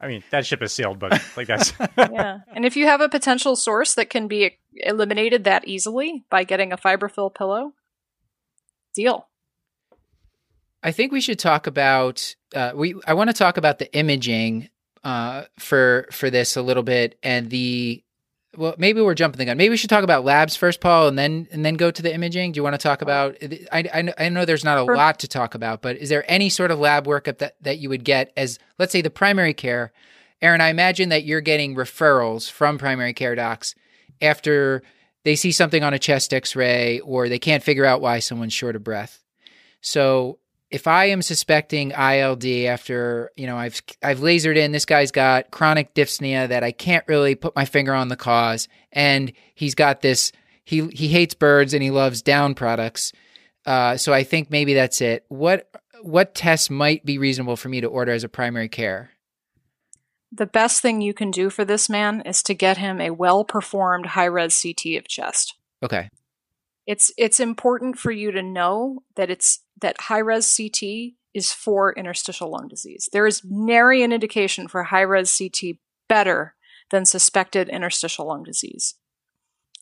I 0.00 0.08
mean, 0.08 0.22
that 0.30 0.46
ship 0.46 0.60
has 0.60 0.72
sailed, 0.72 0.98
but 0.98 1.20
like 1.36 1.46
that's 1.46 1.72
yeah. 1.98 2.40
And 2.54 2.64
if 2.64 2.76
you 2.76 2.86
have 2.86 3.00
a 3.00 3.08
potential 3.08 3.56
source 3.56 3.94
that 3.94 4.10
can 4.10 4.28
be 4.28 4.58
eliminated 4.74 5.44
that 5.44 5.66
easily 5.66 6.24
by 6.30 6.44
getting 6.44 6.72
a 6.72 6.76
fiberfill 6.76 7.34
pillow, 7.34 7.74
deal. 8.94 9.28
I 10.82 10.92
think 10.92 11.12
we 11.12 11.20
should 11.20 11.38
talk 11.38 11.66
about 11.66 12.34
uh, 12.54 12.72
we. 12.74 12.94
I 13.06 13.14
want 13.14 13.30
to 13.30 13.34
talk 13.34 13.56
about 13.56 13.78
the 13.78 13.92
imaging 13.94 14.68
uh, 15.04 15.44
for 15.58 16.08
for 16.12 16.30
this 16.30 16.56
a 16.56 16.62
little 16.62 16.82
bit 16.82 17.18
and 17.22 17.50
the. 17.50 18.02
Well, 18.58 18.74
maybe 18.76 19.00
we're 19.00 19.14
jumping 19.14 19.38
the 19.38 19.44
gun. 19.44 19.56
Maybe 19.56 19.70
we 19.70 19.76
should 19.76 19.88
talk 19.88 20.02
about 20.02 20.24
labs 20.24 20.56
first, 20.56 20.80
Paul, 20.80 21.06
and 21.06 21.16
then 21.16 21.46
and 21.52 21.64
then 21.64 21.74
go 21.74 21.92
to 21.92 22.02
the 22.02 22.12
imaging. 22.12 22.50
Do 22.50 22.58
you 22.58 22.64
want 22.64 22.74
to 22.74 22.78
talk 22.78 23.02
about? 23.02 23.36
I, 23.70 24.12
I, 24.18 24.28
know 24.30 24.44
there's 24.44 24.64
not 24.64 24.78
a 24.78 24.82
lot 24.82 25.20
to 25.20 25.28
talk 25.28 25.54
about, 25.54 25.80
but 25.80 25.96
is 25.96 26.08
there 26.08 26.28
any 26.28 26.48
sort 26.48 26.72
of 26.72 26.80
lab 26.80 27.06
workup 27.06 27.38
that 27.38 27.54
that 27.62 27.78
you 27.78 27.88
would 27.88 28.02
get 28.02 28.32
as, 28.36 28.58
let's 28.76 28.90
say, 28.90 29.00
the 29.00 29.10
primary 29.10 29.54
care? 29.54 29.92
Erin, 30.42 30.60
I 30.60 30.70
imagine 30.70 31.08
that 31.10 31.24
you're 31.24 31.40
getting 31.40 31.76
referrals 31.76 32.50
from 32.50 32.78
primary 32.78 33.12
care 33.12 33.36
docs 33.36 33.76
after 34.20 34.82
they 35.22 35.36
see 35.36 35.52
something 35.52 35.84
on 35.84 35.94
a 35.94 35.98
chest 35.98 36.34
X-ray 36.34 36.98
or 37.00 37.28
they 37.28 37.38
can't 37.38 37.62
figure 37.62 37.84
out 37.84 38.00
why 38.00 38.18
someone's 38.18 38.52
short 38.52 38.74
of 38.74 38.82
breath. 38.82 39.22
So 39.80 40.38
if 40.70 40.86
I 40.86 41.06
am 41.06 41.22
suspecting 41.22 41.92
ILD 41.92 42.44
after, 42.44 43.30
you 43.36 43.46
know, 43.46 43.56
I've 43.56 43.80
I've 44.02 44.18
lasered 44.18 44.56
in 44.56 44.72
this 44.72 44.84
guy's 44.84 45.10
got 45.10 45.50
chronic 45.50 45.94
dyspnea 45.94 46.48
that 46.48 46.62
I 46.62 46.72
can't 46.72 47.04
really 47.08 47.34
put 47.34 47.56
my 47.56 47.64
finger 47.64 47.94
on 47.94 48.08
the 48.08 48.16
cause 48.16 48.68
and 48.92 49.32
he's 49.54 49.74
got 49.74 50.02
this 50.02 50.32
he 50.64 50.86
he 50.88 51.08
hates 51.08 51.34
birds 51.34 51.72
and 51.72 51.82
he 51.82 51.90
loves 51.90 52.20
down 52.20 52.54
products. 52.54 53.12
Uh, 53.64 53.96
so 53.96 54.12
I 54.12 54.24
think 54.24 54.50
maybe 54.50 54.74
that's 54.74 55.00
it. 55.00 55.24
What 55.28 55.70
what 56.02 56.34
tests 56.34 56.68
might 56.68 57.04
be 57.04 57.18
reasonable 57.18 57.56
for 57.56 57.68
me 57.68 57.80
to 57.80 57.86
order 57.86 58.12
as 58.12 58.24
a 58.24 58.28
primary 58.28 58.68
care? 58.68 59.10
The 60.30 60.46
best 60.46 60.82
thing 60.82 61.00
you 61.00 61.14
can 61.14 61.30
do 61.30 61.48
for 61.48 61.64
this 61.64 61.88
man 61.88 62.20
is 62.20 62.42
to 62.42 62.54
get 62.54 62.76
him 62.76 63.00
a 63.00 63.10
well 63.10 63.44
performed 63.44 64.06
high 64.06 64.26
res 64.26 64.62
CT 64.62 64.98
of 64.98 65.08
chest. 65.08 65.54
Okay. 65.82 66.10
It's 66.86 67.10
it's 67.16 67.40
important 67.40 67.98
for 67.98 68.10
you 68.10 68.30
to 68.32 68.42
know 68.42 69.02
that 69.16 69.30
it's 69.30 69.60
that 69.80 70.02
high 70.02 70.18
res 70.18 70.56
CT 70.56 71.14
is 71.34 71.52
for 71.52 71.92
interstitial 71.92 72.50
lung 72.50 72.68
disease. 72.68 73.08
There 73.12 73.26
is 73.26 73.42
nary 73.44 74.02
an 74.02 74.12
indication 74.12 74.68
for 74.68 74.84
high 74.84 75.02
res 75.02 75.36
CT 75.36 75.76
better 76.08 76.54
than 76.90 77.04
suspected 77.04 77.68
interstitial 77.68 78.26
lung 78.26 78.42
disease. 78.42 78.94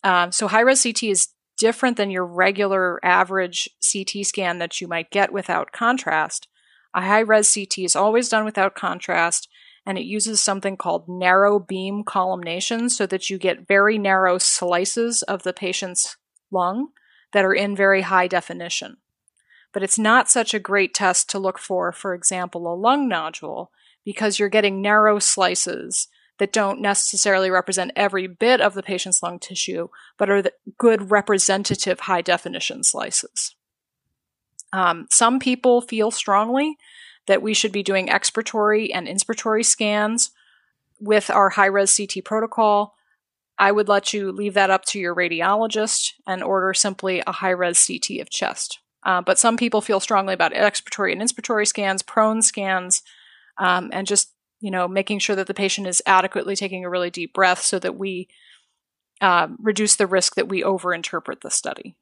Um, 0.02 0.32
so 0.32 0.48
high 0.48 0.60
res 0.60 0.82
CT 0.82 1.04
is 1.04 1.28
different 1.58 1.96
than 1.96 2.10
your 2.10 2.26
regular 2.26 3.04
average 3.04 3.68
CT 3.80 4.26
scan 4.26 4.58
that 4.58 4.80
you 4.80 4.88
might 4.88 5.10
get 5.10 5.32
without 5.32 5.72
contrast. 5.72 6.48
A 6.94 7.02
high 7.02 7.20
res 7.20 7.52
CT 7.52 7.78
is 7.78 7.96
always 7.96 8.28
done 8.28 8.44
without 8.44 8.74
contrast 8.74 9.48
and 9.86 9.96
it 9.96 10.04
uses 10.04 10.40
something 10.40 10.76
called 10.76 11.08
narrow 11.08 11.60
beam 11.60 12.02
collimation 12.02 12.90
so 12.90 13.06
that 13.06 13.30
you 13.30 13.38
get 13.38 13.68
very 13.68 13.98
narrow 13.98 14.36
slices 14.36 15.22
of 15.22 15.44
the 15.44 15.52
patient's 15.52 16.16
lung 16.50 16.88
that 17.32 17.44
are 17.44 17.54
in 17.54 17.76
very 17.76 18.02
high 18.02 18.26
definition. 18.26 18.96
But 19.72 19.82
it's 19.82 19.98
not 19.98 20.30
such 20.30 20.54
a 20.54 20.58
great 20.58 20.94
test 20.94 21.28
to 21.30 21.38
look 21.38 21.58
for, 21.58 21.92
for 21.92 22.14
example, 22.14 22.72
a 22.72 22.74
lung 22.74 23.08
nodule, 23.08 23.70
because 24.04 24.38
you're 24.38 24.48
getting 24.48 24.80
narrow 24.80 25.18
slices 25.18 26.08
that 26.38 26.52
don't 26.52 26.80
necessarily 26.80 27.50
represent 27.50 27.92
every 27.96 28.26
bit 28.26 28.60
of 28.60 28.74
the 28.74 28.82
patient's 28.82 29.22
lung 29.22 29.38
tissue, 29.38 29.88
but 30.16 30.30
are 30.30 30.44
good 30.78 31.10
representative 31.10 32.00
high 32.00 32.22
definition 32.22 32.84
slices. 32.84 33.54
Um, 34.72 35.06
some 35.10 35.38
people 35.38 35.80
feel 35.80 36.10
strongly 36.10 36.76
that 37.26 37.42
we 37.42 37.54
should 37.54 37.72
be 37.72 37.82
doing 37.82 38.08
expiratory 38.08 38.90
and 38.94 39.06
inspiratory 39.08 39.64
scans 39.64 40.30
with 41.00 41.30
our 41.30 41.50
high 41.50 41.66
res 41.66 41.96
CT 41.96 42.24
protocol. 42.24 42.94
I 43.58 43.72
would 43.72 43.88
let 43.88 44.12
you 44.12 44.30
leave 44.30 44.54
that 44.54 44.70
up 44.70 44.84
to 44.86 44.98
your 44.98 45.14
radiologist 45.14 46.12
and 46.26 46.42
order 46.42 46.74
simply 46.74 47.22
a 47.26 47.32
high 47.32 47.50
res 47.50 47.84
CT 47.86 48.20
of 48.20 48.30
chest. 48.30 48.80
Uh, 49.06 49.20
but 49.20 49.38
some 49.38 49.56
people 49.56 49.80
feel 49.80 50.00
strongly 50.00 50.34
about 50.34 50.52
expiratory 50.52 51.12
and 51.12 51.22
inspiratory 51.22 51.66
scans, 51.66 52.02
prone 52.02 52.42
scans, 52.42 53.02
um, 53.56 53.88
and 53.92 54.04
just 54.06 54.32
you 54.60 54.70
know 54.70 54.88
making 54.88 55.20
sure 55.20 55.36
that 55.36 55.46
the 55.46 55.54
patient 55.54 55.86
is 55.86 56.02
adequately 56.06 56.56
taking 56.56 56.84
a 56.84 56.90
really 56.90 57.08
deep 57.08 57.32
breath 57.32 57.62
so 57.62 57.78
that 57.78 57.96
we 57.96 58.28
um, 59.20 59.56
reduce 59.62 59.94
the 59.94 60.08
risk 60.08 60.34
that 60.34 60.48
we 60.48 60.62
overinterpret 60.62 61.40
the 61.40 61.50
study. 61.50 61.94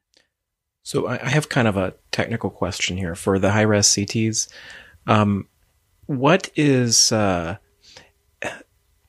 So 0.81 1.05
I 1.05 1.23
I 1.23 1.29
have 1.29 1.47
kind 1.47 1.67
of 1.67 1.77
a 1.77 1.93
technical 2.11 2.49
question 2.49 2.97
here 2.97 3.13
for 3.13 3.37
the 3.37 3.51
high 3.51 3.61
res 3.61 3.85
CTs. 3.87 4.51
Um, 5.05 5.47
what 6.07 6.49
is 6.55 7.11
uh, 7.11 7.57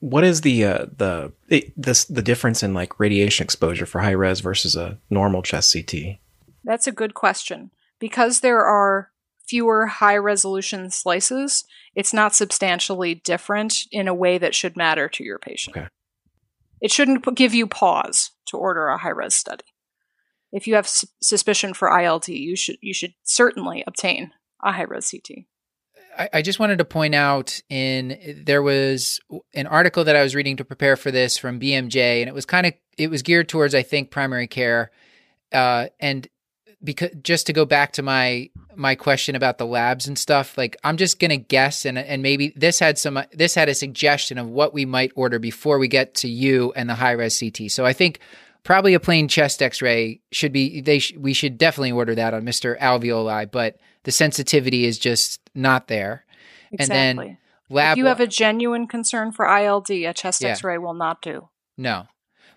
what 0.00 0.22
is 0.22 0.42
the 0.42 0.66
uh, 0.66 0.86
the 0.94 1.32
it, 1.48 1.72
this 1.82 2.04
the 2.04 2.20
difference 2.20 2.62
in 2.62 2.74
like 2.74 3.00
radiation 3.00 3.44
exposure 3.44 3.86
for 3.86 4.02
high 4.02 4.10
res 4.10 4.40
versus 4.40 4.76
a 4.76 4.98
normal 5.08 5.40
chest 5.40 5.72
CT? 5.72 6.18
That's 6.62 6.86
a 6.86 6.92
good 6.92 7.14
question. 7.14 7.70
Because 7.98 8.40
there 8.40 8.64
are 8.64 9.10
fewer 9.46 9.86
high 9.86 10.16
resolution 10.16 10.90
slices, 10.90 11.64
it's 11.94 12.12
not 12.12 12.34
substantially 12.34 13.14
different 13.14 13.86
in 13.90 14.08
a 14.08 14.14
way 14.14 14.38
that 14.38 14.54
should 14.54 14.76
matter 14.76 15.08
to 15.08 15.24
your 15.24 15.38
patient. 15.38 15.76
Okay. 15.76 15.88
It 16.80 16.90
shouldn't 16.90 17.34
give 17.34 17.54
you 17.54 17.66
pause 17.66 18.32
to 18.46 18.56
order 18.56 18.88
a 18.88 18.98
high 18.98 19.10
res 19.10 19.34
study. 19.34 19.64
If 20.52 20.66
you 20.66 20.74
have 20.74 20.86
s- 20.86 21.06
suspicion 21.22 21.74
for 21.74 21.88
ILD, 21.88 22.28
you 22.28 22.56
should 22.56 22.76
you 22.80 22.92
should 22.92 23.14
certainly 23.22 23.82
obtain 23.86 24.32
a 24.62 24.72
high 24.72 24.82
res 24.82 25.10
CT. 25.10 25.46
I, 26.18 26.28
I 26.34 26.42
just 26.42 26.58
wanted 26.58 26.78
to 26.78 26.84
point 26.84 27.14
out 27.14 27.60
in 27.68 28.42
there 28.44 28.62
was 28.62 29.20
an 29.54 29.66
article 29.66 30.04
that 30.04 30.16
I 30.16 30.22
was 30.22 30.34
reading 30.34 30.56
to 30.58 30.64
prepare 30.64 30.96
for 30.96 31.10
this 31.10 31.38
from 31.38 31.60
BMJ, 31.60 32.20
and 32.20 32.28
it 32.28 32.34
was 32.34 32.46
kind 32.46 32.66
of 32.66 32.74
it 32.98 33.10
was 33.10 33.22
geared 33.22 33.48
towards 33.48 33.74
I 33.74 33.82
think 33.82 34.10
primary 34.10 34.46
care, 34.46 34.90
uh, 35.52 35.86
and 35.98 36.28
because 36.82 37.10
just 37.22 37.46
to 37.46 37.52
go 37.52 37.64
back 37.64 37.92
to 37.94 38.02
my 38.02 38.50
my 38.74 38.94
question 38.94 39.34
about 39.34 39.58
the 39.58 39.66
labs 39.66 40.06
and 40.06 40.18
stuff, 40.18 40.56
like 40.58 40.76
I'm 40.84 40.96
just 40.96 41.18
gonna 41.18 41.36
guess, 41.36 41.84
and 41.84 41.98
and 41.98 42.22
maybe 42.22 42.52
this 42.56 42.78
had 42.78 42.98
some 42.98 43.22
this 43.32 43.54
had 43.54 43.68
a 43.68 43.74
suggestion 43.74 44.38
of 44.38 44.48
what 44.48 44.74
we 44.74 44.84
might 44.84 45.12
order 45.14 45.38
before 45.38 45.78
we 45.78 45.88
get 45.88 46.14
to 46.16 46.28
you 46.28 46.72
and 46.76 46.88
the 46.88 46.94
high 46.94 47.12
res 47.12 47.38
CT. 47.40 47.70
So 47.70 47.84
I 47.86 47.92
think 47.92 48.20
probably 48.62 48.94
a 48.94 49.00
plain 49.00 49.28
chest 49.28 49.62
X-ray 49.62 50.20
should 50.32 50.52
be 50.52 50.80
they 50.80 50.98
sh- 50.98 51.14
we 51.16 51.32
should 51.32 51.56
definitely 51.58 51.92
order 51.92 52.14
that 52.14 52.34
on 52.34 52.44
Mister 52.44 52.76
Alveoli, 52.80 53.50
but 53.50 53.78
the 54.04 54.12
sensitivity 54.12 54.84
is 54.84 54.98
just 54.98 55.40
not 55.54 55.88
there. 55.88 56.24
And 56.78 56.88
then 56.88 57.18
Exactly. 57.18 57.38
Lab 57.68 57.92
if 57.92 57.98
you 57.98 58.06
have 58.06 58.20
a 58.20 58.26
genuine 58.26 58.86
concern 58.86 59.32
for 59.32 59.46
ILD, 59.46 59.90
a 59.90 60.12
chest 60.12 60.42
Yeah. 60.42 60.50
X-ray 60.50 60.78
will 60.78 60.94
not 60.94 61.20
do. 61.22 61.48
No. 61.76 62.06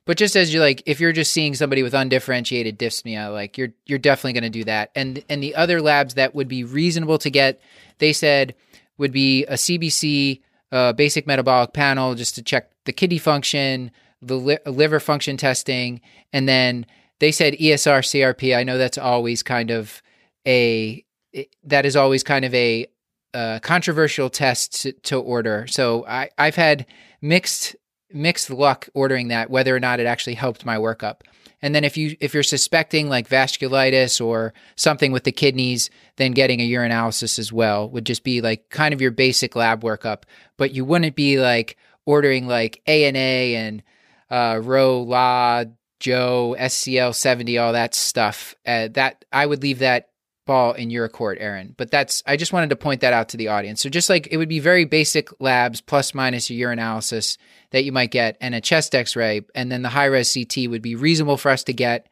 But 0.09 0.17
just 0.17 0.35
as 0.35 0.51
you 0.51 0.59
like, 0.59 0.81
if 0.87 0.99
you're 0.99 1.11
just 1.11 1.31
seeing 1.31 1.53
somebody 1.53 1.83
with 1.83 1.93
undifferentiated 1.93 2.79
dyspnea, 2.79 3.31
like 3.31 3.59
you're 3.59 3.73
you're 3.85 3.99
definitely 3.99 4.33
going 4.33 4.51
to 4.51 4.59
do 4.59 4.63
that. 4.63 4.89
And 4.95 5.23
and 5.29 5.43
the 5.43 5.53
other 5.53 5.83
labs 5.83 6.15
that 6.15 6.33
would 6.33 6.47
be 6.47 6.63
reasonable 6.63 7.19
to 7.19 7.29
get, 7.29 7.61
they 7.99 8.11
said 8.11 8.55
would 8.97 9.11
be 9.11 9.45
a 9.45 9.53
CBC, 9.53 10.41
uh, 10.71 10.93
basic 10.93 11.27
metabolic 11.27 11.73
panel, 11.73 12.15
just 12.15 12.33
to 12.33 12.41
check 12.41 12.71
the 12.85 12.91
kidney 12.91 13.19
function, 13.19 13.91
the 14.19 14.33
li- 14.33 14.57
liver 14.65 14.99
function 14.99 15.37
testing, 15.37 16.01
and 16.33 16.49
then 16.49 16.87
they 17.19 17.31
said 17.31 17.53
ESR 17.53 18.01
CRP. 18.01 18.57
I 18.57 18.63
know 18.63 18.79
that's 18.79 18.97
always 18.97 19.43
kind 19.43 19.69
of 19.69 20.01
a 20.47 21.05
it- 21.33 21.55
that 21.65 21.85
is 21.85 21.95
always 21.95 22.23
kind 22.23 22.45
of 22.45 22.55
a 22.55 22.87
uh, 23.35 23.59
controversial 23.61 24.31
test 24.31 24.81
to, 24.81 24.91
to 24.91 25.19
order. 25.19 25.67
So 25.67 26.03
I 26.07 26.31
I've 26.35 26.55
had 26.55 26.87
mixed 27.21 27.75
mixed 28.11 28.49
luck 28.49 28.89
ordering 28.93 29.27
that 29.29 29.49
whether 29.49 29.75
or 29.75 29.79
not 29.79 29.99
it 29.99 30.05
actually 30.05 30.35
helped 30.35 30.65
my 30.65 30.77
workup. 30.77 31.21
And 31.61 31.75
then 31.75 31.83
if 31.83 31.97
you 31.97 32.15
if 32.19 32.33
you're 32.33 32.43
suspecting 32.43 33.09
like 33.09 33.27
vasculitis 33.27 34.23
or 34.23 34.53
something 34.75 35.11
with 35.11 35.25
the 35.25 35.31
kidneys, 35.31 35.89
then 36.15 36.31
getting 36.31 36.61
a 36.61 36.69
urinalysis 36.69 37.37
as 37.37 37.51
well 37.51 37.89
would 37.89 38.05
just 38.05 38.23
be 38.23 38.41
like 38.41 38.69
kind 38.69 38.93
of 38.93 39.01
your 39.01 39.11
basic 39.11 39.55
lab 39.55 39.83
workup. 39.83 40.23
But 40.57 40.73
you 40.73 40.85
wouldn't 40.85 41.15
be 41.15 41.39
like 41.39 41.77
ordering 42.05 42.47
like 42.47 42.81
ANA 42.87 43.17
and 43.17 43.83
uh, 44.29 44.61
Ro, 44.63 45.01
La, 45.01 45.65
Jo, 45.99 46.55
SCL 46.57 47.13
seventy, 47.13 47.57
all 47.57 47.73
that 47.73 47.93
stuff. 47.93 48.55
Uh, 48.65 48.87
that 48.93 49.25
I 49.33 49.45
would 49.45 49.61
leave 49.61 49.79
that 49.79 50.08
ball 50.49 50.73
in 50.73 50.89
your 50.89 51.07
court, 51.07 51.37
Erin. 51.39 51.75
But 51.77 51.91
that's 51.91 52.23
I 52.25 52.35
just 52.35 52.51
wanted 52.51 52.71
to 52.71 52.75
point 52.75 53.01
that 53.01 53.13
out 53.13 53.29
to 53.29 53.37
the 53.37 53.49
audience. 53.49 53.81
So 53.81 53.87
just 53.87 54.09
like 54.09 54.27
it 54.31 54.37
would 54.37 54.49
be 54.49 54.59
very 54.59 54.83
basic 54.83 55.29
labs 55.39 55.79
plus 55.79 56.15
minus 56.15 56.49
a 56.49 56.53
urinalysis 56.53 57.37
that 57.69 57.83
you 57.83 57.91
might 57.91 58.09
get 58.09 58.35
and 58.41 58.55
a 58.55 58.59
chest 58.59 58.95
x-ray 58.95 59.41
and 59.53 59.71
then 59.71 59.83
the 59.83 59.89
high 59.89 60.05
res 60.05 60.33
CT 60.33 60.67
would 60.71 60.81
be 60.81 60.95
reasonable 60.95 61.37
for 61.37 61.51
us 61.51 61.63
to 61.65 61.73
get 61.73 62.07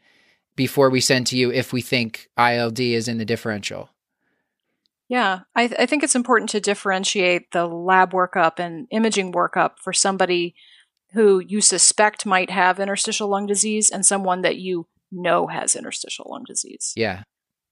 before 0.55 0.91
we 0.91 1.01
send 1.01 1.25
to 1.27 1.35
you 1.35 1.51
if 1.51 1.73
we 1.73 1.81
think 1.81 2.29
ILD 2.37 2.79
is 2.79 3.07
in 3.07 3.17
the 3.17 3.25
differential. 3.25 3.89
Yeah, 5.09 5.39
I, 5.55 5.67
th- 5.67 5.79
I 5.79 5.87
think 5.87 6.03
it's 6.03 6.15
important 6.15 6.51
to 6.51 6.59
differentiate 6.59 7.51
the 7.53 7.65
lab 7.65 8.11
workup 8.11 8.59
and 8.59 8.87
imaging 8.91 9.31
workup 9.31 9.79
for 9.81 9.93
somebody 9.93 10.53
who 11.13 11.39
you 11.39 11.59
suspect 11.59 12.25
might 12.25 12.51
have 12.51 12.79
interstitial 12.79 13.29
lung 13.29 13.47
disease 13.47 13.89
and 13.89 14.05
someone 14.05 14.41
that 14.41 14.57
you 14.57 14.85
know 15.11 15.47
has 15.47 15.75
interstitial 15.75 16.27
lung 16.29 16.43
disease. 16.45 16.93
Yeah. 16.95 17.23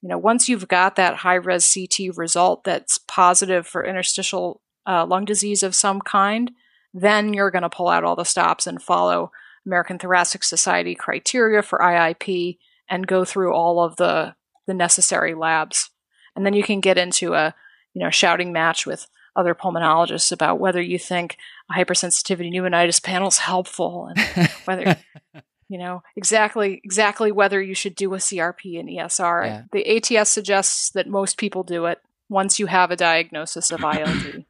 You 0.05 0.09
know, 0.09 0.19
once 0.19 0.47
you've 0.47 0.67
got 0.67 0.97
that 0.97 1.15
high 1.15 1.33
res 1.33 1.73
CT 1.73 2.15
result 2.15 2.63
that's 2.63 2.99
positive 2.99 3.65
for 3.65 3.83
interstitial 3.83 4.61
uh, 4.85 5.03
lung 5.03 5.25
disease 5.25 5.63
of 5.63 5.73
some 5.73 5.99
kind, 5.99 6.51
then 6.93 7.33
you're 7.33 7.49
going 7.49 7.63
to 7.63 7.71
pull 7.71 7.87
out 7.87 8.03
all 8.03 8.15
the 8.15 8.23
stops 8.23 8.67
and 8.67 8.79
follow 8.79 9.31
American 9.65 9.97
Thoracic 9.97 10.43
Society 10.43 10.93
criteria 10.93 11.63
for 11.63 11.79
IIP 11.79 12.59
and 12.87 13.07
go 13.07 13.25
through 13.25 13.51
all 13.51 13.83
of 13.83 13.95
the 13.95 14.35
the 14.67 14.75
necessary 14.75 15.33
labs. 15.33 15.89
And 16.35 16.45
then 16.45 16.53
you 16.53 16.61
can 16.61 16.81
get 16.81 16.99
into 16.99 17.33
a, 17.33 17.55
you 17.95 18.03
know, 18.03 18.11
shouting 18.11 18.53
match 18.53 18.85
with 18.85 19.07
other 19.35 19.55
pulmonologists 19.55 20.31
about 20.31 20.59
whether 20.59 20.83
you 20.83 20.99
think 20.99 21.35
a 21.71 21.73
hypersensitivity 21.73 22.53
pneumonitis 22.53 23.01
panel 23.01 23.29
is 23.29 23.37
helpful 23.49 24.11
and 24.15 24.51
whether 24.65 24.97
you 25.69 25.77
know 25.77 26.03
exactly 26.15 26.81
exactly 26.83 27.31
whether 27.31 27.61
you 27.61 27.73
should 27.75 27.95
do 27.95 28.13
a 28.13 28.17
CRP 28.17 28.79
and 28.79 28.89
ESR. 28.89 29.45
Yeah. 29.45 29.63
The 29.71 30.17
ATS 30.17 30.29
suggests 30.29 30.89
that 30.91 31.07
most 31.07 31.37
people 31.37 31.63
do 31.63 31.85
it 31.85 31.99
once 32.29 32.59
you 32.59 32.65
have 32.67 32.91
a 32.91 32.95
diagnosis 32.95 33.71
of 33.71 33.81
ILD. 33.83 34.45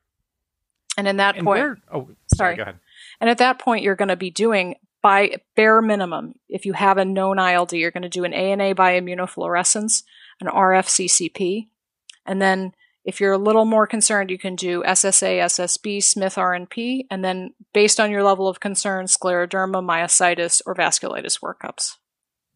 and 0.97 1.07
in 1.07 1.17
that 1.17 1.35
And 1.37 1.45
point, 1.45 1.59
where? 1.59 1.77
Oh, 1.93 2.01
Sorry. 2.01 2.15
sorry. 2.35 2.55
Go 2.55 2.61
ahead. 2.63 2.79
and 3.19 3.29
at 3.29 3.37
that 3.39 3.59
point, 3.59 3.83
you're 3.83 3.95
going 3.95 4.09
to 4.09 4.15
be 4.15 4.29
doing 4.31 4.75
by 5.01 5.35
bare 5.55 5.81
minimum. 5.81 6.33
If 6.49 6.65
you 6.65 6.73
have 6.73 6.97
a 6.97 7.05
known 7.05 7.37
ILD, 7.37 7.73
you're 7.73 7.91
going 7.91 8.03
to 8.03 8.09
do 8.09 8.23
an 8.23 8.33
ANA 8.33 8.73
by 8.75 8.99
immunofluorescence, 8.99 10.03
an 10.41 10.47
RFCCP, 10.47 11.67
and 12.25 12.41
then 12.41 12.73
if 13.05 13.21
you're 13.21 13.33
a 13.33 13.37
little 13.37 13.65
more 13.65 13.85
concerned, 13.85 14.31
you 14.31 14.37
can 14.37 14.55
do 14.55 14.83
SSA, 14.83 15.39
SSB, 15.45 16.03
Smith 16.03 16.35
RNP, 16.35 17.05
and 17.11 17.23
then 17.23 17.53
based 17.71 17.99
on 17.99 18.09
your 18.09 18.23
level 18.23 18.47
of 18.47 18.59
concern, 18.59 19.05
scleroderma, 19.05 19.83
myositis, 19.83 20.61
or 20.65 20.75
vasculitis 20.75 21.39
workups. 21.39 21.97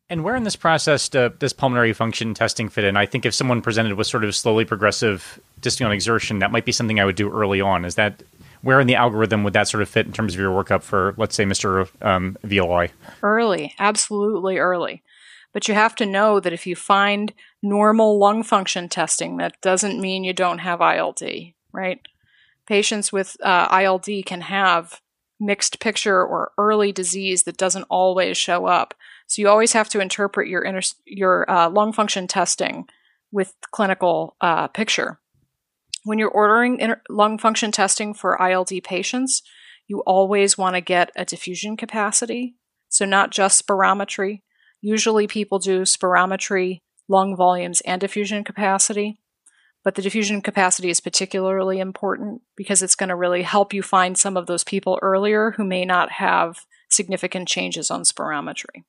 And 0.10 0.24
where 0.24 0.36
in 0.36 0.44
this 0.44 0.56
process 0.56 1.08
do, 1.08 1.30
does 1.30 1.54
pulmonary 1.54 1.94
function 1.94 2.34
testing 2.34 2.68
fit 2.68 2.84
in? 2.84 2.98
I 2.98 3.06
think 3.06 3.28
if 3.28 3.36
someone 3.36 3.62
presented 3.62 3.94
with 3.94 4.08
sort 4.08 4.24
of 4.24 4.36
slowly 4.36 4.66
progressive 4.66 5.40
dyspnea 5.62 5.86
on 5.86 5.92
exertion, 5.92 6.40
that 6.40 6.52
might 6.52 6.66
be 6.66 6.72
something 6.72 7.00
I 7.00 7.06
would 7.06 7.16
do 7.16 7.32
early 7.32 7.62
on. 7.62 7.86
Is 7.86 7.94
that 7.96 8.24
where 8.62 8.80
in 8.80 8.88
the 8.88 8.96
algorithm 8.96 9.44
would 9.44 9.54
that 9.54 9.68
sort 9.68 9.84
of 9.84 9.90
fit 9.90 10.08
in 10.08 10.14
terms 10.14 10.34
of 10.34 10.40
your 10.40 10.52
workup 10.52 10.82
for, 10.82 11.14
let's 11.18 11.36
say, 11.36 11.46
Mr. 11.46 11.88
Um, 12.02 12.38
VLI? 12.44 12.90
Early, 13.22 13.76
absolutely 13.78 14.58
early. 14.58 15.04
But 15.54 15.68
you 15.68 15.76
have 15.76 15.96
to 15.98 16.08
know 16.08 16.40
that 16.40 16.54
if 16.54 16.66
you 16.66 16.76
find 16.76 17.32
normal 17.62 18.18
lung 18.18 18.44
function 18.44 18.90
testing, 18.90 19.38
that 19.38 19.60
doesn't 19.62 20.00
mean 20.00 20.24
you 20.24 20.34
don't 20.34 20.60
have 20.60 20.82
ILD, 20.82 21.22
right? 21.74 22.00
Patients 22.68 23.12
with 23.12 23.36
uh, 23.44 23.68
ILD 23.82 24.08
can 24.26 24.42
have 24.42 25.02
mixed 25.40 25.80
picture 25.80 26.24
or 26.24 26.52
early 26.58 26.92
disease 26.92 27.44
that 27.44 27.58
doesn't 27.58 27.86
always 27.90 28.38
show 28.38 28.66
up. 28.66 28.94
So 29.28 29.42
you 29.42 29.48
always 29.48 29.74
have 29.74 29.90
to 29.90 30.00
interpret 30.00 30.48
your 30.48 30.64
inter- 30.64 30.96
your 31.06 31.50
uh, 31.50 31.70
lung 31.70 31.94
function 31.94 32.28
testing 32.28 32.88
with 33.32 33.54
clinical 33.72 34.36
uh, 34.42 34.68
picture. 34.68 35.20
When 36.04 36.20
you're 36.20 36.30
ordering 36.30 36.80
inter- 36.80 37.02
lung 37.10 37.38
function 37.38 37.72
testing 37.72 38.14
for 38.14 38.42
ILD 38.42 38.72
patients, 38.84 39.42
you 39.88 40.02
always 40.06 40.58
want 40.58 40.76
to 40.76 40.82
get 40.82 41.12
a 41.16 41.26
diffusion 41.26 41.78
capacity. 41.78 42.56
So 42.90 43.06
not 43.06 43.32
just 43.32 43.66
spirometry. 43.66 44.42
Usually 44.82 45.28
people 45.28 45.60
do 45.60 45.82
spirometry, 45.82 46.82
lung 47.10 47.36
volumes, 47.36 47.82
and 47.82 48.00
diffusion 48.00 48.44
capacity. 48.44 49.20
But 49.84 49.96
the 49.96 50.02
diffusion 50.02 50.42
capacity 50.42 50.90
is 50.90 51.02
particularly 51.02 51.80
important 51.80 52.42
because 52.56 52.82
it's 52.82 52.96
going 52.96 53.10
to 53.10 53.16
really 53.16 53.44
help 53.44 53.74
you 53.74 53.82
find 53.82 54.18
some 54.18 54.38
of 54.38 54.46
those 54.46 54.64
people 54.64 55.00
earlier 55.02 55.52
who 55.52 55.64
may 55.64 55.86
not 55.86 56.12
have 56.14 56.66
significant 56.90 57.48
changes 57.48 57.90
on 57.90 58.04
spirometry. 58.04 58.84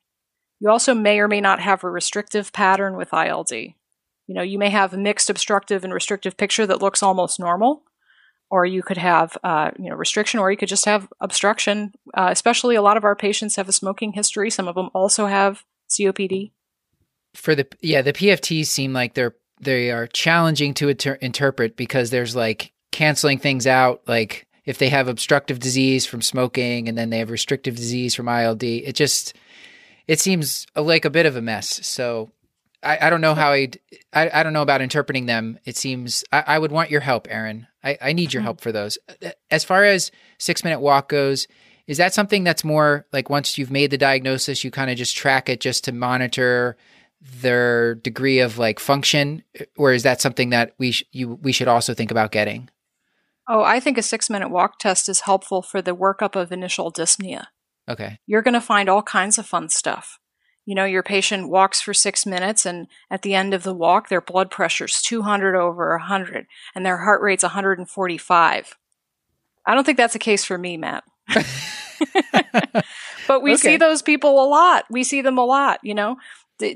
You 0.59 0.69
also 0.69 0.95
may 0.95 1.21
or 1.21 1.29
may 1.29 1.41
not 1.41 1.61
have 1.61 1.83
a 1.85 1.91
restrictive 1.91 2.53
pattern 2.53 2.97
with 2.97 3.15
ILD. 3.15 3.53
You 3.53 4.35
know, 4.35 4.43
you 4.43 4.59
may 4.59 4.71
have 4.71 4.93
a 4.93 4.99
mixed 4.99 5.31
obstructive 5.31 5.85
and 5.85 5.93
restrictive 5.93 6.37
picture 6.37 6.67
that 6.67 6.83
looks 6.83 7.03
almost 7.03 7.41
normal, 7.41 7.83
or 8.51 8.67
you 8.67 8.83
could 8.83 8.99
have, 8.99 9.39
uh, 9.43 9.71
you 9.79 9.89
know, 9.89 9.97
restriction, 9.97 10.39
or 10.39 10.51
you 10.51 10.57
could 10.57 10.69
just 10.69 10.85
have 10.85 11.09
obstruction. 11.21 11.93
Uh, 12.15 12.29
especially, 12.31 12.75
a 12.75 12.83
lot 12.83 12.97
of 12.97 13.05
our 13.05 13.17
patients 13.17 13.57
have 13.57 13.69
a 13.69 13.73
smoking 13.73 14.13
history. 14.13 14.51
Some 14.51 14.69
of 14.69 14.75
them 14.75 14.91
also 14.93 15.27
have 15.27 15.65
COPD. 15.89 16.53
For 17.35 17.55
the 17.55 17.67
yeah, 17.81 18.03
the 18.03 18.13
PFTs 18.13 18.67
seem 18.67 18.93
like 18.93 19.15
they're 19.15 19.35
they 19.61 19.91
are 19.91 20.07
challenging 20.07 20.75
to 20.75 20.89
inter- 20.89 21.19
interpret 21.21 21.77
because 21.77 22.11
there's 22.11 22.35
like 22.35 22.73
canceling 22.93 23.39
things 23.39 23.67
out 23.67 24.03
like 24.09 24.47
if 24.65 24.79
they 24.79 24.89
have 24.89 25.07
obstructive 25.07 25.59
disease 25.59 26.07
from 26.07 26.23
smoking 26.23 26.89
and 26.89 26.99
then 26.99 27.11
they 27.11 27.19
have 27.19 27.31
restrictive 27.31 27.77
disease 27.77 28.15
from 28.15 28.29
ILD 28.29 28.63
it 28.63 28.95
just 28.95 29.35
it 30.09 30.19
seems 30.19 30.67
like 30.75 31.05
a 31.05 31.11
bit 31.11 31.27
of 31.27 31.37
a 31.37 31.43
mess. 31.43 31.87
So 31.87 32.31
I, 32.83 32.99
I 33.03 33.11
don't 33.11 33.21
know 33.21 33.35
how 33.35 33.53
I'd, 33.53 33.79
I 34.13 34.31
I 34.41 34.43
don't 34.43 34.53
know 34.53 34.63
about 34.63 34.81
interpreting 34.81 35.27
them. 35.27 35.59
It 35.65 35.77
seems 35.77 36.25
I, 36.33 36.45
I 36.47 36.59
would 36.59 36.73
want 36.73 36.91
your 36.91 37.01
help 37.01 37.29
Erin 37.31 37.67
I, 37.83 37.99
I 38.01 38.13
need 38.13 38.33
your 38.33 38.41
mm-hmm. 38.41 38.47
help 38.47 38.61
for 38.61 38.73
those. 38.73 38.99
As 39.51 39.65
far 39.65 39.85
as 39.85 40.11
six 40.39 40.65
minute 40.65 40.81
walk 40.81 41.09
goes, 41.09 41.47
is 41.87 41.99
that 41.99 42.15
something 42.15 42.45
that's 42.45 42.65
more 42.65 43.07
like 43.13 43.31
once 43.31 43.59
you've 43.59 43.71
made 43.71 43.91
the 43.91 43.99
diagnosis, 43.99 44.65
you 44.65 44.71
kind 44.71 44.91
of 44.91 44.97
just 44.97 45.17
track 45.17 45.49
it 45.49 45.61
just 45.61 45.85
to 45.85 45.93
monitor 45.93 46.77
their 47.21 47.95
degree 47.97 48.39
of 48.41 48.59
like 48.59 48.81
function, 48.81 49.43
or 49.77 49.93
is 49.93 50.03
that 50.05 50.21
something 50.21 50.51
that 50.51 50.73
we 50.79 50.93
sh- 50.93 51.05
you 51.13 51.35
we 51.43 51.53
should 51.53 51.69
also 51.69 51.95
think 51.95 52.11
about 52.11 52.33
getting? 52.33 52.69
Oh, 53.49 53.63
I 53.63 53.81
think 53.81 53.99
a 53.99 54.03
six 54.03 54.31
minute 54.31 54.49
walk 54.49 54.79
test 54.79 55.09
is 55.09 55.21
helpful 55.23 55.61
for 55.63 55.83
the 55.83 55.95
workup 55.95 56.37
of 56.37 56.53
initial 56.53 56.93
dyspnea. 56.93 57.47
Okay. 57.89 58.19
You're 58.27 58.43
going 58.43 58.55
to 58.55 58.61
find 58.61 58.89
all 58.89 59.03
kinds 59.03 59.39
of 59.39 59.47
fun 59.47 59.69
stuff. 59.69 60.19
You 60.65 60.75
know, 60.77 60.85
your 60.85 61.03
patient 61.03 61.49
walks 61.49 61.81
for 61.81 61.93
six 61.93 62.25
minutes, 62.25 62.65
and 62.65 62.87
at 63.11 63.23
the 63.23 63.35
end 63.35 63.55
of 63.55 63.65
the 63.65 63.75
walk, 63.75 64.09
their 64.09 64.21
blood 64.21 64.51
pressure's 64.51 65.03
200 65.03 65.57
over 65.57 65.91
100, 65.97 66.47
and 66.75 66.87
their 66.87 66.99
heart 66.99 67.23
rate's 67.23 67.43
145. 67.43 68.77
I 69.67 69.75
don't 69.75 69.85
think 69.85 69.99
that's 69.99 70.15
a 70.15 70.21
case 70.21 70.45
for 70.45 70.57
me, 70.57 70.77
Matt. 70.77 71.03
but 73.27 73.43
we 73.43 73.53
Okay. 73.53 73.57
see 73.61 73.77
those 73.77 74.03
people 74.03 74.43
a 74.43 74.47
lot. 74.49 74.85
We 74.91 75.03
see 75.05 75.23
them 75.23 75.39
a 75.39 75.45
lot, 75.45 75.81
you 75.83 75.95
know. 75.95 76.17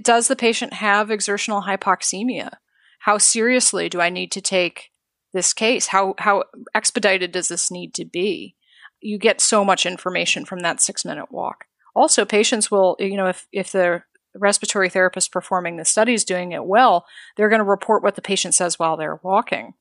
Does 0.02 0.28
the 0.28 0.36
patient 0.36 0.74
have 0.74 1.10
exertional 1.10 1.62
hypoxemia? 1.62 2.54
How 3.00 3.18
seriously 3.18 3.88
do 3.88 4.00
I 4.00 4.08
need 4.08 4.32
to 4.32 4.40
take 4.40 4.90
this 5.32 5.52
case? 5.52 5.88
How 5.88 6.14
how 6.18 6.44
expedited 6.74 7.32
does 7.32 7.48
this 7.48 7.70
need 7.70 7.94
to 7.94 8.04
be? 8.04 8.56
You 9.00 9.18
get 9.18 9.40
so 9.40 9.64
much 9.64 9.84
information 9.84 10.46
from 10.46 10.60
that 10.60 10.78
6-minute 10.78 11.30
walk. 11.30 11.66
Also, 11.94 12.24
patients 12.24 12.70
will, 12.70 12.96
you 12.98 13.16
know, 13.16 13.26
if 13.26 13.46
if 13.52 13.70
the 13.70 14.02
respiratory 14.34 14.88
therapist 14.88 15.30
performing 15.30 15.76
the 15.76 15.84
study 15.84 16.14
is 16.14 16.24
doing 16.24 16.52
it 16.52 16.64
well, 16.64 17.06
they're 17.36 17.48
going 17.48 17.60
to 17.60 17.64
report 17.64 18.02
what 18.02 18.16
the 18.16 18.22
patient 18.22 18.54
says 18.54 18.78
while 18.78 18.96
they're 18.96 19.20
walking. 19.22 19.74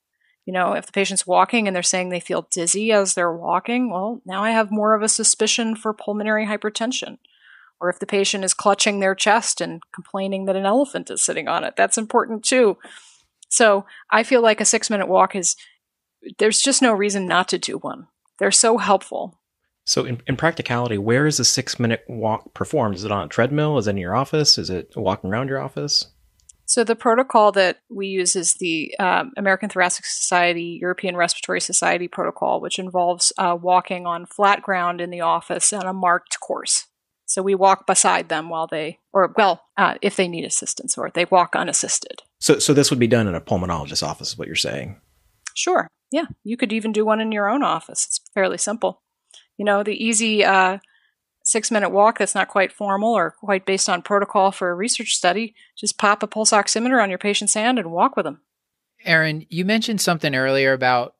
You 0.45 0.53
know, 0.53 0.73
if 0.73 0.85
the 0.85 0.91
patient's 0.91 1.25
walking 1.25 1.67
and 1.67 1.75
they're 1.75 1.81
saying 1.81 2.09
they 2.09 2.19
feel 2.19 2.47
dizzy 2.51 2.91
as 2.91 3.13
they're 3.13 3.35
walking, 3.35 3.89
well, 3.89 4.21
now 4.25 4.43
I 4.43 4.51
have 4.51 4.71
more 4.71 4.93
of 4.93 5.01
a 5.01 5.07
suspicion 5.07 5.75
for 5.75 5.93
pulmonary 5.93 6.45
hypertension. 6.45 7.17
Or 7.84 7.89
if 7.89 7.99
the 7.99 8.05
patient 8.05 8.45
is 8.45 8.53
clutching 8.53 9.01
their 9.01 9.13
chest 9.13 9.59
and 9.59 9.81
complaining 9.93 10.45
that 10.45 10.55
an 10.55 10.65
elephant 10.65 11.11
is 11.11 11.21
sitting 11.21 11.49
on 11.49 11.65
it, 11.65 11.73
that's 11.75 11.97
important 11.97 12.45
too. 12.45 12.77
So 13.49 13.86
I 14.09 14.23
feel 14.23 14.41
like 14.41 14.61
a 14.61 14.65
six 14.65 14.89
minute 14.89 15.09
walk 15.09 15.36
is, 15.36 15.57
there's 16.39 16.61
just 16.61 16.81
no 16.81 16.93
reason 16.93 17.27
not 17.27 17.49
to 17.49 17.57
do 17.59 17.77
one. 17.77 18.07
They're 18.39 18.51
so 18.51 18.77
helpful. 18.77 19.38
So, 19.86 20.05
in, 20.05 20.21
in 20.27 20.38
practicality, 20.38 20.97
where 20.97 21.27
is 21.27 21.41
a 21.41 21.43
six 21.43 21.77
minute 21.77 22.05
walk 22.07 22.53
performed? 22.53 22.95
Is 22.95 23.03
it 23.03 23.11
on 23.11 23.25
a 23.25 23.27
treadmill? 23.27 23.77
Is 23.77 23.88
it 23.88 23.91
in 23.91 23.97
your 23.97 24.15
office? 24.15 24.57
Is 24.57 24.69
it 24.69 24.93
walking 24.95 25.29
around 25.29 25.49
your 25.49 25.59
office? 25.59 26.05
So 26.65 26.86
the 26.86 26.95
protocol 26.95 27.51
that 27.51 27.79
we 27.89 28.07
use 28.07 28.38
is 28.38 28.53
the 28.53 28.97
um, 28.97 29.34
American 29.36 29.67
Thoracic 29.67 30.05
Society 30.05 30.79
European 30.79 31.17
Respiratory 31.17 31.59
Society 31.59 32.07
protocol, 32.07 32.61
which 32.61 32.79
involves 32.79 33.34
uh, 33.38 33.57
walking 33.61 34.07
on 34.07 34.25
flat 34.25 34.61
ground 34.61 35.01
in 35.01 35.09
the 35.09 35.19
office 35.19 35.73
on 35.73 35.86
a 35.86 35.91
marked 35.91 36.39
course. 36.39 36.88
So 37.34 37.41
we 37.41 37.55
walk 37.55 37.88
beside 37.88 38.29
them 38.29 38.47
while 38.49 38.67
they, 38.67 38.99
or 39.11 39.34
well, 39.36 39.63
uh, 39.75 39.95
if 40.03 40.17
they 40.17 40.27
need 40.27 40.45
assistance, 40.45 40.99
or 40.99 41.09
they 41.11 41.25
walk 41.25 41.55
unassisted. 41.55 42.21
So, 42.39 42.59
so 42.59 42.75
this 42.75 42.91
would 42.91 42.99
be 42.99 43.07
done 43.07 43.27
in 43.27 43.34
a 43.34 43.41
pulmonologist's 43.41 44.03
office, 44.03 44.34
is 44.34 44.38
what 44.38 44.45
you're 44.45 44.55
saying. 44.55 45.01
Sure, 45.55 45.88
yeah, 46.11 46.25
you 46.43 46.57
could 46.57 46.71
even 46.71 46.91
do 46.91 47.03
one 47.03 47.19
in 47.19 47.31
your 47.31 47.49
own 47.49 47.63
office. 47.63 48.05
It's 48.05 48.21
fairly 48.36 48.59
simple. 48.59 49.01
You 49.57 49.65
know, 49.65 49.81
the 49.81 49.95
easy 49.95 50.45
uh, 50.45 50.77
six 51.43 51.71
minute 51.71 51.89
walk 51.89 52.19
that's 52.19 52.36
not 52.36 52.49
quite 52.49 52.71
formal 52.71 53.13
or 53.15 53.31
quite 53.31 53.65
based 53.65 53.89
on 53.89 54.03
protocol 54.03 54.51
for 54.51 54.69
a 54.69 54.75
research 54.75 55.15
study, 55.15 55.55
just 55.75 55.97
pop 55.97 56.21
a 56.21 56.27
pulse 56.27 56.51
oximeter 56.51 57.01
on 57.01 57.09
your 57.09 57.17
patient's 57.17 57.55
hand 57.55 57.79
and 57.79 57.91
walk 57.91 58.15
with 58.15 58.25
them. 58.25 58.41
Erin, 59.05 59.47
you 59.49 59.65
mentioned 59.65 60.01
something 60.01 60.36
earlier 60.36 60.71
about 60.71 61.15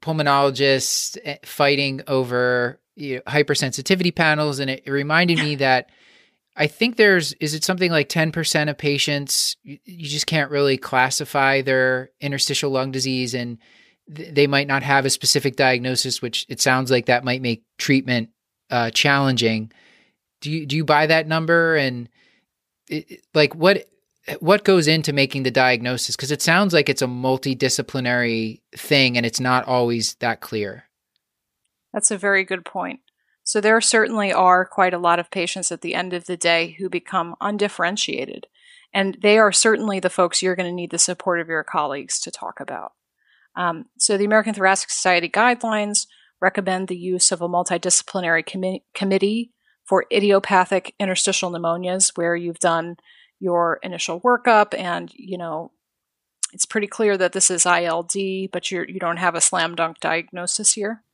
pulmonologists 0.00 1.16
eh, 1.22 1.36
fighting 1.44 2.02
over 2.08 2.80
you 2.96 3.16
know, 3.16 3.22
hypersensitivity 3.22 4.14
panels, 4.14 4.58
and 4.58 4.70
it, 4.70 4.82
it 4.86 4.90
reminded 4.90 5.38
me 5.38 5.56
that 5.56 5.90
I 6.56 6.66
think 6.66 6.96
there's 6.96 7.32
is 7.34 7.54
it 7.54 7.64
something 7.64 7.90
like 7.90 8.08
ten 8.08 8.32
percent 8.32 8.70
of 8.70 8.78
patients 8.78 9.56
you, 9.62 9.78
you 9.84 10.08
just 10.08 10.26
can't 10.26 10.50
really 10.50 10.76
classify 10.76 11.62
their 11.62 12.10
interstitial 12.20 12.70
lung 12.70 12.92
disease, 12.92 13.34
and 13.34 13.58
th- 14.14 14.34
they 14.34 14.46
might 14.46 14.68
not 14.68 14.82
have 14.82 15.04
a 15.04 15.10
specific 15.10 15.56
diagnosis, 15.56 16.22
which 16.22 16.46
it 16.48 16.60
sounds 16.60 16.90
like 16.90 17.06
that 17.06 17.24
might 17.24 17.42
make 17.42 17.64
treatment 17.78 18.30
uh, 18.70 18.90
challenging. 18.90 19.72
Do 20.40 20.50
you 20.50 20.66
do 20.66 20.76
you 20.76 20.84
buy 20.84 21.06
that 21.06 21.26
number? 21.26 21.74
And 21.76 22.08
it- 22.88 23.24
like 23.34 23.54
what 23.54 23.86
what 24.38 24.64
goes 24.64 24.88
into 24.88 25.12
making 25.12 25.42
the 25.42 25.50
diagnosis? 25.50 26.16
Because 26.16 26.30
it 26.30 26.40
sounds 26.42 26.72
like 26.72 26.88
it's 26.88 27.02
a 27.02 27.06
multidisciplinary 27.06 28.60
thing 28.76 29.16
and 29.16 29.26
it's 29.26 29.40
not 29.40 29.66
always 29.66 30.14
that 30.16 30.40
clear 30.40 30.84
That's 31.94 32.10
a 32.10 32.18
very 32.18 32.44
good 32.44 32.64
point. 32.64 33.00
So 33.44 33.60
there 33.60 33.80
certainly 33.80 34.32
are 34.32 34.64
quite 34.64 34.92
a 34.92 34.98
lot 34.98 35.20
of 35.20 35.30
patients 35.30 35.70
at 35.70 35.80
the 35.80 35.94
end 35.94 36.12
of 36.12 36.24
the 36.24 36.36
day 36.36 36.74
who 36.78 36.88
become 36.88 37.36
undifferentiated. 37.40 38.48
And 38.92 39.16
they 39.22 39.38
are 39.38 39.52
certainly 39.52 40.00
the 40.00 40.10
folks 40.10 40.42
you're 40.42 40.56
going 40.56 40.68
to 40.68 40.74
need 40.74 40.90
the 40.90 40.98
support 40.98 41.40
of 41.40 41.48
your 41.48 41.62
colleagues 41.62 42.18
to 42.20 42.32
talk 42.32 42.58
about. 42.58 42.92
Um, 43.54 43.86
so 43.96 44.18
the 44.18 44.24
American 44.24 44.54
Thoracic 44.54 44.90
Society 44.90 45.28
guidelines 45.28 46.06
recommend 46.40 46.88
the 46.88 46.96
use 46.96 47.30
of 47.30 47.40
a 47.40 47.48
multidisciplinary 47.48 48.44
commi- 48.44 48.82
committee 48.94 49.52
for 49.84 50.06
idiopathic 50.12 50.94
interstitial 50.98 51.52
pneumonias 51.52 52.16
where 52.16 52.34
you've 52.34 52.58
done 52.58 52.96
your 53.38 53.78
initial 53.82 54.20
workup 54.22 54.76
and, 54.76 55.12
you 55.14 55.38
know, 55.38 55.70
it's 56.52 56.66
pretty 56.66 56.86
clear 56.86 57.16
that 57.16 57.32
this 57.32 57.50
is 57.50 57.66
ILD, 57.66 58.12
but 58.52 58.70
you're, 58.70 58.88
you 58.88 58.98
don't 58.98 59.18
have 59.18 59.34
a 59.34 59.40
slam 59.40 59.74
dunk 59.74 60.00
diagnosis 60.00 60.72
here 60.72 61.04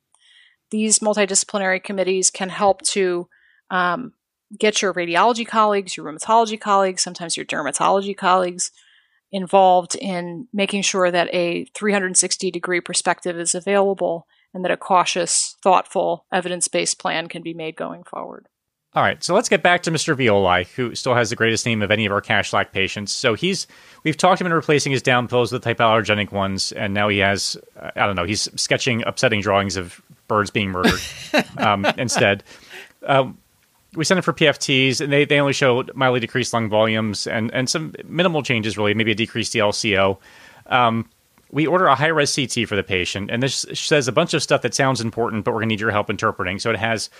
these 0.71 1.01
multidisciplinary 1.01 1.83
committees 1.83 2.31
can 2.31 2.49
help 2.49 2.83
to 2.83 3.29
um, 3.71 4.13
get 4.59 4.83
your 4.83 4.95
radiology 4.95 5.47
colleagues, 5.47 5.97
your 5.97 6.07
rheumatology 6.07 6.61
colleagues, 6.61 7.03
sometimes 7.03 7.37
your 7.37 7.47
dermatology 7.47 8.17
colleagues 8.17 8.71
involved 9.33 9.95
in 9.95 10.49
making 10.53 10.83
sure 10.83 11.11
that 11.11 11.33
a 11.33 11.65
360 11.75 12.51
degree 12.51 12.81
perspective 12.81 13.39
is 13.39 13.55
available 13.55 14.27
and 14.53 14.65
that 14.65 14.73
a 14.73 14.77
cautious, 14.77 15.57
thoughtful, 15.63 16.27
evidence 16.33 16.67
based 16.67 16.99
plan 16.99 17.29
can 17.29 17.43
be 17.43 17.55
made 17.55 17.77
going 17.77 18.03
forward. 18.03 18.49
All 18.93 19.05
right, 19.05 19.23
so 19.23 19.37
let's 19.37 19.49
get 19.49 19.63
back 19.63 19.85
to 19.85 19.93
Mr. 19.93 20.17
Violi, 20.17 20.67
who 20.75 20.97
still 20.97 21.15
has 21.15 21.31
the 21.31 21.37
greatest 21.37 21.65
name 21.65 21.81
of 21.81 21.93
any 21.93 22.07
of 22.07 22.13
our 22.13 22.21
Kashlak 22.21 22.73
patients. 22.73 23.13
So 23.13 23.35
he's 23.35 23.69
we've 24.03 24.17
talked 24.17 24.41
him 24.41 24.49
into 24.49 24.57
replacing 24.57 24.91
his 24.91 25.01
down 25.01 25.29
pills 25.29 25.53
with 25.53 25.63
hypoallergenic 25.63 26.33
ones, 26.33 26.73
and 26.73 26.93
now 26.93 27.09
he 27.09 27.19
has 27.19 27.57
uh, 27.81 27.93
I 27.95 28.07
don't 28.07 28.17
know 28.17 28.25
he's 28.25 28.49
sketching 28.61 29.05
upsetting 29.07 29.43
drawings 29.43 29.77
of 29.77 30.03
birds 30.31 30.51
being 30.51 30.71
murdered 30.71 31.01
um, 31.59 31.85
instead. 31.99 32.43
Um, 33.07 33.37
we 33.95 34.05
sent 34.05 34.19
it 34.19 34.23
for 34.23 34.33
PFTs, 34.33 35.01
and 35.01 35.13
they, 35.13 35.25
they 35.25 35.41
only 35.41 35.53
show 35.53 35.85
mildly 35.95 36.21
decreased 36.21 36.53
lung 36.53 36.69
volumes 36.69 37.27
and, 37.27 37.53
and 37.53 37.69
some 37.69 37.93
minimal 38.05 38.43
changes, 38.43 38.79
really, 38.79 38.95
maybe 38.95 39.11
a 39.11 39.17
decreased 39.17 39.53
DLCO. 39.53 40.17
Um, 40.67 41.11
we 41.51 41.67
order 41.67 41.87
a 41.87 41.97
high 41.97 42.07
res 42.07 42.35
CT 42.35 42.69
for 42.69 42.77
the 42.77 42.85
patient, 42.85 43.31
and 43.31 43.43
this 43.43 43.67
says 43.75 44.07
a 44.07 44.13
bunch 44.13 44.33
of 44.33 44.43
stuff 44.43 44.63
that 44.63 44.75
sounds 44.75 45.01
important, 45.01 45.45
but 45.45 45.51
we're 45.51 45.61
going 45.61 45.71
to 45.71 45.73
need 45.75 45.81
your 45.81 45.91
help 45.91 46.09
interpreting. 46.09 46.61
So 46.61 46.71
it 46.71 46.79
has 46.79 47.11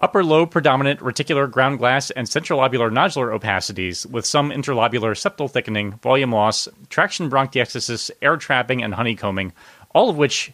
upper 0.00 0.22
lobe 0.22 0.50
predominant 0.50 1.00
reticular 1.00 1.50
ground 1.50 1.78
glass 1.78 2.10
and 2.10 2.26
centrilobular 2.26 2.90
nodular 2.90 3.38
opacities 3.38 4.04
with 4.04 4.26
some 4.26 4.50
interlobular 4.50 5.14
septal 5.14 5.50
thickening, 5.50 5.92
volume 6.02 6.32
loss, 6.32 6.68
traction 6.90 7.30
bronchiectasis, 7.30 8.10
air 8.20 8.36
trapping, 8.36 8.82
and 8.82 8.92
honeycombing, 8.94 9.52
all 9.94 10.10
of 10.10 10.18
which, 10.18 10.52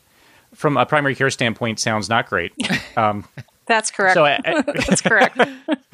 from 0.55 0.76
a 0.76 0.86
primary 0.86 1.14
care 1.14 1.30
standpoint, 1.30 1.78
sounds 1.80 2.09
not 2.09 2.28
great. 2.28 2.53
Um, 2.96 3.24
That's 3.66 3.92
correct. 3.92 4.14
so, 4.14 4.24
I, 4.24 4.40
I- 4.44 4.62
That's 4.88 5.01
correct. 5.03 5.38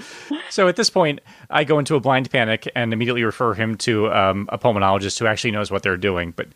so 0.51 0.69
at 0.69 0.77
this 0.77 0.89
point, 0.89 1.21
I 1.51 1.65
go 1.65 1.79
into 1.79 1.97
a 1.97 2.01
blind 2.01 2.31
panic 2.31 2.67
and 2.75 2.95
immediately 2.95 3.23
refer 3.25 3.53
him 3.53 3.77
to 3.79 4.11
um, 4.11 4.49
a 4.51 4.57
pulmonologist 4.57 5.19
who 5.19 5.27
actually 5.27 5.51
knows 5.51 5.71
what 5.71 5.83
they're 5.83 5.99
doing. 5.99 6.31
But, 6.35 6.49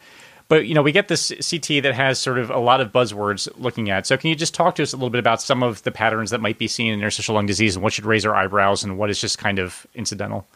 but 0.49 0.67
you 0.67 0.73
know, 0.75 0.81
we 0.81 0.91
get 0.91 1.09
this 1.09 1.29
CT 1.51 1.83
that 1.83 1.93
has 1.95 2.19
sort 2.19 2.39
of 2.39 2.49
a 2.49 2.59
lot 2.59 2.81
of 2.81 2.93
buzzwords 2.93 3.47
looking 3.59 3.91
at. 3.91 4.07
So 4.07 4.17
can 4.17 4.31
you 4.31 4.37
just 4.37 4.55
talk 4.55 4.75
to 4.77 4.83
us 4.83 4.95
a 4.95 4.97
little 4.97 5.11
bit 5.11 5.19
about 5.19 5.43
some 5.43 5.63
of 5.63 5.83
the 5.83 5.91
patterns 5.91 6.31
that 6.31 6.41
might 6.41 6.57
be 6.57 6.67
seen 6.69 6.95
in 6.95 6.99
interstitial 7.01 7.35
lung 7.35 7.45
disease 7.45 7.77
and 7.77 7.83
what 7.83 7.93
should 7.93 8.07
raise 8.07 8.25
our 8.25 8.35
eyebrows 8.35 8.83
and 8.83 8.97
what 8.97 9.11
is 9.11 9.21
just 9.21 9.37
kind 9.37 9.59
of 9.59 9.87
incidental? 9.95 10.47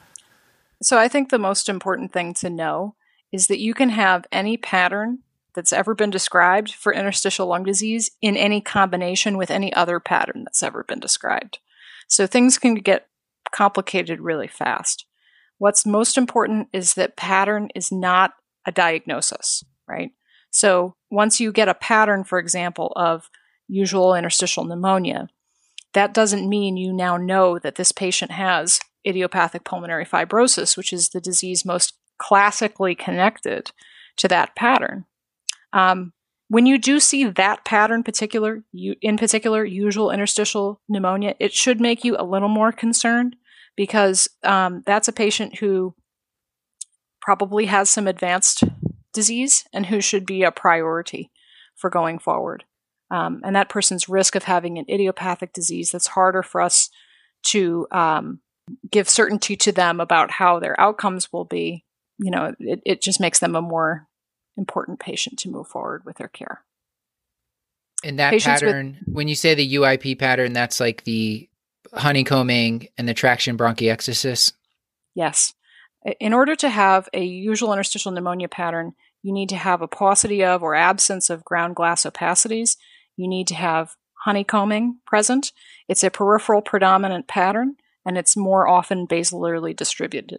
So 0.80 0.98
I 0.98 1.08
think 1.08 1.28
the 1.28 1.38
most 1.38 1.68
important 1.68 2.12
thing 2.12 2.32
to 2.34 2.48
know 2.48 2.94
is 3.30 3.48
that 3.48 3.58
you 3.60 3.74
can 3.74 3.90
have 3.90 4.24
any 4.32 4.56
pattern 4.56 5.18
that's 5.54 5.72
ever 5.72 5.94
been 5.94 6.10
described 6.10 6.74
for 6.74 6.92
interstitial 6.92 7.46
lung 7.46 7.64
disease 7.64 8.10
in 8.20 8.36
any 8.36 8.60
combination 8.60 9.36
with 9.36 9.50
any 9.50 9.72
other 9.74 10.00
pattern 10.00 10.44
that's 10.44 10.62
ever 10.62 10.84
been 10.84 11.00
described. 11.00 11.58
So 12.08 12.26
things 12.26 12.58
can 12.58 12.74
get 12.74 13.06
complicated 13.52 14.20
really 14.20 14.48
fast. 14.48 15.06
What's 15.58 15.86
most 15.86 16.18
important 16.18 16.68
is 16.72 16.94
that 16.94 17.16
pattern 17.16 17.68
is 17.74 17.92
not 17.92 18.32
a 18.66 18.72
diagnosis, 18.72 19.62
right? 19.88 20.10
So 20.50 20.94
once 21.10 21.40
you 21.40 21.52
get 21.52 21.68
a 21.68 21.74
pattern, 21.74 22.24
for 22.24 22.38
example, 22.38 22.92
of 22.96 23.30
usual 23.68 24.14
interstitial 24.14 24.64
pneumonia, 24.64 25.28
that 25.94 26.14
doesn't 26.14 26.48
mean 26.48 26.76
you 26.76 26.92
now 26.92 27.16
know 27.16 27.58
that 27.58 27.76
this 27.76 27.92
patient 27.92 28.32
has 28.32 28.80
idiopathic 29.06 29.64
pulmonary 29.64 30.04
fibrosis, 30.04 30.76
which 30.76 30.92
is 30.92 31.10
the 31.10 31.20
disease 31.20 31.64
most 31.64 31.94
classically 32.18 32.94
connected 32.94 33.72
to 34.16 34.28
that 34.28 34.54
pattern. 34.54 35.04
Um, 35.72 36.12
when 36.48 36.66
you 36.66 36.76
do 36.76 37.00
see 37.00 37.24
that 37.24 37.64
pattern 37.64 38.02
particular 38.02 38.62
you, 38.72 38.94
in 39.00 39.16
particular 39.16 39.64
usual 39.64 40.10
interstitial 40.10 40.82
pneumonia 40.86 41.34
it 41.40 41.54
should 41.54 41.80
make 41.80 42.04
you 42.04 42.14
a 42.18 42.24
little 42.24 42.50
more 42.50 42.72
concerned 42.72 43.36
because 43.76 44.28
um, 44.42 44.82
that's 44.84 45.08
a 45.08 45.12
patient 45.12 45.58
who 45.58 45.94
probably 47.20 47.66
has 47.66 47.88
some 47.88 48.06
advanced 48.06 48.64
disease 49.12 49.64
and 49.72 49.86
who 49.86 50.00
should 50.00 50.26
be 50.26 50.42
a 50.42 50.50
priority 50.50 51.30
for 51.76 51.88
going 51.88 52.18
forward. 52.18 52.64
Um, 53.10 53.40
and 53.44 53.54
that 53.56 53.68
person's 53.68 54.08
risk 54.08 54.34
of 54.34 54.44
having 54.44 54.78
an 54.78 54.86
idiopathic 54.88 55.52
disease 55.52 55.90
that's 55.90 56.08
harder 56.08 56.42
for 56.42 56.60
us 56.60 56.88
to 57.48 57.86
um, 57.90 58.40
give 58.90 59.08
certainty 59.08 59.56
to 59.56 59.72
them 59.72 60.00
about 60.00 60.30
how 60.30 60.58
their 60.58 60.78
outcomes 60.80 61.32
will 61.32 61.44
be. 61.44 61.84
You 62.18 62.30
know 62.30 62.54
it, 62.58 62.80
it 62.84 63.02
just 63.02 63.20
makes 63.20 63.38
them 63.38 63.56
a 63.56 63.62
more 63.62 64.06
important 64.62 65.00
patient 65.00 65.40
to 65.40 65.50
move 65.50 65.66
forward 65.66 66.04
with 66.04 66.18
their 66.18 66.28
care. 66.28 66.62
In 68.04 68.16
that 68.16 68.30
Patients 68.30 68.60
pattern, 68.62 68.98
with, 69.04 69.14
when 69.14 69.28
you 69.28 69.34
say 69.34 69.54
the 69.54 69.74
UIP 69.74 70.18
pattern, 70.18 70.52
that's 70.52 70.78
like 70.78 71.02
the 71.02 71.48
honeycombing 71.92 72.88
and 72.96 73.08
the 73.08 73.14
traction 73.14 73.58
bronchiectasis? 73.58 74.52
Yes. 75.16 75.52
In 76.20 76.32
order 76.32 76.54
to 76.56 76.68
have 76.68 77.08
a 77.12 77.24
usual 77.24 77.72
interstitial 77.72 78.12
pneumonia 78.12 78.48
pattern, 78.48 78.92
you 79.22 79.32
need 79.32 79.48
to 79.48 79.56
have 79.56 79.82
a 79.82 79.88
paucity 79.88 80.44
of 80.44 80.62
or 80.62 80.74
absence 80.76 81.28
of 81.28 81.44
ground 81.44 81.74
glass 81.76 82.04
opacities. 82.06 82.76
You 83.16 83.28
need 83.28 83.48
to 83.48 83.54
have 83.54 83.94
honeycombing 84.24 84.98
present. 85.06 85.52
It's 85.88 86.04
a 86.04 86.10
peripheral 86.10 86.62
predominant 86.62 87.26
pattern, 87.28 87.76
and 88.06 88.16
it's 88.16 88.36
more 88.36 88.68
often 88.68 89.06
basilarly 89.06 89.74
distributed. 89.74 90.38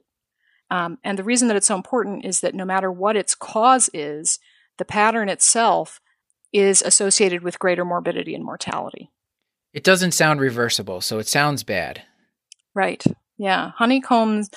Um, 0.72 0.98
and 1.04 1.18
the 1.18 1.24
reason 1.24 1.48
that 1.48 1.58
it's 1.58 1.68
so 1.68 1.76
important 1.76 2.26
is 2.26 2.40
that 2.42 2.56
no 2.56 2.66
matter 2.66 2.92
what 2.92 3.16
its 3.16 3.36
cause 3.36 3.90
is, 3.94 4.40
the 4.78 4.86
pattern 4.86 5.30
itself 5.30 6.00
is 6.52 6.82
associated 6.82 7.44
with 7.44 7.60
greater 7.60 7.86
morbidity 7.86 8.36
and 8.36 8.44
mortality. 8.44 9.12
It 9.74 9.84
doesn't 9.84 10.12
sound 10.12 10.40
reversible, 10.40 11.02
so 11.02 11.20
it 11.20 11.28
sounds 11.28 11.64
bad. 11.64 12.04
Right. 12.76 13.04
Yeah. 13.38 13.72
Honeycombs 13.76 14.50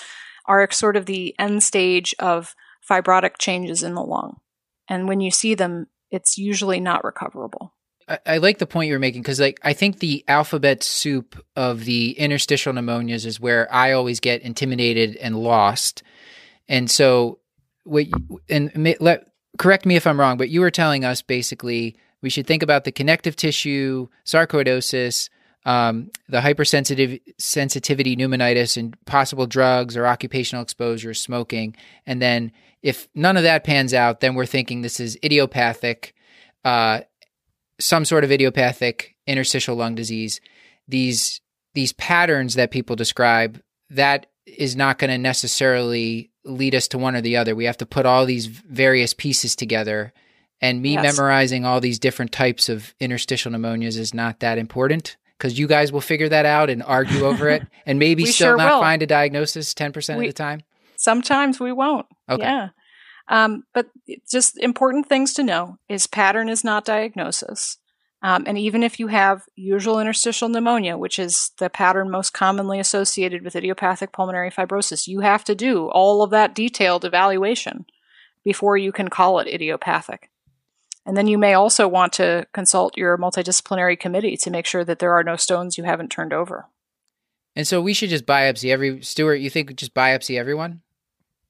are 0.46 0.70
sort 0.70 0.96
of 0.96 1.06
the 1.06 1.34
end 1.38 1.62
stage 1.62 2.14
of 2.18 2.54
fibrotic 2.88 3.38
changes 3.38 3.82
in 3.82 3.94
the 3.94 4.02
lung. 4.02 4.36
And 4.88 5.08
when 5.08 5.20
you 5.20 5.30
see 5.30 5.54
them, 5.54 5.86
it's 6.10 6.38
usually 6.38 6.80
not 6.80 7.04
recoverable. 7.04 7.74
I, 8.08 8.38
like 8.38 8.58
the 8.58 8.66
point 8.66 8.88
you're 8.88 9.00
making 9.00 9.22
because, 9.22 9.40
like, 9.40 9.58
I 9.64 9.72
think 9.72 9.98
the 9.98 10.24
alphabet 10.28 10.84
soup 10.84 11.42
of 11.56 11.84
the 11.84 12.12
interstitial 12.12 12.72
pneumonias 12.72 13.26
is 13.26 13.40
where 13.40 13.72
I 13.72 13.92
always 13.92 14.20
get 14.20 14.42
intimidated 14.42 15.16
and 15.16 15.36
lost. 15.36 16.04
And 16.68 16.88
so, 16.88 17.40
what 17.84 18.06
and 18.48 18.96
let 19.00 19.26
correct 19.58 19.86
me 19.86 19.96
if 19.96 20.06
I'm 20.06 20.20
wrong, 20.20 20.36
but 20.36 20.50
you 20.50 20.60
were 20.60 20.70
telling 20.70 21.04
us 21.04 21.22
basically 21.22 21.96
we 22.22 22.30
should 22.30 22.46
think 22.46 22.62
about 22.62 22.84
the 22.84 22.92
connective 22.92 23.34
tissue, 23.34 24.08
sarcoidosis, 24.24 25.28
um, 25.64 26.10
the 26.28 26.40
hypersensitive 26.40 27.18
sensitivity 27.38 28.16
pneumonitis, 28.16 28.76
and 28.76 28.96
possible 29.04 29.46
drugs 29.46 29.96
or 29.96 30.06
occupational 30.06 30.62
exposure, 30.62 31.14
smoking, 31.14 31.74
and 32.06 32.22
then 32.22 32.52
if 32.82 33.08
none 33.16 33.36
of 33.36 33.42
that 33.42 33.64
pans 33.64 33.92
out, 33.92 34.20
then 34.20 34.36
we're 34.36 34.46
thinking 34.46 34.82
this 34.82 35.00
is 35.00 35.18
idiopathic. 35.24 36.14
Uh, 36.64 37.00
some 37.78 38.04
sort 38.04 38.24
of 38.24 38.32
idiopathic 38.32 39.16
interstitial 39.26 39.76
lung 39.76 39.94
disease, 39.94 40.40
these 40.88 41.40
these 41.74 41.92
patterns 41.92 42.54
that 42.54 42.70
people 42.70 42.96
describe, 42.96 43.60
that 43.90 44.26
is 44.46 44.74
not 44.76 44.98
going 44.98 45.10
to 45.10 45.18
necessarily 45.18 46.30
lead 46.44 46.74
us 46.74 46.88
to 46.88 46.98
one 46.98 47.14
or 47.14 47.20
the 47.20 47.36
other. 47.36 47.54
We 47.54 47.66
have 47.66 47.76
to 47.78 47.86
put 47.86 48.06
all 48.06 48.24
these 48.24 48.46
various 48.46 49.12
pieces 49.12 49.54
together. 49.54 50.12
And 50.60 50.80
me 50.80 50.94
yes. 50.94 51.02
memorizing 51.02 51.66
all 51.66 51.80
these 51.80 51.98
different 51.98 52.32
types 52.32 52.70
of 52.70 52.94
interstitial 52.98 53.52
pneumonias 53.52 53.98
is 53.98 54.14
not 54.14 54.40
that 54.40 54.56
important 54.56 55.18
because 55.36 55.58
you 55.58 55.66
guys 55.66 55.92
will 55.92 56.00
figure 56.00 56.30
that 56.30 56.46
out 56.46 56.70
and 56.70 56.82
argue 56.82 57.26
over 57.26 57.50
it 57.50 57.62
and 57.86 57.98
maybe 57.98 58.24
still 58.24 58.50
sure 58.50 58.56
not 58.56 58.74
will. 58.74 58.80
find 58.80 59.02
a 59.02 59.06
diagnosis 59.06 59.74
10% 59.74 60.16
we, 60.16 60.26
of 60.26 60.30
the 60.30 60.38
time. 60.38 60.62
Sometimes 60.96 61.60
we 61.60 61.72
won't. 61.72 62.06
Okay. 62.28 62.42
Yeah. 62.42 62.68
Um, 63.28 63.64
but 63.74 63.90
just 64.30 64.58
important 64.58 65.08
things 65.08 65.34
to 65.34 65.42
know 65.42 65.78
is 65.88 66.06
pattern 66.06 66.48
is 66.48 66.62
not 66.62 66.84
diagnosis. 66.84 67.78
Um, 68.22 68.44
and 68.46 68.56
even 68.58 68.82
if 68.82 68.98
you 68.98 69.08
have 69.08 69.42
usual 69.56 70.00
interstitial 70.00 70.48
pneumonia, 70.48 70.96
which 70.96 71.18
is 71.18 71.52
the 71.58 71.68
pattern 71.68 72.10
most 72.10 72.32
commonly 72.32 72.80
associated 72.80 73.42
with 73.42 73.56
idiopathic 73.56 74.12
pulmonary 74.12 74.50
fibrosis, 74.50 75.06
you 75.06 75.20
have 75.20 75.44
to 75.44 75.54
do 75.54 75.88
all 75.90 76.22
of 76.22 76.30
that 76.30 76.54
detailed 76.54 77.04
evaluation 77.04 77.84
before 78.44 78.76
you 78.76 78.92
can 78.92 79.08
call 79.08 79.38
it 79.38 79.48
idiopathic. 79.48 80.30
And 81.04 81.16
then 81.16 81.28
you 81.28 81.38
may 81.38 81.54
also 81.54 81.86
want 81.86 82.12
to 82.14 82.46
consult 82.52 82.96
your 82.96 83.16
multidisciplinary 83.16 83.98
committee 83.98 84.36
to 84.38 84.50
make 84.50 84.66
sure 84.66 84.84
that 84.84 84.98
there 84.98 85.12
are 85.12 85.22
no 85.22 85.36
stones 85.36 85.78
you 85.78 85.84
haven't 85.84 86.10
turned 86.10 86.32
over. 86.32 86.66
And 87.54 87.66
so 87.66 87.80
we 87.80 87.94
should 87.94 88.10
just 88.10 88.26
biopsy 88.26 88.72
every 88.72 89.02
Stuart, 89.02 89.36
you 89.36 89.50
think 89.50 89.74
just 89.76 89.94
biopsy 89.94 90.38
everyone? 90.38 90.80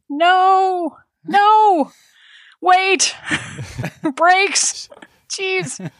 No. 0.08 0.98
No. 1.28 1.92
Wait. 2.60 3.14
Breaks. 4.16 4.88
Jeez. 5.28 5.90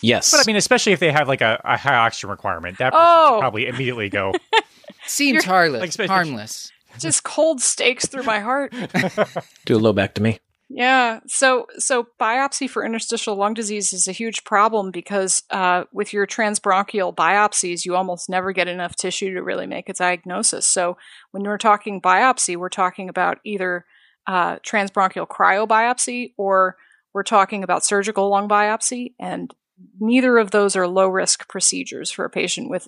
Yes. 0.00 0.30
But 0.30 0.40
I 0.40 0.44
mean, 0.46 0.56
especially 0.56 0.92
if 0.92 1.00
they 1.00 1.10
have 1.10 1.28
like 1.28 1.40
a, 1.40 1.60
a 1.64 1.76
high 1.76 1.96
oxygen 1.96 2.30
requirement, 2.30 2.78
that 2.78 2.92
person 2.92 3.06
oh. 3.08 3.28
should 3.34 3.40
probably 3.40 3.66
immediately 3.66 4.08
go. 4.08 4.32
Seems 5.06 5.44
harmless. 5.44 5.98
Like, 5.98 6.08
harmless. 6.08 6.70
Just 6.98 7.22
cold 7.22 7.60
stakes 7.60 8.06
through 8.06 8.24
my 8.24 8.40
heart. 8.40 8.74
Do 9.64 9.76
a 9.76 9.78
low 9.78 9.92
back 9.92 10.14
to 10.14 10.22
me. 10.22 10.40
Yeah. 10.70 11.20
So 11.26 11.66
so 11.78 12.08
biopsy 12.20 12.68
for 12.68 12.84
interstitial 12.84 13.36
lung 13.36 13.54
disease 13.54 13.92
is 13.94 14.06
a 14.06 14.12
huge 14.12 14.44
problem 14.44 14.90
because 14.90 15.42
uh, 15.50 15.84
with 15.92 16.12
your 16.12 16.26
transbronchial 16.26 17.14
biopsies, 17.14 17.86
you 17.86 17.96
almost 17.96 18.28
never 18.28 18.52
get 18.52 18.68
enough 18.68 18.94
tissue 18.94 19.32
to 19.32 19.42
really 19.42 19.66
make 19.66 19.88
a 19.88 19.94
diagnosis. 19.94 20.66
So 20.66 20.98
when 21.30 21.42
we're 21.44 21.56
talking 21.56 22.02
biopsy, 22.02 22.56
we're 22.56 22.68
talking 22.68 23.08
about 23.08 23.38
either 23.44 23.86
uh, 24.28 24.56
transbronchial 24.58 25.26
cryobiopsy 25.26 26.34
or 26.36 26.76
we're 27.14 27.22
talking 27.22 27.64
about 27.64 27.84
surgical 27.84 28.28
lung 28.28 28.48
biopsy, 28.48 29.14
and 29.18 29.52
neither 29.98 30.38
of 30.38 30.50
those 30.50 30.76
are 30.76 30.86
low 30.86 31.08
risk 31.08 31.48
procedures 31.48 32.10
for 32.10 32.24
a 32.24 32.30
patient 32.30 32.68
with 32.68 32.86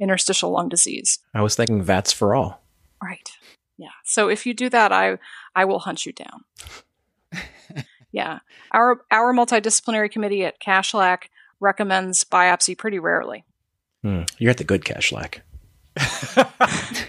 interstitial 0.00 0.50
lung 0.50 0.68
disease. 0.68 1.20
I 1.32 1.42
was 1.42 1.54
thinking 1.54 1.82
VATS 1.82 2.12
for 2.12 2.34
all. 2.34 2.62
Right. 3.02 3.30
Yeah. 3.78 3.88
So 4.04 4.28
if 4.28 4.44
you 4.44 4.52
do 4.52 4.68
that, 4.68 4.92
I 4.92 5.18
I 5.54 5.64
will 5.64 5.78
hunt 5.78 6.04
you 6.04 6.12
down. 6.12 6.44
yeah. 8.12 8.40
Our 8.72 9.00
our 9.10 9.32
multidisciplinary 9.32 10.10
committee 10.10 10.44
at 10.44 10.60
Kashlak 10.60 11.24
recommends 11.60 12.24
biopsy 12.24 12.76
pretty 12.76 12.98
rarely. 12.98 13.44
Hmm. 14.02 14.22
You're 14.38 14.50
at 14.50 14.58
the 14.58 14.64
good 14.64 14.84
Kashlak. 14.84 15.40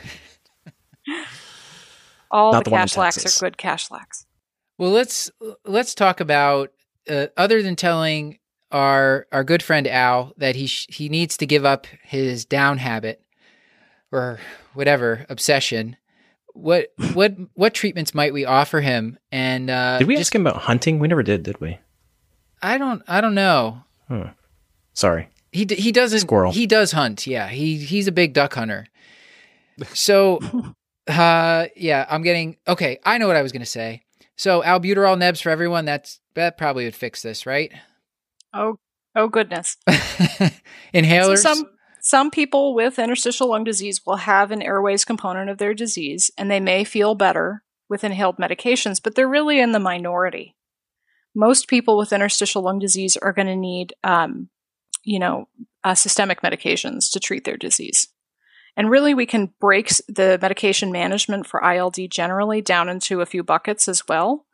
All 2.31 2.53
Not 2.53 2.63
the, 2.63 2.71
the 2.71 2.75
Kashlaks 2.77 3.37
are 3.37 3.45
good 3.45 3.57
Kashlaks. 3.57 4.25
Well, 4.77 4.91
let's 4.91 5.29
let's 5.65 5.93
talk 5.93 6.19
about 6.19 6.71
uh, 7.09 7.27
other 7.37 7.61
than 7.61 7.75
telling 7.75 8.39
our 8.71 9.27
our 9.31 9.43
good 9.43 9.61
friend 9.61 9.87
Al 9.87 10.33
that 10.37 10.55
he 10.55 10.67
sh- 10.67 10.87
he 10.89 11.09
needs 11.09 11.37
to 11.37 11.45
give 11.45 11.65
up 11.65 11.85
his 12.03 12.45
down 12.45 12.77
habit 12.77 13.21
or 14.11 14.39
whatever 14.73 15.25
obsession. 15.29 15.97
What 16.53 16.93
what 17.13 17.35
what 17.53 17.73
treatments 17.73 18.15
might 18.15 18.33
we 18.33 18.45
offer 18.45 18.81
him? 18.81 19.19
And 19.31 19.69
uh, 19.69 19.99
did 19.99 20.07
we 20.07 20.15
just, 20.15 20.29
ask 20.29 20.35
him 20.35 20.47
about 20.47 20.61
hunting? 20.61 20.99
We 20.99 21.07
never 21.07 21.23
did, 21.23 21.43
did 21.43 21.59
we? 21.59 21.77
I 22.61 22.77
don't 22.77 23.03
I 23.07 23.21
don't 23.21 23.35
know. 23.35 23.83
Hmm. 24.07 24.29
Sorry. 24.93 25.29
He 25.51 25.65
he 25.65 25.91
doesn't 25.91 26.19
squirrel. 26.19 26.53
He 26.53 26.65
does 26.65 26.93
hunt. 26.93 27.27
Yeah, 27.27 27.49
he 27.49 27.77
he's 27.77 28.07
a 28.07 28.11
big 28.11 28.33
duck 28.33 28.53
hunter. 28.53 28.87
So, 29.93 30.39
uh, 31.07 31.67
yeah, 31.75 32.05
I'm 32.09 32.21
getting 32.21 32.57
okay. 32.67 32.99
I 33.03 33.17
know 33.17 33.27
what 33.27 33.35
I 33.35 33.41
was 33.41 33.51
gonna 33.51 33.65
say. 33.65 34.03
So 34.35 34.61
albuterol 34.61 35.17
nebs 35.17 35.41
for 35.41 35.49
everyone. 35.49 35.85
That's 35.85 36.19
that 36.35 36.57
probably 36.57 36.85
would 36.85 36.95
fix 36.95 37.21
this, 37.21 37.45
right? 37.45 37.71
Oh, 38.53 38.77
oh 39.15 39.27
goodness. 39.27 39.77
Inhalers. 40.93 41.37
So 41.37 41.53
some 41.53 41.69
some 42.01 42.31
people 42.31 42.73
with 42.73 42.97
interstitial 42.97 43.49
lung 43.49 43.63
disease 43.63 44.01
will 44.05 44.17
have 44.17 44.51
an 44.51 44.61
airways 44.61 45.05
component 45.05 45.49
of 45.49 45.59
their 45.59 45.73
disease, 45.73 46.31
and 46.37 46.49
they 46.49 46.59
may 46.59 46.83
feel 46.83 47.13
better 47.13 47.63
with 47.89 48.03
inhaled 48.03 48.37
medications, 48.37 49.01
but 49.03 49.15
they're 49.15 49.27
really 49.27 49.59
in 49.59 49.71
the 49.71 49.79
minority. 49.79 50.55
Most 51.35 51.67
people 51.67 51.97
with 51.97 52.11
interstitial 52.13 52.63
lung 52.63 52.79
disease 52.79 53.17
are 53.17 53.33
going 53.33 53.47
to 53.47 53.55
need, 53.55 53.93
um, 54.03 54.49
you 55.03 55.19
know, 55.19 55.47
uh, 55.83 55.93
systemic 55.93 56.41
medications 56.41 57.11
to 57.11 57.19
treat 57.19 57.43
their 57.43 57.57
disease. 57.57 58.07
And 58.77 58.89
really, 58.89 59.13
we 59.13 59.25
can 59.25 59.53
break 59.59 59.89
the 60.07 60.39
medication 60.41 60.91
management 60.91 61.45
for 61.45 61.63
ILD 61.63 61.97
generally 62.09 62.61
down 62.61 62.89
into 62.89 63.21
a 63.21 63.25
few 63.25 63.43
buckets 63.43 63.87
as 63.87 64.07
well 64.07 64.45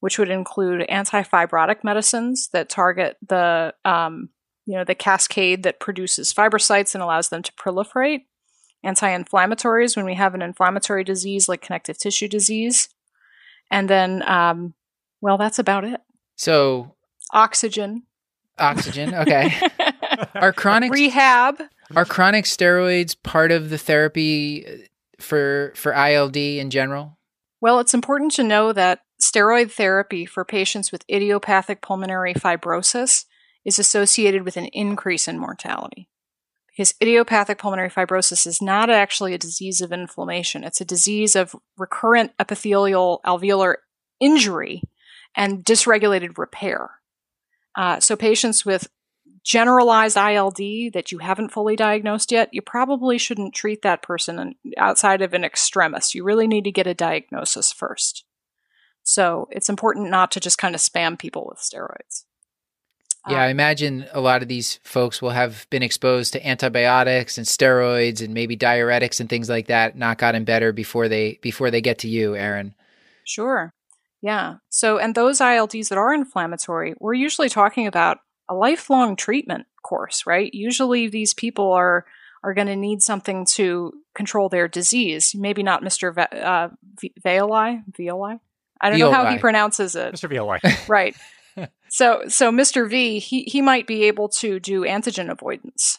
which 0.00 0.18
would 0.18 0.30
include 0.30 0.86
antifibrotic 0.88 1.82
medicines 1.82 2.48
that 2.52 2.68
target 2.68 3.16
the 3.26 3.74
um, 3.84 4.28
you 4.64 4.76
know 4.76 4.84
the 4.84 4.94
cascade 4.94 5.62
that 5.62 5.80
produces 5.80 6.32
fibrocytes 6.32 6.94
and 6.94 7.02
allows 7.02 7.28
them 7.28 7.42
to 7.42 7.52
proliferate. 7.52 8.22
Anti-inflammatories 8.84 9.96
when 9.96 10.04
we 10.04 10.14
have 10.14 10.34
an 10.34 10.42
inflammatory 10.42 11.02
disease 11.02 11.48
like 11.48 11.60
connective 11.60 11.98
tissue 11.98 12.28
disease, 12.28 12.88
and 13.70 13.90
then 13.90 14.22
um, 14.28 14.74
well, 15.20 15.38
that's 15.38 15.58
about 15.58 15.84
it. 15.84 16.00
So 16.36 16.94
Oxygen. 17.32 18.04
Oxygen. 18.58 19.14
Okay. 19.14 19.52
are 20.34 20.52
chronic 20.52 20.92
rehab? 20.92 21.60
Are 21.94 22.04
chronic 22.04 22.46
steroids 22.46 23.16
part 23.22 23.52
of 23.52 23.70
the 23.70 23.78
therapy 23.78 24.88
for 25.20 25.72
for 25.76 25.94
ILD 25.94 26.36
in 26.36 26.70
general? 26.70 27.18
Well, 27.60 27.78
it's 27.80 27.94
important 27.94 28.32
to 28.32 28.42
know 28.42 28.72
that 28.72 29.00
steroid 29.20 29.70
therapy 29.70 30.26
for 30.26 30.44
patients 30.44 30.92
with 30.92 31.04
idiopathic 31.10 31.80
pulmonary 31.80 32.34
fibrosis 32.34 33.24
is 33.64 33.78
associated 33.78 34.44
with 34.44 34.56
an 34.56 34.66
increase 34.66 35.26
in 35.26 35.38
mortality. 35.38 36.08
Because 36.68 36.94
idiopathic 37.00 37.58
pulmonary 37.58 37.88
fibrosis 37.88 38.46
is 38.46 38.60
not 38.60 38.90
actually 38.90 39.32
a 39.32 39.38
disease 39.38 39.80
of 39.80 39.92
inflammation, 39.92 40.64
it's 40.64 40.80
a 40.80 40.84
disease 40.84 41.34
of 41.34 41.56
recurrent 41.78 42.32
epithelial 42.38 43.20
alveolar 43.24 43.76
injury 44.20 44.82
and 45.34 45.64
dysregulated 45.64 46.36
repair. 46.36 46.90
Uh, 47.74 48.00
so, 48.00 48.16
patients 48.16 48.64
with 48.64 48.88
generalized 49.46 50.16
ILD 50.16 50.58
that 50.92 51.12
you 51.12 51.18
haven't 51.18 51.52
fully 51.52 51.76
diagnosed 51.76 52.32
yet, 52.32 52.48
you 52.52 52.60
probably 52.60 53.16
shouldn't 53.16 53.54
treat 53.54 53.82
that 53.82 54.02
person 54.02 54.56
outside 54.76 55.22
of 55.22 55.32
an 55.34 55.44
extremis. 55.44 56.16
You 56.16 56.24
really 56.24 56.48
need 56.48 56.64
to 56.64 56.72
get 56.72 56.88
a 56.88 56.94
diagnosis 56.94 57.72
first. 57.72 58.24
So 59.04 59.46
it's 59.52 59.68
important 59.68 60.10
not 60.10 60.32
to 60.32 60.40
just 60.40 60.58
kind 60.58 60.74
of 60.74 60.80
spam 60.80 61.16
people 61.16 61.46
with 61.48 61.60
steroids. 61.60 62.24
Yeah, 63.28 63.40
I 63.40 63.44
um, 63.44 63.50
imagine 63.52 64.06
a 64.12 64.20
lot 64.20 64.42
of 64.42 64.48
these 64.48 64.80
folks 64.82 65.22
will 65.22 65.30
have 65.30 65.68
been 65.70 65.82
exposed 65.82 66.32
to 66.32 66.44
antibiotics 66.46 67.38
and 67.38 67.46
steroids 67.46 68.24
and 68.24 68.34
maybe 68.34 68.56
diuretics 68.56 69.20
and 69.20 69.28
things 69.28 69.48
like 69.48 69.68
that, 69.68 69.96
not 69.96 70.18
gotten 70.18 70.44
better 70.44 70.72
before 70.72 71.08
they 71.08 71.38
before 71.40 71.70
they 71.70 71.80
get 71.80 71.98
to 72.00 72.08
you, 72.08 72.34
Erin. 72.34 72.74
Sure. 73.24 73.72
Yeah. 74.22 74.56
So 74.70 74.98
and 74.98 75.14
those 75.14 75.38
ILDs 75.38 75.88
that 75.88 75.98
are 75.98 76.12
inflammatory, 76.12 76.94
we're 76.98 77.14
usually 77.14 77.48
talking 77.48 77.86
about 77.86 78.18
a 78.48 78.54
lifelong 78.54 79.16
treatment 79.16 79.66
course, 79.82 80.26
right? 80.26 80.52
Usually 80.52 81.08
these 81.08 81.34
people 81.34 81.72
are 81.72 82.06
are 82.42 82.54
going 82.54 82.68
to 82.68 82.76
need 82.76 83.02
something 83.02 83.44
to 83.44 83.92
control 84.14 84.48
their 84.48 84.68
disease. 84.68 85.34
Maybe 85.34 85.62
not 85.62 85.82
Mr. 85.82 86.14
Ve- 86.14 86.38
uh, 86.38 86.68
Veoli, 87.24 87.82
Veoli. 87.98 88.40
I 88.80 88.90
don't 88.90 88.98
know 89.00 89.10
how 89.10 89.30
he 89.30 89.38
pronounces 89.38 89.96
it. 89.96 90.14
Mr. 90.14 90.30
Veoli. 90.30 90.60
right. 90.88 91.16
so 91.88 92.22
so 92.28 92.52
Mr. 92.52 92.88
V, 92.88 93.18
he 93.18 93.42
he 93.44 93.62
might 93.62 93.86
be 93.86 94.04
able 94.04 94.28
to 94.28 94.60
do 94.60 94.82
antigen 94.82 95.30
avoidance 95.30 95.98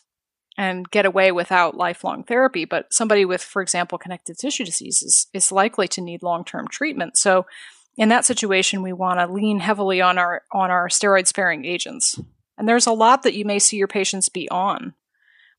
and 0.58 0.90
get 0.90 1.06
away 1.06 1.32
without 1.32 1.78
lifelong 1.78 2.24
therapy, 2.24 2.66
but 2.66 2.92
somebody 2.92 3.26
with, 3.26 3.44
for 3.44 3.62
example, 3.62 3.98
connective 3.98 4.38
tissue 4.38 4.66
disease 4.66 5.04
is, 5.04 5.28
is 5.32 5.52
likely 5.52 5.88
to 5.88 6.02
need 6.02 6.24
long-term 6.24 6.68
treatment. 6.68 7.16
So 7.16 7.46
in 7.96 8.10
that 8.10 8.26
situation, 8.26 8.82
we 8.82 8.92
want 8.92 9.20
to 9.20 9.32
lean 9.32 9.60
heavily 9.60 10.02
on 10.02 10.18
our 10.18 10.44
on 10.52 10.72
our 10.72 10.88
steroid 10.88 11.28
sparing 11.28 11.66
agents. 11.66 12.20
And 12.58 12.68
there's 12.68 12.88
a 12.88 12.92
lot 12.92 13.24
that 13.24 13.36
you 13.36 13.46
may 13.46 13.60
see 13.60 13.78
your 13.78 13.88
patients 13.88 14.30
be 14.30 14.50
on. 14.50 14.94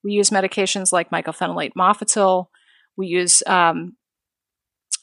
We 0.03 0.13
use 0.13 0.31
medications 0.31 0.93
like 0.93 1.11
mycophenolate 1.11 1.73
mofetil. 1.77 2.47
We 2.97 3.07
use 3.07 3.43
um, 3.47 3.97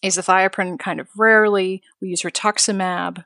azathioprine 0.04 0.80
kind 0.80 1.00
of 1.00 1.08
rarely. 1.18 1.82
We 2.02 2.10
use 2.10 2.22
rituximab. 2.22 3.26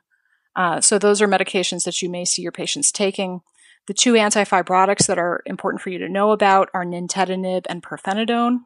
Uh, 0.56 0.80
so 0.80 0.98
those 0.98 1.22
are 1.22 1.28
medications 1.28 1.84
that 1.84 2.02
you 2.02 2.08
may 2.08 2.24
see 2.24 2.42
your 2.42 2.52
patients 2.52 2.90
taking. 2.90 3.40
The 3.86 3.94
two 3.94 4.14
antifibrotics 4.14 5.06
that 5.06 5.18
are 5.18 5.42
important 5.46 5.80
for 5.80 5.90
you 5.90 5.98
to 5.98 6.08
know 6.08 6.32
about 6.32 6.68
are 6.74 6.84
nintedanib 6.84 7.66
and 7.68 7.82
pirfenidone. 7.82 8.58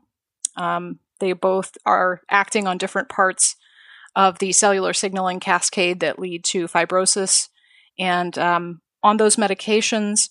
Um, 0.56 0.98
they 1.20 1.32
both 1.32 1.76
are 1.86 2.22
acting 2.30 2.66
on 2.66 2.78
different 2.78 3.08
parts 3.08 3.56
of 4.16 4.38
the 4.38 4.52
cellular 4.52 4.92
signaling 4.92 5.40
cascade 5.40 6.00
that 6.00 6.18
lead 6.18 6.44
to 6.44 6.68
fibrosis. 6.68 7.48
And 7.98 8.36
um, 8.38 8.80
on 9.04 9.18
those 9.18 9.36
medications, 9.36 10.30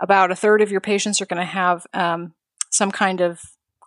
about 0.00 0.30
a 0.30 0.36
third 0.36 0.62
of 0.62 0.70
your 0.70 0.80
patients 0.80 1.20
are 1.20 1.26
going 1.26 1.40
to 1.40 1.44
have 1.44 1.86
um, 1.92 2.32
some 2.70 2.90
kind 2.90 3.20
of 3.20 3.42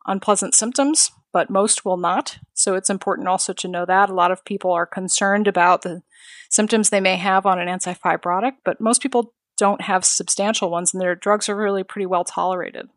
unpleasant 0.05 0.53
symptoms, 0.53 1.09
but 1.33 1.49
most 1.49 1.85
will 1.85 1.97
not. 1.97 2.37
So 2.53 2.75
it's 2.75 2.89
important 2.89 3.27
also 3.27 3.53
to 3.53 3.67
know 3.67 3.85
that. 3.85 4.09
A 4.09 4.13
lot 4.13 4.31
of 4.31 4.45
people 4.45 4.71
are 4.71 4.85
concerned 4.85 5.47
about 5.47 5.81
the 5.81 6.03
symptoms 6.49 6.89
they 6.89 6.99
may 6.99 7.15
have 7.15 7.45
on 7.45 7.59
an 7.59 7.67
antifibrotic, 7.67 8.53
but 8.63 8.79
most 8.79 9.01
people 9.01 9.33
don't 9.57 9.81
have 9.81 10.03
substantial 10.03 10.69
ones 10.69 10.93
and 10.93 11.01
their 11.01 11.15
drugs 11.15 11.47
are 11.47 11.55
really 11.55 11.83
pretty 11.83 12.05
well 12.05 12.25
tolerated. 12.25 12.89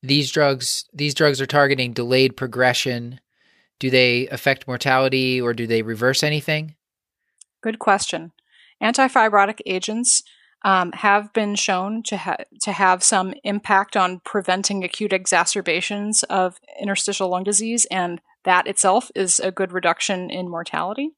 These 0.00 0.30
drugs 0.30 0.84
these 0.92 1.14
drugs 1.14 1.40
are 1.40 1.46
targeting 1.46 1.92
delayed 1.92 2.36
progression. 2.36 3.20
Do 3.80 3.90
they 3.90 4.28
affect 4.28 4.68
mortality 4.68 5.40
or 5.40 5.54
do 5.54 5.66
they 5.66 5.82
reverse 5.82 6.22
anything? 6.22 6.76
Good 7.62 7.80
question. 7.80 8.32
Antifibrotic 8.80 9.60
agents 9.66 10.22
um, 10.64 10.92
have 10.92 11.32
been 11.32 11.54
shown 11.54 12.02
to, 12.04 12.16
ha- 12.16 12.44
to 12.60 12.72
have 12.72 13.02
some 13.02 13.34
impact 13.44 13.96
on 13.96 14.20
preventing 14.20 14.84
acute 14.84 15.12
exacerbations 15.12 16.22
of 16.24 16.60
interstitial 16.80 17.28
lung 17.28 17.44
disease, 17.44 17.86
and 17.90 18.20
that 18.44 18.66
itself 18.66 19.10
is 19.14 19.40
a 19.40 19.50
good 19.50 19.72
reduction 19.72 20.30
in 20.30 20.48
mortality. 20.48 21.10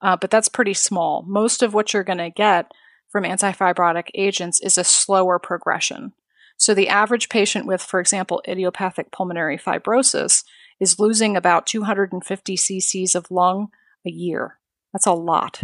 Uh, 0.00 0.16
but 0.16 0.30
that's 0.30 0.48
pretty 0.48 0.74
small. 0.74 1.22
Most 1.26 1.62
of 1.62 1.74
what 1.74 1.92
you're 1.92 2.04
going 2.04 2.18
to 2.18 2.30
get 2.30 2.72
from 3.10 3.24
antifibrotic 3.24 4.08
agents 4.14 4.60
is 4.60 4.78
a 4.78 4.84
slower 4.84 5.38
progression. 5.38 6.12
So 6.56 6.74
the 6.74 6.88
average 6.88 7.28
patient 7.28 7.66
with, 7.66 7.82
for 7.82 8.00
example, 8.00 8.42
idiopathic 8.46 9.12
pulmonary 9.12 9.58
fibrosis 9.58 10.44
is 10.80 10.98
losing 10.98 11.36
about 11.36 11.66
250 11.66 12.56
cc's 12.56 13.14
of 13.14 13.30
lung 13.30 13.68
a 14.06 14.10
year. 14.10 14.58
That's 14.92 15.06
a 15.06 15.12
lot, 15.12 15.60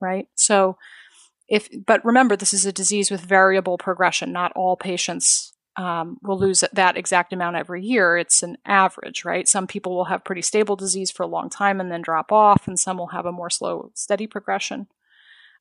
right? 0.00 0.28
So 0.34 0.76
if 1.48 1.68
but 1.86 2.04
remember 2.04 2.36
this 2.36 2.54
is 2.54 2.66
a 2.66 2.72
disease 2.72 3.10
with 3.10 3.20
variable 3.20 3.78
progression. 3.78 4.32
Not 4.32 4.52
all 4.54 4.76
patients 4.76 5.52
um, 5.76 6.18
will 6.22 6.38
lose 6.38 6.64
that 6.72 6.96
exact 6.96 7.32
amount 7.32 7.56
every 7.56 7.84
year. 7.84 8.16
It's 8.16 8.42
an 8.42 8.58
average 8.64 9.24
right? 9.24 9.48
Some 9.48 9.66
people 9.66 9.94
will 9.94 10.06
have 10.06 10.24
pretty 10.24 10.42
stable 10.42 10.76
disease 10.76 11.10
for 11.10 11.22
a 11.22 11.28
long 11.28 11.50
time 11.50 11.80
and 11.80 11.90
then 11.90 12.02
drop 12.02 12.32
off 12.32 12.66
and 12.66 12.78
some 12.78 12.98
will 12.98 13.08
have 13.08 13.26
a 13.26 13.32
more 13.32 13.50
slow 13.50 13.90
steady 13.94 14.26
progression. 14.26 14.88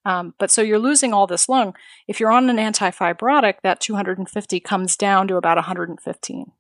Um, 0.06 0.34
but 0.38 0.52
so 0.52 0.62
you're 0.62 0.80
losing 0.80 1.14
all 1.14 1.28
this 1.28 1.50
lung. 1.50 1.76
If 2.08 2.20
you're 2.20 2.32
on 2.32 2.50
an 2.50 2.58
antifibrotic 2.58 3.56
that 3.64 3.82
250 3.82 4.60
comes 4.62 4.96
down 4.96 5.28
to 5.28 5.36
about 5.36 5.58
115 5.58 6.52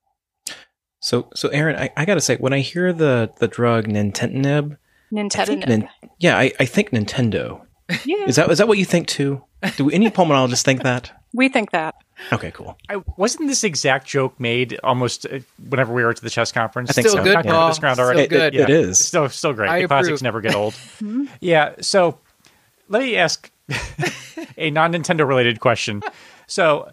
so 0.99 1.29
so 1.35 1.49
Erin, 1.49 1.75
i, 1.75 1.89
I 1.95 2.05
gotta 2.05 2.21
say 2.21 2.37
when 2.37 2.53
i 2.53 2.59
hear 2.59 2.91
the 2.91 3.31
the 3.39 3.47
drug 3.47 3.85
nintedanib 3.87 4.77
nintedanib. 5.11 5.87
Yeah 6.19 6.37
I, 6.37 6.51
I 6.59 6.65
think 6.65 6.91
nintendo 6.91 7.61
yeah. 8.05 8.25
Is 8.27 8.35
that 8.35 8.49
is 8.51 8.57
that 8.57 8.67
what 8.67 8.77
you 8.77 8.85
think 8.85 9.07
too? 9.07 9.43
Do 9.75 9.89
any 9.89 10.09
pulmonologists 10.09 10.63
think 10.63 10.83
that? 10.83 11.11
We 11.33 11.49
think 11.49 11.71
that. 11.71 11.95
Okay, 12.31 12.51
cool. 12.51 12.77
I, 12.89 12.97
wasn't 13.15 13.47
this 13.47 13.63
exact 13.63 14.07
joke 14.07 14.39
made 14.39 14.79
almost 14.83 15.25
uh, 15.25 15.39
whenever 15.69 15.93
we 15.93 16.03
were 16.03 16.09
at 16.09 16.17
the 16.17 16.29
CHEST 16.29 16.53
conference? 16.53 16.89
I 16.89 16.93
think 16.93 17.07
still 17.07 17.17
so. 17.19 17.23
good, 17.23 17.45
yeah. 17.45 17.51
Paul. 17.51 17.67
This 17.67 17.79
ground 17.79 17.97
Still 17.97 18.05
already. 18.05 18.27
good. 18.27 18.55
It, 18.55 18.61
it 18.61 18.69
is. 18.69 19.05
Still, 19.05 19.29
still 19.29 19.53
great. 19.53 19.69
I 19.69 19.81
the 19.81 19.87
classics 19.87 20.21
never 20.21 20.41
get 20.41 20.55
old. 20.55 20.73
yeah. 21.39 21.75
So, 21.81 22.17
let 22.89 23.03
me 23.03 23.17
ask 23.17 23.51
a 24.57 24.71
non-Nintendo 24.71 25.27
related 25.27 25.59
question. 25.59 26.01
So, 26.47 26.89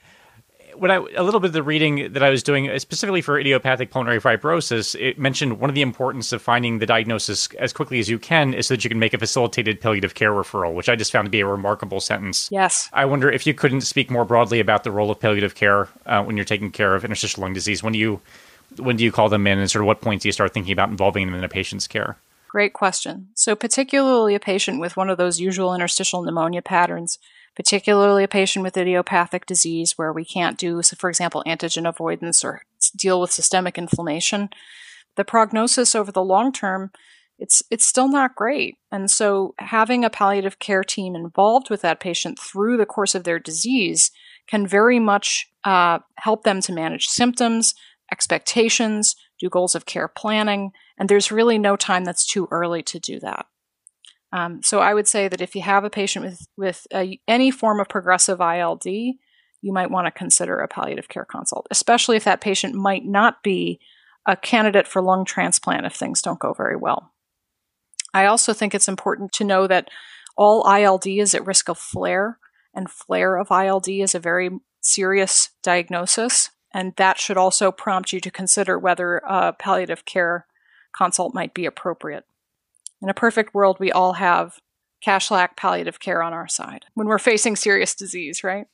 when 0.76 0.90
I 0.90 0.96
a 1.16 1.22
little 1.22 1.40
bit 1.40 1.48
of 1.48 1.52
the 1.52 1.62
reading 1.62 2.12
that 2.12 2.22
I 2.22 2.30
was 2.30 2.42
doing 2.42 2.68
uh, 2.68 2.78
specifically 2.78 3.20
for 3.20 3.38
idiopathic 3.38 3.90
pulmonary 3.90 4.20
fibrosis, 4.20 4.98
it 4.98 5.18
mentioned 5.18 5.60
one 5.60 5.70
of 5.70 5.74
the 5.74 5.82
importance 5.82 6.32
of 6.32 6.42
finding 6.42 6.78
the 6.78 6.86
diagnosis 6.86 7.48
as 7.54 7.72
quickly 7.72 7.98
as 7.98 8.08
you 8.08 8.18
can 8.18 8.54
is 8.54 8.66
so 8.66 8.74
that 8.74 8.84
you 8.84 8.90
can 8.90 8.98
make 8.98 9.14
a 9.14 9.18
facilitated 9.18 9.80
palliative 9.80 10.14
care 10.14 10.32
referral, 10.32 10.74
which 10.74 10.88
I 10.88 10.96
just 10.96 11.12
found 11.12 11.26
to 11.26 11.30
be 11.30 11.40
a 11.40 11.46
remarkable 11.46 12.00
sentence. 12.00 12.48
Yes. 12.50 12.88
I 12.92 13.04
wonder 13.04 13.30
if 13.30 13.46
you 13.46 13.54
couldn't 13.54 13.82
speak 13.82 14.10
more 14.10 14.24
broadly 14.24 14.60
about 14.60 14.84
the 14.84 14.90
role 14.90 15.10
of 15.10 15.20
palliative 15.20 15.54
care 15.54 15.88
uh, 16.06 16.22
when 16.22 16.36
you're 16.36 16.44
taking 16.44 16.70
care 16.70 16.94
of 16.94 17.04
interstitial 17.04 17.42
lung 17.42 17.52
disease. 17.52 17.82
When 17.82 17.92
do 17.92 17.98
you 17.98 18.20
when 18.76 18.96
do 18.96 19.04
you 19.04 19.12
call 19.12 19.28
them 19.28 19.46
in, 19.46 19.58
and 19.58 19.70
sort 19.70 19.82
of 19.82 19.86
what 19.86 20.00
points 20.00 20.22
do 20.22 20.28
you 20.28 20.32
start 20.32 20.52
thinking 20.52 20.72
about 20.72 20.88
involving 20.88 21.26
them 21.26 21.34
in 21.34 21.44
a 21.44 21.48
patient's 21.48 21.86
care? 21.86 22.16
Great 22.48 22.72
question. 22.72 23.28
So, 23.34 23.56
particularly 23.56 24.34
a 24.34 24.40
patient 24.40 24.80
with 24.80 24.96
one 24.96 25.10
of 25.10 25.18
those 25.18 25.40
usual 25.40 25.74
interstitial 25.74 26.22
pneumonia 26.22 26.62
patterns, 26.62 27.18
particularly 27.56 28.24
a 28.24 28.28
patient 28.28 28.62
with 28.62 28.76
idiopathic 28.76 29.46
disease 29.46 29.96
where 29.96 30.12
we 30.12 30.24
can't 30.24 30.58
do, 30.58 30.82
so 30.82 30.96
for 30.96 31.08
example, 31.08 31.42
antigen 31.46 31.88
avoidance 31.88 32.44
or 32.44 32.62
deal 32.96 33.20
with 33.20 33.32
systemic 33.32 33.78
inflammation, 33.78 34.50
the 35.16 35.24
prognosis 35.24 35.94
over 35.94 36.10
the 36.10 36.24
long 36.24 36.52
term, 36.52 36.90
it's 37.38 37.62
it's 37.70 37.86
still 37.86 38.08
not 38.08 38.36
great. 38.36 38.78
And 38.92 39.10
so, 39.10 39.54
having 39.58 40.04
a 40.04 40.10
palliative 40.10 40.58
care 40.58 40.84
team 40.84 41.14
involved 41.14 41.70
with 41.70 41.82
that 41.82 42.00
patient 42.00 42.38
through 42.38 42.76
the 42.76 42.86
course 42.86 43.14
of 43.14 43.24
their 43.24 43.38
disease 43.38 44.10
can 44.46 44.66
very 44.66 44.98
much 44.98 45.48
uh, 45.64 45.98
help 46.16 46.44
them 46.44 46.60
to 46.62 46.72
manage 46.72 47.06
symptoms, 47.06 47.74
expectations, 48.12 49.16
do 49.40 49.48
goals 49.48 49.74
of 49.74 49.86
care 49.86 50.08
planning, 50.08 50.72
and 50.98 51.08
there's 51.08 51.32
really 51.32 51.58
no 51.58 51.76
time 51.76 52.04
that's 52.04 52.26
too 52.26 52.46
early 52.50 52.82
to 52.82 52.98
do 52.98 53.18
that. 53.20 53.46
Um, 54.34 54.62
so 54.64 54.80
I 54.80 54.94
would 54.94 55.06
say 55.06 55.28
that 55.28 55.40
if 55.40 55.54
you 55.54 55.62
have 55.62 55.84
a 55.84 55.90
patient 55.90 56.24
with 56.24 56.48
with 56.56 56.86
a, 56.92 57.20
any 57.28 57.52
form 57.52 57.78
of 57.78 57.88
progressive 57.88 58.40
ILD, 58.40 58.84
you 58.84 59.72
might 59.72 59.92
want 59.92 60.08
to 60.08 60.10
consider 60.10 60.58
a 60.58 60.68
palliative 60.68 61.08
care 61.08 61.24
consult, 61.24 61.68
especially 61.70 62.16
if 62.16 62.24
that 62.24 62.40
patient 62.40 62.74
might 62.74 63.04
not 63.04 63.44
be 63.44 63.78
a 64.26 64.36
candidate 64.36 64.88
for 64.88 65.00
lung 65.00 65.24
transplant 65.24 65.86
if 65.86 65.94
things 65.94 66.20
don't 66.20 66.40
go 66.40 66.52
very 66.52 66.74
well. 66.74 67.12
I 68.12 68.26
also 68.26 68.52
think 68.52 68.74
it's 68.74 68.88
important 68.88 69.32
to 69.34 69.44
know 69.44 69.68
that 69.68 69.88
all 70.36 70.68
ILD 70.68 71.06
is 71.06 71.32
at 71.34 71.46
risk 71.46 71.68
of 71.68 71.78
flare, 71.78 72.38
and 72.74 72.90
flare 72.90 73.36
of 73.36 73.52
ILD 73.52 73.88
is 73.88 74.16
a 74.16 74.20
very 74.20 74.50
serious 74.80 75.50
diagnosis, 75.62 76.50
and 76.72 76.92
that 76.96 77.20
should 77.20 77.36
also 77.36 77.70
prompt 77.70 78.12
you 78.12 78.18
to 78.18 78.32
consider 78.32 78.76
whether 78.80 79.18
a 79.18 79.52
palliative 79.52 80.04
care 80.04 80.46
consult 80.96 81.34
might 81.34 81.54
be 81.54 81.66
appropriate. 81.66 82.24
In 83.04 83.10
a 83.10 83.14
perfect 83.14 83.52
world, 83.52 83.76
we 83.78 83.92
all 83.92 84.14
have 84.14 84.60
Kashlak 85.06 85.58
palliative 85.58 86.00
care 86.00 86.22
on 86.22 86.32
our 86.32 86.48
side 86.48 86.86
when 86.94 87.06
we're 87.06 87.18
facing 87.18 87.54
serious 87.54 87.94
disease, 87.94 88.42
right? 88.42 88.66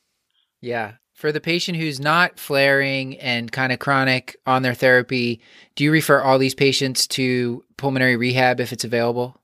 Yeah. 0.61 0.93
For 1.13 1.33
the 1.33 1.41
patient 1.41 1.77
who's 1.77 1.99
not 1.99 2.39
flaring 2.39 3.17
and 3.17 3.51
kind 3.51 3.73
of 3.73 3.79
chronic 3.79 4.37
on 4.45 4.61
their 4.61 4.73
therapy, 4.73 5.41
do 5.75 5.83
you 5.83 5.91
refer 5.91 6.21
all 6.21 6.39
these 6.39 6.55
patients 6.55 7.07
to 7.07 7.65
pulmonary 7.75 8.15
rehab 8.15 8.61
if 8.61 8.71
it's 8.71 8.85
available? 8.85 9.35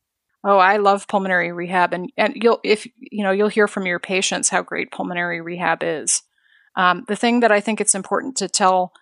Oh, 0.46 0.58
I 0.58 0.78
love 0.78 1.10
pulmonary 1.10 1.52
rehab, 1.52 1.92
and 1.92 2.10
and 2.16 2.38
you'll 2.42 2.62
if 2.64 2.88
you 2.98 3.26
know 3.26 3.32
you'll 3.32 3.50
hear 3.50 3.68
from 3.68 3.86
your 3.86 4.00
patients 4.00 4.48
how 4.48 4.62
great 4.62 4.92
pulmonary 4.92 5.42
rehab 5.42 5.80
is. 5.84 6.24
Um, 6.78 7.04
the 7.10 7.18
thing 7.18 7.42
that 7.42 7.52
I 7.52 7.60
think 7.60 7.82
it's 7.82 7.94
important 7.94 8.38
to 8.38 8.48
tell 8.48 8.94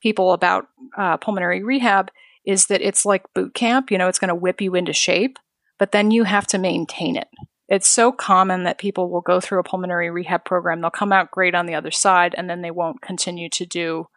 people 0.00 0.32
about 0.32 0.68
uh, 0.96 1.18
pulmonary 1.18 1.62
rehab 1.62 2.10
is 2.44 2.66
that 2.66 2.82
it's 2.82 3.04
like 3.04 3.32
boot 3.34 3.54
camp. 3.54 3.90
You 3.90 3.98
know, 3.98 4.08
it's 4.08 4.18
going 4.18 4.28
to 4.28 4.34
whip 4.34 4.60
you 4.60 4.74
into 4.74 4.92
shape, 4.92 5.38
but 5.78 5.92
then 5.92 6.10
you 6.10 6.24
have 6.24 6.46
to 6.48 6.58
maintain 6.58 7.16
it. 7.16 7.28
It's 7.68 7.88
so 7.88 8.12
common 8.12 8.64
that 8.64 8.78
people 8.78 9.10
will 9.10 9.22
go 9.22 9.40
through 9.40 9.60
a 9.60 9.64
pulmonary 9.64 10.10
rehab 10.10 10.44
program, 10.44 10.80
they'll 10.80 10.90
come 10.90 11.12
out 11.12 11.30
great 11.30 11.54
on 11.54 11.66
the 11.66 11.74
other 11.74 11.90
side, 11.90 12.34
and 12.36 12.48
then 12.48 12.60
they 12.60 12.70
won't 12.70 13.00
continue 13.00 13.48
to 13.50 13.64
do 13.64 14.08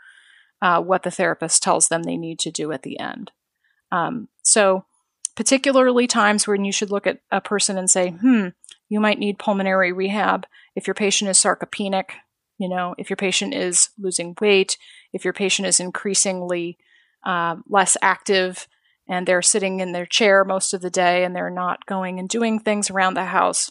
uh, 0.62 0.82
what 0.82 1.04
the 1.04 1.12
therapist 1.12 1.64
tells 1.64 1.88
them 1.88 2.04
they 2.04 2.18
need 2.18 2.40
to 2.40 2.52
do 2.52 2.72
at 2.72 2.84
the 2.84 3.00
end. 3.00 3.32
Um, 3.92 4.28
so, 4.44 4.86
particularly 5.36 6.08
times 6.08 6.48
when 6.48 6.66
you 6.66 6.72
should 6.72 6.92
look 6.92 7.08
at 7.08 7.20
a 7.32 7.40
person 7.40 7.78
and 7.78 7.90
say, 7.90 8.10
hmm, 8.10 8.48
you 8.90 9.00
might 9.00 9.20
need 9.20 9.40
pulmonary 9.40 9.94
rehab 9.94 10.46
if 10.76 10.88
your 10.88 10.94
patient 10.94 11.30
is 11.30 11.38
sarcopenic, 11.38 12.12
you 12.58 12.68
know, 12.68 12.96
if 12.98 13.10
your 13.10 13.18
patient 13.18 13.54
is 13.54 13.90
losing 13.98 14.36
weight, 14.42 14.78
if 15.14 15.24
your 15.24 15.34
patient 15.34 15.68
is 15.68 15.80
increasingly 15.80 16.78
uh, 17.28 17.58
less 17.68 17.98
active 18.02 18.68
and 19.10 19.28
they're 19.28 19.42
sitting 19.42 19.82
in 19.82 19.92
their 19.92 20.06
chair 20.06 20.46
most 20.46 20.74
of 20.74 20.82
the 20.82 20.90
day 20.90 21.26
and 21.26 21.36
they're 21.36 21.50
not 21.50 21.86
going 21.86 22.20
and 22.20 22.30
doing 22.30 22.58
things 22.58 22.90
around 22.90 23.14
the 23.14 23.26
house. 23.26 23.70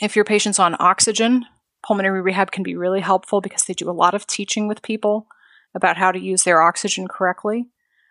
If 0.00 0.14
your 0.14 0.26
patient's 0.26 0.58
on 0.58 0.76
oxygen, 0.78 1.46
pulmonary 1.86 2.20
rehab 2.20 2.52
can 2.52 2.62
be 2.62 2.76
really 2.76 3.00
helpful 3.00 3.40
because 3.40 3.64
they 3.64 3.72
do 3.72 3.88
a 3.88 3.92
lot 3.92 4.14
of 4.14 4.26
teaching 4.26 4.68
with 4.68 4.82
people 4.82 5.26
about 5.74 5.96
how 5.96 6.12
to 6.12 6.20
use 6.20 6.44
their 6.44 6.60
oxygen 6.60 7.08
correctly. 7.08 7.68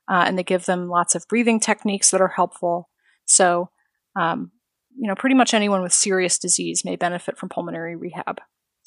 Uh, 0.10 0.24
and 0.26 0.38
they 0.38 0.43
give 0.43 0.66
them 0.66 0.89
lots 0.89 1.14
of 1.14 1.28
breathing 1.28 1.60
techniques 1.60 2.10
that 2.10 2.22
are 2.22 2.30
helpful. 2.30 2.89
So, 3.26 3.70
um, 4.16 4.52
you 4.97 5.08
know, 5.08 5.14
pretty 5.14 5.36
much 5.36 5.54
anyone 5.54 5.84
with 5.84 5.93
serious 5.93 6.39
disease 6.39 6.84
may 6.84 6.95
benefit 6.95 7.38
from 7.38 7.50
pulmonary 7.50 7.95
rehab. 7.95 8.41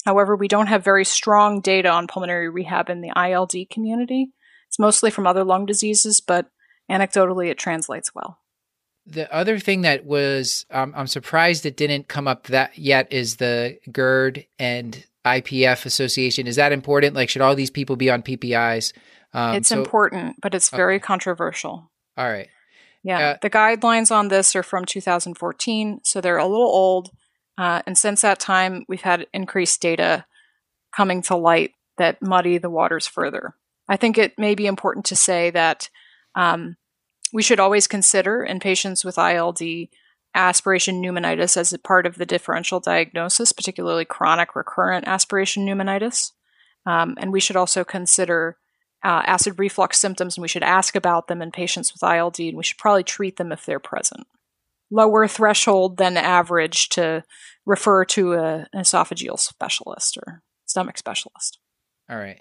However, 0.05 0.35
we 0.35 0.49
don't 0.49 0.67
have 0.67 0.83
very 0.83 1.05
strong 1.05 1.61
data 1.61 1.89
on 1.89 2.07
pulmonary 2.07 2.49
rehab 2.49 2.89
in 2.89 2.99
the 2.99 3.13
ILD 3.15 3.53
community. 3.69 4.33
It's 4.73 4.79
mostly 4.79 5.11
from 5.11 5.27
other 5.27 5.43
lung 5.43 5.67
diseases, 5.67 6.19
but 6.19 6.47
anecdotally, 6.89 7.51
it 7.51 7.59
translates 7.59 8.15
well. 8.15 8.39
The 9.05 9.31
other 9.31 9.59
thing 9.59 9.81
that 9.81 10.03
was, 10.03 10.65
um, 10.71 10.93
I'm 10.97 11.05
surprised 11.05 11.67
it 11.67 11.77
didn't 11.77 12.07
come 12.07 12.27
up 12.27 12.47
that 12.47 12.75
yet 12.75 13.13
is 13.13 13.35
the 13.35 13.77
GERD 13.91 14.47
and 14.57 15.05
IPF 15.25 15.85
association. 15.85 16.47
Is 16.47 16.55
that 16.55 16.71
important? 16.71 17.15
Like, 17.15 17.29
should 17.29 17.43
all 17.43 17.53
these 17.53 17.69
people 17.69 17.97
be 17.97 18.09
on 18.09 18.23
PPIs? 18.23 18.93
Um, 19.31 19.57
it's 19.57 19.69
so, 19.69 19.77
important, 19.77 20.37
but 20.41 20.55
it's 20.55 20.71
very 20.71 20.95
okay. 20.95 21.03
controversial. 21.03 21.91
All 22.17 22.27
right. 22.27 22.47
Yeah. 23.03 23.19
Uh, 23.19 23.37
the 23.43 23.51
guidelines 23.51 24.09
on 24.09 24.29
this 24.29 24.55
are 24.55 24.63
from 24.63 24.85
2014, 24.85 25.99
so 26.03 26.19
they're 26.19 26.37
a 26.37 26.47
little 26.47 26.65
old. 26.65 27.11
Uh, 27.59 27.83
and 27.85 27.95
since 27.95 28.21
that 28.21 28.39
time, 28.39 28.85
we've 28.89 29.01
had 29.01 29.27
increased 29.35 29.79
data 29.83 30.25
coming 30.95 31.21
to 31.21 31.35
light 31.35 31.73
that 31.99 32.23
muddy 32.23 32.57
the 32.57 32.71
waters 32.71 33.05
further. 33.05 33.53
I 33.87 33.97
think 33.97 34.17
it 34.17 34.37
may 34.37 34.55
be 34.55 34.65
important 34.65 35.05
to 35.05 35.15
say 35.15 35.49
that 35.51 35.89
um, 36.35 36.77
we 37.31 37.41
should 37.41 37.59
always 37.59 37.87
consider 37.87 38.43
in 38.43 38.59
patients 38.59 39.03
with 39.03 39.17
ILD 39.17 39.59
aspiration 40.35 41.01
pneumonitis 41.01 41.57
as 41.57 41.73
a 41.73 41.79
part 41.79 42.05
of 42.05 42.15
the 42.15 42.25
differential 42.25 42.79
diagnosis, 42.79 43.51
particularly 43.51 44.05
chronic 44.05 44.55
recurrent 44.55 45.07
aspiration 45.07 45.65
pneumonitis. 45.65 46.31
Um, 46.85 47.15
and 47.19 47.31
we 47.31 47.39
should 47.39 47.55
also 47.55 47.83
consider 47.83 48.57
uh, 49.03 49.21
acid 49.25 49.59
reflux 49.59 49.99
symptoms, 49.99 50.37
and 50.37 50.41
we 50.41 50.47
should 50.47 50.63
ask 50.63 50.95
about 50.95 51.27
them 51.27 51.41
in 51.41 51.51
patients 51.51 51.93
with 51.93 52.09
ILD, 52.09 52.39
and 52.39 52.57
we 52.57 52.63
should 52.63 52.77
probably 52.77 53.03
treat 53.03 53.37
them 53.37 53.51
if 53.51 53.65
they're 53.65 53.79
present. 53.79 54.25
Lower 54.89 55.27
threshold 55.27 55.97
than 55.97 56.17
average 56.17 56.89
to 56.89 57.23
refer 57.65 58.05
to 58.05 58.33
a, 58.33 58.67
an 58.73 58.81
esophageal 58.81 59.39
specialist 59.39 60.17
or 60.17 60.41
stomach 60.65 60.97
specialist. 60.97 61.59
All 62.09 62.17
right. 62.17 62.39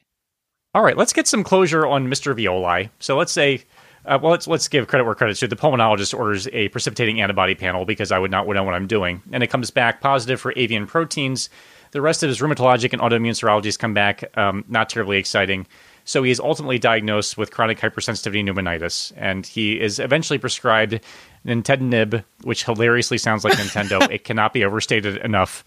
All 0.75 0.83
right, 0.83 0.97
let's 0.97 1.13
get 1.13 1.29
some 1.29 1.45
closure 1.45 1.87
on 1.87 2.09
Mr. 2.09 2.35
Violi. 2.35 2.89
So 2.99 3.19
let's 3.19 3.33
say, 3.33 3.63
uh, 4.07 4.19
well, 4.23 4.33
let's 4.33 4.47
let's 4.47 4.69
give 4.69 4.89
credit 4.89 5.05
where 5.05 5.15
credit's 5.15 5.39
due. 5.39 5.47
The 5.47 5.55
pulmonologist 5.55 6.19
orders 6.19 6.49
a 6.51 6.69
precipitating 6.69 7.21
antibody 7.21 7.55
panel 7.55 7.85
because 7.85 8.11
I 8.11 8.19
would 8.19 8.31
not 8.31 8.49
know 8.49 8.65
what 8.65 8.75
I'm 8.75 8.87
doing, 8.87 9.21
and 9.33 9.43
it 9.43 9.49
comes 9.49 9.71
back 9.71 10.01
positive 10.01 10.41
for 10.41 10.55
avian 10.57 10.87
proteins. 10.87 11.51
The 11.91 12.01
rest 12.01 12.23
of 12.23 12.29
his 12.29 12.41
rheumatologic 12.41 12.95
and 12.95 13.03
autoimmune 13.03 13.33
serologies 13.33 13.79
come 13.79 13.93
back 13.93 14.25
um, 14.39 14.65
not 14.67 14.89
terribly 14.89 15.19
exciting. 15.19 15.67
So 16.05 16.23
he 16.23 16.31
is 16.31 16.41
ultimately 16.41 16.79
diagnosed 16.79 17.37
with 17.37 17.51
chronic 17.51 17.79
hypersensitivity 17.79 18.43
pneumonitis, 18.43 19.13
and 19.15 19.47
he 19.47 19.79
is 19.79 19.99
eventually 19.99 20.39
prescribed 20.39 21.01
nintedanib, 21.45 22.25
which 22.45 22.65
hilariously 22.65 23.19
sounds 23.19 23.45
like 23.45 23.55
Nintendo. 23.55 24.11
it 24.11 24.25
cannot 24.25 24.55
be 24.55 24.65
overstated 24.65 25.19
enough. 25.19 25.67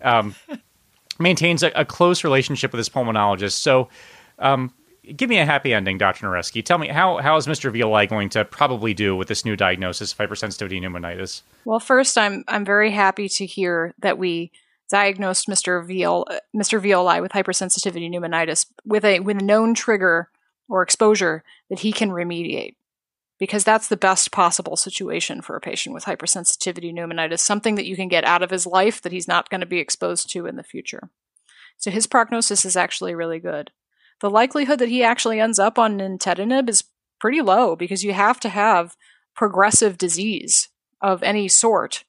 Um, 0.00 0.34
maintains 1.18 1.62
a, 1.62 1.70
a, 1.74 1.84
close 1.84 2.24
relationship 2.24 2.72
with 2.72 2.78
his 2.78 2.88
pulmonologist. 2.88 3.52
So 3.52 3.90
um, 4.40 4.72
give 5.16 5.28
me 5.28 5.38
a 5.38 5.46
happy 5.46 5.72
ending, 5.72 5.98
Dr. 5.98 6.26
Narewski. 6.26 6.64
Tell 6.64 6.78
me 6.78 6.88
how 6.88 7.18
how 7.18 7.36
is 7.36 7.46
Mr. 7.46 7.72
Violi 7.72 8.08
going 8.08 8.28
to 8.30 8.44
probably 8.44 8.94
do 8.94 9.16
with 9.16 9.28
this 9.28 9.44
new 9.44 9.56
diagnosis 9.56 10.12
of 10.12 10.18
hypersensitivity 10.18 10.80
pneumonitis? 10.80 11.42
Well, 11.64 11.80
first, 11.80 12.16
I'm 12.18 12.44
I'm 12.48 12.64
very 12.64 12.90
happy 12.90 13.28
to 13.28 13.46
hear 13.46 13.94
that 13.98 14.18
we 14.18 14.52
diagnosed 14.90 15.48
Mr. 15.48 15.86
Viol, 15.86 16.26
Mr. 16.54 16.80
Violi 16.82 17.22
with 17.22 17.32
hypersensitivity 17.32 18.10
pneumonitis 18.10 18.66
with 18.84 19.04
a 19.04 19.20
with 19.20 19.38
a 19.40 19.44
known 19.44 19.74
trigger 19.74 20.28
or 20.68 20.82
exposure 20.82 21.42
that 21.68 21.80
he 21.80 21.92
can 21.92 22.10
remediate. 22.10 22.76
Because 23.38 23.64
that's 23.64 23.88
the 23.88 23.96
best 23.96 24.32
possible 24.32 24.76
situation 24.76 25.40
for 25.40 25.56
a 25.56 25.62
patient 25.62 25.94
with 25.94 26.04
hypersensitivity 26.04 26.92
pneumonitis, 26.92 27.38
something 27.38 27.74
that 27.76 27.86
you 27.86 27.96
can 27.96 28.08
get 28.08 28.22
out 28.24 28.42
of 28.42 28.50
his 28.50 28.66
life 28.66 29.00
that 29.00 29.12
he's 29.12 29.26
not 29.26 29.48
going 29.48 29.62
to 29.62 29.66
be 29.66 29.78
exposed 29.78 30.28
to 30.32 30.44
in 30.44 30.56
the 30.56 30.62
future. 30.62 31.08
So 31.78 31.90
his 31.90 32.06
prognosis 32.06 32.66
is 32.66 32.76
actually 32.76 33.14
really 33.14 33.38
good 33.38 33.70
the 34.20 34.30
likelihood 34.30 34.78
that 34.78 34.88
he 34.88 35.02
actually 35.02 35.40
ends 35.40 35.58
up 35.58 35.78
on 35.78 35.98
nintedanib 35.98 36.68
is 36.68 36.84
pretty 37.18 37.40
low 37.40 37.76
because 37.76 38.04
you 38.04 38.12
have 38.12 38.40
to 38.40 38.48
have 38.48 38.96
progressive 39.34 39.98
disease 39.98 40.68
of 41.00 41.22
any 41.22 41.48
sort 41.48 42.04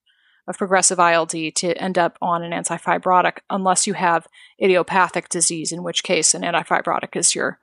of 0.48 0.58
progressive 0.58 1.00
ILD 1.00 1.32
to 1.56 1.74
end 1.78 1.98
up 1.98 2.18
on 2.22 2.44
an 2.44 2.52
antifibrotic 2.52 3.40
unless 3.50 3.88
you 3.88 3.94
have 3.94 4.28
idiopathic 4.62 5.30
disease, 5.30 5.72
in 5.72 5.84
which 5.84 6.04
case 6.04 6.34
an 6.34 6.42
antifibrotic 6.42 7.16
is 7.16 7.36
your 7.36 7.60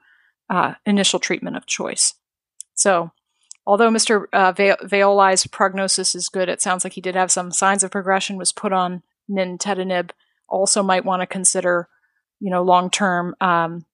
uh, 0.49 0.75
initial 0.87 1.19
treatment 1.19 1.57
of 1.57 1.67
choice. 1.67 2.15
So, 2.75 3.11
although 3.67 3.91
Mr. 3.91 4.27
Uh, 4.33 4.53
Violi's 4.53 5.47
prognosis 5.47 6.15
is 6.15 6.29
good, 6.29 6.49
it 6.49 6.63
sounds 6.63 6.85
like 6.85 6.95
he 6.95 7.01
did 7.01 7.15
have 7.15 7.31
some 7.31 7.51
signs 7.51 7.83
of 7.83 7.91
progression, 7.91 8.37
was 8.37 8.53
put 8.53 8.73
on 8.73 9.03
nintedanib, 9.31 10.11
also 10.49 10.83
might 10.83 11.05
want 11.05 11.21
to 11.21 11.27
consider, 11.27 11.89
you 12.41 12.51
know, 12.51 12.63
long-term 12.63 13.35
um, 13.41 13.85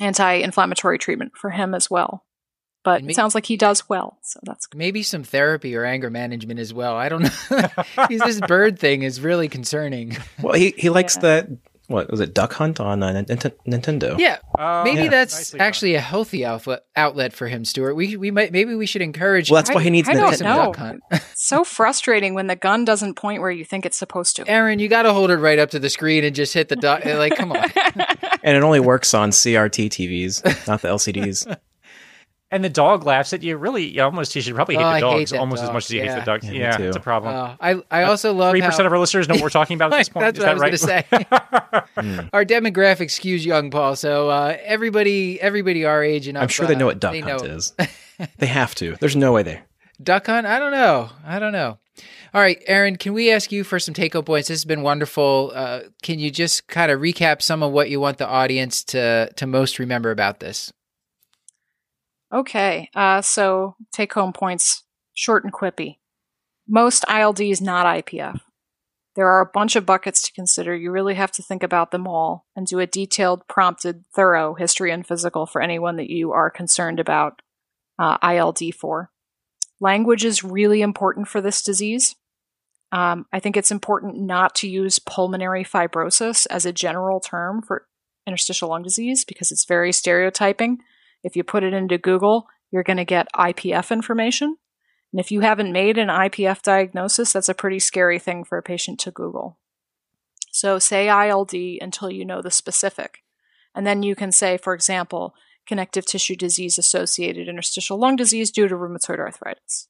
anti-inflammatory 0.00 0.98
treatment 0.98 1.32
for 1.36 1.50
him 1.50 1.74
as 1.74 1.90
well. 1.90 2.24
But 2.84 3.00
maybe, 3.00 3.12
it 3.12 3.16
sounds 3.16 3.34
like 3.34 3.46
he 3.46 3.56
does 3.56 3.88
well, 3.88 4.18
so 4.22 4.40
that's 4.42 4.66
good. 4.66 4.76
maybe 4.76 5.02
some 5.02 5.24
therapy 5.24 5.74
or 5.74 5.84
anger 5.84 6.10
management 6.10 6.60
as 6.60 6.74
well. 6.74 6.94
I 6.94 7.08
don't 7.08 7.22
know. 7.22 8.06
this 8.08 8.40
bird 8.42 8.78
thing 8.78 9.02
is 9.02 9.22
really 9.22 9.48
concerning. 9.48 10.18
Well, 10.42 10.52
he 10.52 10.74
he 10.76 10.90
likes 10.90 11.16
yeah. 11.16 11.22
that. 11.22 11.48
What 11.86 12.10
was 12.10 12.20
it? 12.20 12.32
Duck 12.32 12.54
Hunt 12.54 12.80
on 12.80 13.02
uh, 13.02 13.24
Nintendo. 13.26 14.18
Yeah, 14.18 14.38
uh, 14.58 14.82
maybe 14.84 15.02
yeah. 15.02 15.10
that's 15.10 15.54
actually 15.56 15.94
a 15.94 16.00
healthy 16.00 16.44
outlet 16.44 16.84
outlet 16.96 17.34
for 17.34 17.46
him, 17.46 17.64
Stuart. 17.64 17.94
We 17.94 18.16
we 18.16 18.30
might 18.30 18.52
maybe 18.52 18.74
we 18.74 18.86
should 18.86 19.02
encourage. 19.02 19.50
Well, 19.50 19.58
that's 19.58 19.74
why 19.74 19.82
he 19.82 19.90
needs 19.90 20.08
I, 20.08 20.14
Nintendo. 20.14 20.40
Duck 20.40 20.76
Hunt. 20.76 21.02
so 21.34 21.62
frustrating 21.62 22.32
when 22.32 22.46
the 22.46 22.56
gun 22.56 22.86
doesn't 22.86 23.14
point 23.14 23.42
where 23.42 23.50
you 23.50 23.66
think 23.66 23.84
it's 23.84 23.98
supposed 23.98 24.36
to. 24.36 24.48
Erin, 24.48 24.78
you 24.78 24.88
got 24.88 25.02
to 25.02 25.12
hold 25.12 25.30
it 25.30 25.36
right 25.36 25.58
up 25.58 25.70
to 25.70 25.78
the 25.78 25.90
screen 25.90 26.24
and 26.24 26.34
just 26.34 26.54
hit 26.54 26.68
the 26.68 26.76
duck. 26.76 27.04
like, 27.04 27.36
come 27.36 27.52
on 27.52 27.70
and 28.44 28.56
it 28.56 28.62
only 28.62 28.80
works 28.80 29.14
on 29.14 29.30
CRT 29.30 29.88
TVs, 29.88 30.66
not 30.68 30.82
the 30.82 30.88
LCDs. 30.88 31.56
And 32.54 32.62
the 32.62 32.68
dog 32.68 33.04
laughs 33.04 33.32
at 33.32 33.42
you. 33.42 33.56
Really, 33.56 33.84
you 33.84 34.00
almost 34.00 34.36
you 34.36 34.40
should 34.40 34.54
probably 34.54 34.76
hate 34.76 34.84
oh, 34.84 34.94
the 34.94 35.00
dogs 35.00 35.32
hate 35.32 35.38
almost 35.40 35.60
dog. 35.60 35.70
as 35.70 35.74
much 35.74 35.84
as 35.86 35.90
you 35.90 36.00
yeah. 36.00 36.14
hate 36.14 36.20
the 36.20 36.24
dogs. 36.24 36.48
Yeah, 36.48 36.52
yeah 36.78 36.86
it's 36.86 36.96
a 36.96 37.00
problem. 37.00 37.34
Uh, 37.34 37.56
I 37.60 37.82
I 37.90 38.04
also 38.04 38.32
love 38.32 38.52
three 38.52 38.62
percent 38.62 38.86
of 38.86 38.92
our 38.92 38.98
listeners 39.00 39.28
know 39.28 39.34
what 39.34 39.42
we're 39.42 39.50
talking 39.50 39.74
about 39.74 39.92
at 39.92 39.98
this 39.98 40.08
point. 40.10 40.24
That's 40.24 40.38
Is 40.38 40.44
what 40.44 40.60
that 40.60 40.62
I 40.62 40.70
was 40.70 40.84
right? 40.84 41.10
going 41.10 41.26
to 41.28 41.28
say. 41.28 41.50
Hmm. 41.94 42.28
Our 42.32 42.44
demographic 42.44 43.08
skews 43.08 43.44
young, 43.44 43.70
Paul. 43.70 43.96
So 43.96 44.28
uh, 44.28 44.56
everybody 44.62 45.40
everybody 45.40 45.84
our 45.84 46.02
age 46.02 46.28
and 46.28 46.38
I'm 46.38 46.48
sure 46.48 46.66
they 46.66 46.74
know 46.76 46.86
what 46.86 47.00
duck 47.00 47.14
hunt 47.14 47.26
know. 47.26 47.48
is. 47.48 47.72
they 48.38 48.46
have 48.46 48.74
to. 48.76 48.96
There's 49.00 49.16
no 49.16 49.32
way 49.32 49.42
they 49.42 49.62
Duck 50.02 50.26
hunt? 50.26 50.46
I 50.46 50.58
don't 50.58 50.72
know. 50.72 51.10
I 51.24 51.38
don't 51.38 51.52
know. 51.52 51.78
All 52.32 52.40
right, 52.40 52.60
Erin, 52.66 52.96
can 52.96 53.12
we 53.12 53.30
ask 53.30 53.52
you 53.52 53.62
for 53.62 53.78
some 53.78 53.94
take 53.94 54.14
home 54.14 54.24
points? 54.24 54.48
This 54.48 54.58
has 54.58 54.64
been 54.64 54.82
wonderful. 54.82 55.52
Uh, 55.54 55.80
can 56.02 56.18
you 56.18 56.30
just 56.30 56.66
kind 56.66 56.90
of 56.90 57.00
recap 57.00 57.42
some 57.42 57.62
of 57.62 57.70
what 57.70 57.90
you 57.90 58.00
want 58.00 58.18
the 58.18 58.26
audience 58.26 58.82
to 58.84 59.32
to 59.36 59.46
most 59.46 59.78
remember 59.78 60.10
about 60.10 60.40
this? 60.40 60.72
Okay, 62.34 62.90
uh, 62.96 63.22
so 63.22 63.76
take 63.92 64.12
home 64.12 64.32
points 64.32 64.82
short 65.12 65.44
and 65.44 65.52
quippy. 65.52 65.98
Most 66.66 67.04
ILDs 67.08 67.60
not 67.60 67.86
IPF. 67.86 68.40
There 69.14 69.28
are 69.28 69.40
a 69.40 69.50
bunch 69.52 69.76
of 69.76 69.86
buckets 69.86 70.20
to 70.22 70.32
consider. 70.32 70.74
You 70.74 70.90
really 70.90 71.14
have 71.14 71.30
to 71.32 71.42
think 71.42 71.62
about 71.62 71.92
them 71.92 72.08
all 72.08 72.46
and 72.56 72.66
do 72.66 72.80
a 72.80 72.86
detailed, 72.86 73.46
prompted, 73.46 74.04
thorough 74.12 74.54
history 74.54 74.90
and 74.90 75.06
physical 75.06 75.46
for 75.46 75.62
anyone 75.62 75.96
that 75.96 76.10
you 76.10 76.32
are 76.32 76.50
concerned 76.50 76.98
about 76.98 77.40
uh, 78.00 78.18
ILD 78.20 78.74
for. 78.76 79.10
Language 79.80 80.24
is 80.24 80.42
really 80.42 80.82
important 80.82 81.28
for 81.28 81.40
this 81.40 81.62
disease. 81.62 82.16
Um, 82.90 83.26
I 83.32 83.38
think 83.38 83.56
it's 83.56 83.70
important 83.70 84.20
not 84.20 84.56
to 84.56 84.68
use 84.68 84.98
pulmonary 84.98 85.64
fibrosis 85.64 86.48
as 86.50 86.66
a 86.66 86.72
general 86.72 87.20
term 87.20 87.62
for 87.62 87.86
interstitial 88.26 88.70
lung 88.70 88.82
disease 88.82 89.24
because 89.24 89.52
it's 89.52 89.64
very 89.64 89.92
stereotyping. 89.92 90.78
If 91.24 91.34
you 91.34 91.42
put 91.42 91.64
it 91.64 91.72
into 91.72 91.98
Google, 91.98 92.46
you're 92.70 92.84
going 92.84 92.98
to 92.98 93.04
get 93.04 93.26
IPF 93.34 93.90
information. 93.90 94.56
And 95.12 95.20
if 95.20 95.32
you 95.32 95.40
haven't 95.40 95.72
made 95.72 95.98
an 95.98 96.08
IPF 96.08 96.62
diagnosis, 96.62 97.32
that's 97.32 97.48
a 97.48 97.54
pretty 97.54 97.78
scary 97.78 98.18
thing 98.18 98.44
for 98.44 98.58
a 98.58 98.62
patient 98.62 99.00
to 99.00 99.10
Google. 99.10 99.58
So 100.52 100.78
say 100.78 101.08
ILD 101.08 101.54
until 101.80 102.10
you 102.10 102.24
know 102.24 102.42
the 102.42 102.50
specific. 102.50 103.24
And 103.74 103.86
then 103.86 104.02
you 104.02 104.14
can 104.14 104.30
say, 104.30 104.56
for 104.56 104.74
example, 104.74 105.34
connective 105.66 106.04
tissue 106.04 106.36
disease 106.36 106.78
associated 106.78 107.48
interstitial 107.48 107.98
lung 107.98 108.16
disease 108.16 108.50
due 108.50 108.68
to 108.68 108.74
rheumatoid 108.74 109.18
arthritis 109.18 109.88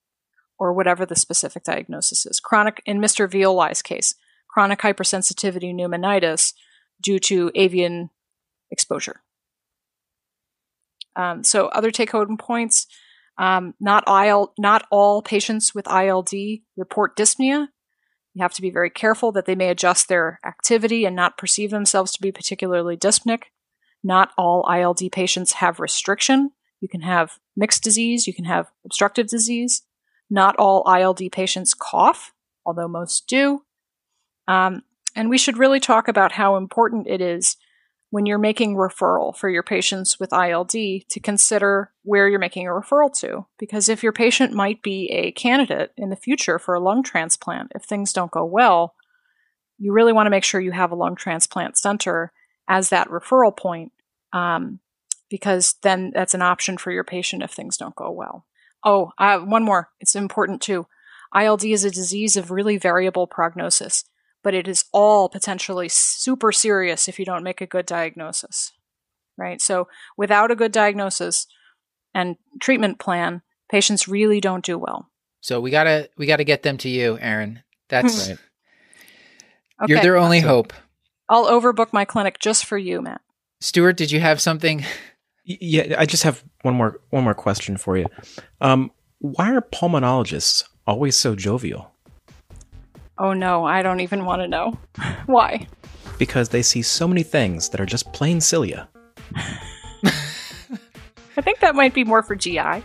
or 0.59 0.72
whatever 0.72 1.05
the 1.05 1.16
specific 1.16 1.64
diagnosis 1.64 2.24
is. 2.26 2.39
Chronic, 2.39 2.80
in 2.87 3.01
Mr. 3.01 3.30
Violai's 3.30 3.82
case, 3.82 4.14
chronic 4.49 4.80
hypersensitivity 4.80 5.74
pneumonitis 5.74 6.53
due 7.03 7.18
to 7.18 7.51
avian 7.55 8.11
exposure. 8.70 9.24
Um, 11.17 11.45
so 11.45 11.67
other 11.69 11.91
take-home 11.91 12.37
points: 12.37 12.87
um, 13.39 13.75
not 13.81 14.05
IL, 14.09 14.53
not 14.59 14.87
all 14.91 15.23
patients 15.23 15.75
with 15.75 15.89
ILD 15.89 16.31
report 16.77 17.17
dyspnea. 17.17 17.69
You 18.35 18.43
have 18.43 18.55
to 18.55 18.62
be 18.62 18.71
very 18.71 18.91
careful 18.91 19.31
that 19.33 19.47
they 19.47 19.55
may 19.55 19.69
adjust 19.69 20.09
their 20.09 20.41
activity 20.45 21.05
and 21.05 21.15
not 21.15 21.39
perceive 21.39 21.71
themselves 21.71 22.12
to 22.12 22.23
be 22.23 22.33
particularly 22.33 22.97
dyspneic. 22.97 23.45
Not 24.03 24.33
all 24.37 24.69
ILD 24.69 25.01
patients 25.12 25.53
have 25.53 25.81
restriction. 25.81 26.51
You 26.81 26.89
can 26.89 27.01
have 27.01 27.39
mixed 27.57 27.83
disease. 27.83 28.27
You 28.27 28.35
can 28.35 28.45
have 28.45 28.71
obstructive 28.85 29.29
disease. 29.29 29.83
Not 30.29 30.57
all 30.57 30.83
ILD 30.87 31.21
patients 31.33 31.75
cough, 31.75 32.33
although 32.67 32.89
most 32.89 33.27
do. 33.29 33.62
Um, 34.49 34.83
and 35.17 35.31
we 35.31 35.39
should 35.39 35.59
really 35.59 35.81
talk 35.81 36.09
about 36.09 36.33
how 36.33 36.57
important 36.57 37.07
it 37.07 37.21
is 37.21 37.57
when 38.15 38.27
you're 38.27 38.39
making 38.39 38.77
referral 38.77 39.37
for 39.37 39.49
your 39.49 39.65
patients 39.65 40.21
with 40.21 40.33
ILD 40.33 40.71
to 40.71 41.21
consider 41.21 41.91
where 42.05 42.29
you're 42.29 42.39
making 42.39 42.65
a 42.65 42.71
referral 42.71 43.12
to. 43.12 43.45
Because 43.59 43.89
if 43.89 44.05
your 44.05 44.12
patient 44.12 44.53
might 44.53 44.85
be 44.85 45.11
a 45.11 45.33
candidate 45.33 45.91
in 45.97 46.11
the 46.11 46.17
future 46.17 46.61
for 46.61 46.75
a 46.75 46.81
lung 46.81 47.03
transplant, 47.03 47.73
if 47.75 47.83
things 47.83 48.12
don't 48.12 48.31
go 48.31 48.45
well, 48.45 48.95
you 49.79 49.93
really 49.93 50.12
want 50.12 50.27
to 50.27 50.31
make 50.31 50.45
sure 50.45 50.61
you 50.61 50.71
have 50.71 50.93
a 50.93 50.95
lung 50.95 51.17
transplant 51.17 51.77
center 51.77 52.31
as 52.69 52.91
that 52.91 53.09
referral 53.09 53.57
point, 53.57 53.91
um, 54.33 54.79
because 55.29 55.75
then 55.83 56.12
that's 56.15 56.35
an 56.35 56.43
option 56.43 56.79
for 56.79 56.93
your 56.93 57.03
patient 57.03 57.43
if 57.43 57.51
things 57.51 57.77
don't 57.77 57.97
go 57.97 58.12
well. 58.12 58.47
Oh, 58.85 59.11
uh, 59.19 59.41
one 59.41 59.65
more. 59.65 59.89
It's 59.99 60.15
important 60.15 60.62
too. 60.62 60.87
ILD 61.35 61.65
is 61.65 61.83
a 61.83 61.91
disease 61.91 62.37
of 62.37 62.53
really 62.53 62.77
variable 62.77 63.27
prognosis, 63.27 64.05
but 64.45 64.55
it 64.55 64.69
is 64.69 64.85
all 64.93 65.29
potentially 65.29 65.89
super 65.89 66.53
serious 66.53 67.09
if 67.09 67.19
you 67.19 67.25
don't 67.25 67.43
make 67.43 67.61
a 67.61 67.67
good 67.67 67.87
diagnosis. 67.87 68.71
Right? 69.37 69.61
So 69.61 69.89
without 70.17 70.53
a 70.53 70.57
good 70.57 70.71
diagnosis 70.71 71.49
and 72.15 72.37
treatment 72.61 73.01
plan, 73.01 73.43
patients 73.69 74.07
really 74.07 74.41
don't 74.41 74.65
do 74.65 74.79
well. 74.79 75.11
So 75.41 75.61
we 75.61 75.71
gotta 75.73 76.09
we 76.17 76.27
gotta 76.27 76.45
get 76.45 76.63
them 76.63 76.77
to 76.79 76.89
you, 76.89 77.19
Erin. 77.19 77.63
That's 77.89 78.29
Right. 78.29 78.39
Okay. 79.83 79.93
you're 79.93 80.03
their 80.03 80.17
only 80.17 80.41
So- 80.41 80.47
hope. 80.49 80.73
I'll 81.29 81.47
overbook 81.47 81.93
my 81.93 82.05
clinic 82.05 82.39
just 82.39 82.67
for 82.67 82.77
you, 82.79 83.01
Matt. 83.03 83.23
Stuart, 83.61 83.97
did 83.97 84.11
you 84.13 84.21
have 84.21 84.41
something? 84.41 84.85
Yeah, 85.47 85.97
I 85.99 86.07
just 86.07 86.23
have 86.23 86.43
one 86.63 86.73
more 86.75 87.01
one 87.11 87.23
more 87.25 87.35
question 87.35 87.77
for 87.77 87.99
you. 87.99 88.07
Um, 88.63 88.91
why 89.19 89.53
are 89.55 89.61
pulmonologists 89.61 90.65
always 90.87 91.17
so 91.17 91.37
jovial? 91.37 91.94
Oh 93.19 93.33
no, 93.33 93.65
I 93.65 93.83
don't 93.83 94.01
even 94.01 94.25
want 94.25 94.43
to 94.43 94.49
know. 94.49 94.79
Why? 95.27 95.67
Because 96.19 96.49
they 96.49 96.62
see 96.62 96.83
so 96.83 97.07
many 97.09 97.23
things 97.23 97.69
that 97.71 97.81
are 97.81 97.87
just 97.87 98.12
plain 98.12 98.41
cilia. 98.41 98.89
I 101.37 101.41
think 101.41 101.61
that 101.61 101.75
might 101.75 101.95
be 101.95 102.05
more 102.05 102.23
for 102.23 102.35
GI. 102.37 102.59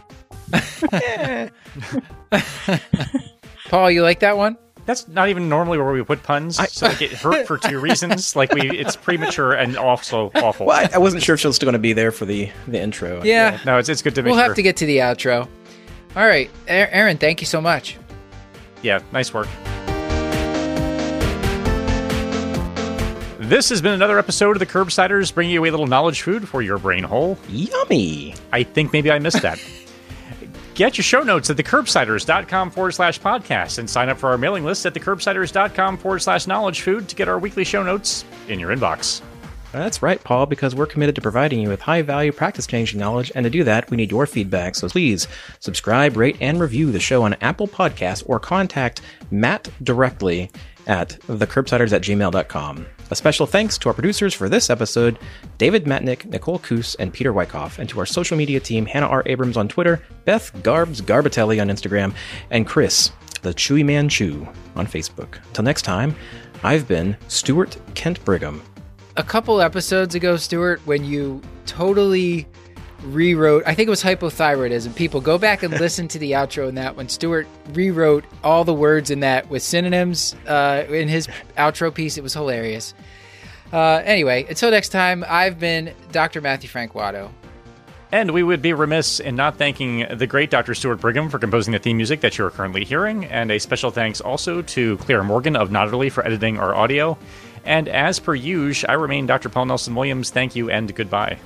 Paul, 3.70 3.92
you 3.92 4.02
like 4.04 4.20
that 4.20 4.38
one? 4.38 4.58
That's 4.86 5.08
not 5.08 5.30
even 5.30 5.48
normally 5.50 5.78
where 5.78 5.92
we 5.92 6.04
put 6.04 6.24
puns, 6.24 6.56
so 6.74 6.88
they 6.88 6.96
get 7.08 7.12
hurt 7.12 7.46
for 7.46 7.60
two 7.60 7.80
reasons. 7.82 8.36
Like 8.36 8.52
we, 8.54 8.62
it's 8.72 8.96
premature 8.96 9.54
and 9.54 9.78
also 9.78 10.32
awful. 10.36 10.66
Well, 10.66 10.80
I, 10.80 10.90
I 10.96 10.98
wasn't 10.98 11.22
sure 11.22 11.36
if 11.36 11.42
she 11.42 11.48
was 11.48 11.56
still 11.58 11.68
going 11.68 11.74
to 11.74 11.80
be 11.80 11.94
there 11.94 12.12
for 12.12 12.26
the 12.26 12.50
the 12.68 12.80
intro. 12.82 13.24
Yeah. 13.24 13.60
No, 13.66 13.78
it's 13.78 13.88
it's 13.90 14.02
good 14.02 14.16
to 14.16 14.24
make 14.24 14.32
We'll 14.32 14.40
sure. 14.40 14.48
have 14.48 14.56
to 14.56 14.64
get 14.64 14.78
to 14.78 14.88
the 14.88 14.98
outro. 14.98 15.48
All 16.16 16.26
right, 16.26 16.50
Erin, 16.68 17.18
thank 17.20 17.40
you 17.40 17.46
so 17.46 17.62
much. 17.62 17.98
Yeah, 18.82 19.00
nice 19.12 19.32
work. 19.32 19.48
This 23.50 23.70
has 23.70 23.82
been 23.82 23.94
another 23.94 24.20
episode 24.20 24.52
of 24.52 24.60
the 24.60 24.68
Curbsiders, 24.68 25.34
bringing 25.34 25.56
you 25.56 25.66
a 25.66 25.72
little 25.72 25.88
knowledge 25.88 26.22
food 26.22 26.48
for 26.48 26.62
your 26.62 26.78
brain 26.78 27.04
hole. 27.04 27.36
Yummy. 27.50 28.36
I 28.52 28.62
think 28.62 28.94
maybe 28.94 29.10
I 29.10 29.18
missed 29.18 29.42
that. 29.42 29.60
Get 30.76 31.00
your 31.00 31.04
show 31.04 31.24
notes 31.24 31.50
at 31.50 31.58
thecurbsiders.com 31.58 32.70
forward 32.70 32.92
slash 32.92 33.20
podcast 33.20 33.80
and 33.80 33.90
sign 33.90 34.08
up 34.08 34.20
for 34.20 34.30
our 34.30 34.38
mailing 34.38 34.66
list 34.66 34.86
at 34.86 34.94
thecurbsiders.com 34.94 35.98
forward 35.98 36.20
slash 36.20 36.46
knowledge 36.46 36.82
food 36.82 37.10
to 37.10 37.16
get 37.16 37.28
our 37.28 37.40
weekly 37.40 37.64
show 37.64 37.82
notes 37.82 38.24
in 38.50 38.60
your 38.60 38.70
inbox. 38.70 39.24
That's 39.72 40.04
right, 40.04 40.24
Paul, 40.24 40.46
because 40.46 40.76
we're 40.76 40.86
committed 40.86 41.16
to 41.16 41.22
providing 41.22 41.60
you 41.60 41.70
with 41.70 41.82
high 41.82 42.04
value 42.04 42.32
practice 42.32 42.68
changing 42.68 43.00
knowledge, 43.00 43.32
and 43.34 43.46
to 43.46 43.50
do 43.50 43.64
that, 43.64 43.90
we 43.90 43.98
need 43.98 44.12
your 44.12 44.28
feedback. 44.28 44.76
So 44.76 44.88
please 44.88 45.28
subscribe, 45.60 46.18
rate, 46.18 46.38
and 46.40 46.60
review 46.60 46.92
the 46.92 47.00
show 47.00 47.24
on 47.24 47.34
Apple 47.42 47.68
Podcasts 47.68 48.22
or 48.28 48.40
contact 48.40 49.02
Matt 49.32 49.70
directly 49.82 50.52
at 50.86 51.20
thecurbsiders 51.22 51.94
at 51.94 52.04
gmail.com. 52.04 52.86
A 53.12 53.16
special 53.16 53.48
thanks 53.48 53.76
to 53.80 53.90
our 53.90 53.94
producers 53.96 54.36
for 54.36 54.50
this 54.50 54.70
episode 54.70 55.18
David 55.58 55.86
Madnick, 55.86 56.26
Nicole 56.26 56.60
Kus, 56.60 56.94
and 56.96 57.12
Peter 57.12 57.34
Wikoff, 57.34 57.80
and 57.80 57.90
to 57.90 58.00
our 58.00 58.06
social 58.06 58.38
media 58.38 58.60
team 58.60 58.86
Hannah 58.86 59.08
R. 59.08 59.24
Abrams 59.26 59.58
on 59.58 59.68
Twitter, 59.68 60.04
Beth 60.26 60.52
Garbs 60.62 61.02
Garbatelli 61.02 61.60
on 61.60 61.70
Instagram, 61.70 62.14
and 62.52 62.68
Chris, 62.68 63.12
the 63.42 63.52
Chewy 63.54 63.84
Man 63.84 64.10
Chew, 64.10 64.48
on 64.76 64.86
Facebook. 64.86 65.40
Till 65.54 65.64
next 65.64 65.82
time, 65.82 66.16
I've 66.62 66.88
been 66.88 67.18
Stuart 67.28 67.78
Kent 67.96 68.24
Brigham. 68.26 68.62
A 69.18 69.24
couple 69.24 69.60
episodes 69.60 70.14
ago, 70.14 70.38
Stuart, 70.38 70.80
when 70.86 71.04
you 71.04 71.42
totally 71.66 72.48
rewrote, 73.04 73.64
I 73.66 73.74
think 73.74 73.88
it 73.88 73.90
was 73.90 74.04
hypothyroidism. 74.04 74.96
People 74.96 75.22
go 75.22 75.38
back 75.38 75.64
and 75.64 75.74
listen 75.80 76.08
to 76.10 76.20
the 76.20 76.34
outro 76.34 76.68
in 76.68 76.76
that 76.76 76.96
when 76.96 77.10
Stuart 77.10 77.48
rewrote 77.74 78.26
all 78.44 78.64
the 78.64 78.74
words 78.74 79.10
in 79.10 79.22
that 79.22 79.50
with 79.50 79.64
synonyms 79.64 80.36
uh, 80.48 80.84
in 80.90 81.08
his 81.08 81.28
outro 81.58 81.94
piece. 81.94 82.18
It 82.18 82.24
was 82.24 82.34
hilarious. 82.34 82.94
Uh, 83.72 84.02
anyway, 84.04 84.46
until 84.50 84.72
next 84.72 84.90
time, 84.90 85.24
I've 85.28 85.60
been 85.60 85.94
Dr. 86.12 86.42
Matthew 86.42 86.70
Frank 86.70 86.94
Watto. 86.94 87.30
And 88.12 88.32
we 88.32 88.42
would 88.42 88.64
be 88.64 88.74
remiss 88.74 89.20
in 89.20 89.36
not 89.36 89.58
thanking 89.58 90.08
the 90.18 90.26
great 90.26 90.50
Dr. 90.50 90.74
Stuart 90.74 90.96
Brigham 90.96 91.30
for 91.30 91.38
composing 91.38 91.74
the 91.74 91.80
theme 91.80 91.98
music 91.98 92.22
that 92.22 92.40
you 92.40 92.46
are 92.46 92.50
currently 92.50 92.84
hearing, 92.84 93.26
and 93.26 93.52
a 93.52 93.60
special 93.60 93.92
thanks 93.92 94.20
also 94.20 94.64
to 94.64 94.98
Clair 94.98 95.24
Morgan 95.24 95.56
of 95.56 95.70
Nodderly 95.70 96.12
for 96.12 96.26
editing 96.26 96.58
our 96.58 96.74
audio. 96.74 97.18
And 97.66 97.88
as 97.88 98.20
per 98.20 98.34
usual, 98.34 98.90
I 98.90 98.94
remain 98.94 99.28
Dr. 99.28 99.50
Paul 99.50 99.68
Nelson 99.68 99.94
Williams. 99.94 100.32
Thank 100.32 100.56
you 100.56 100.72
and 100.72 100.94
goodbye. 100.96 101.38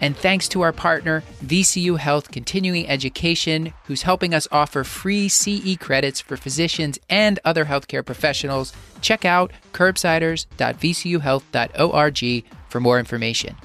And 0.00 0.16
thanks 0.16 0.48
to 0.48 0.62
our 0.62 0.72
partner, 0.72 1.22
VCU 1.44 1.98
Health 1.98 2.30
Continuing 2.30 2.88
Education, 2.88 3.74
who's 3.84 4.00
helping 4.02 4.34
us 4.34 4.48
offer 4.52 4.84
free 4.84 5.28
CE 5.28 5.76
credits 5.78 6.20
for 6.20 6.36
physicians 6.36 6.98
and 7.08 7.40
other 7.44 7.64
healthcare 7.64 8.04
professionals. 8.04 8.74
Check 9.00 9.24
out 9.24 9.52
curbsiders.vcuhealth.org 9.72 12.44
for 12.68 12.80
more 12.80 12.98
information. 12.98 13.56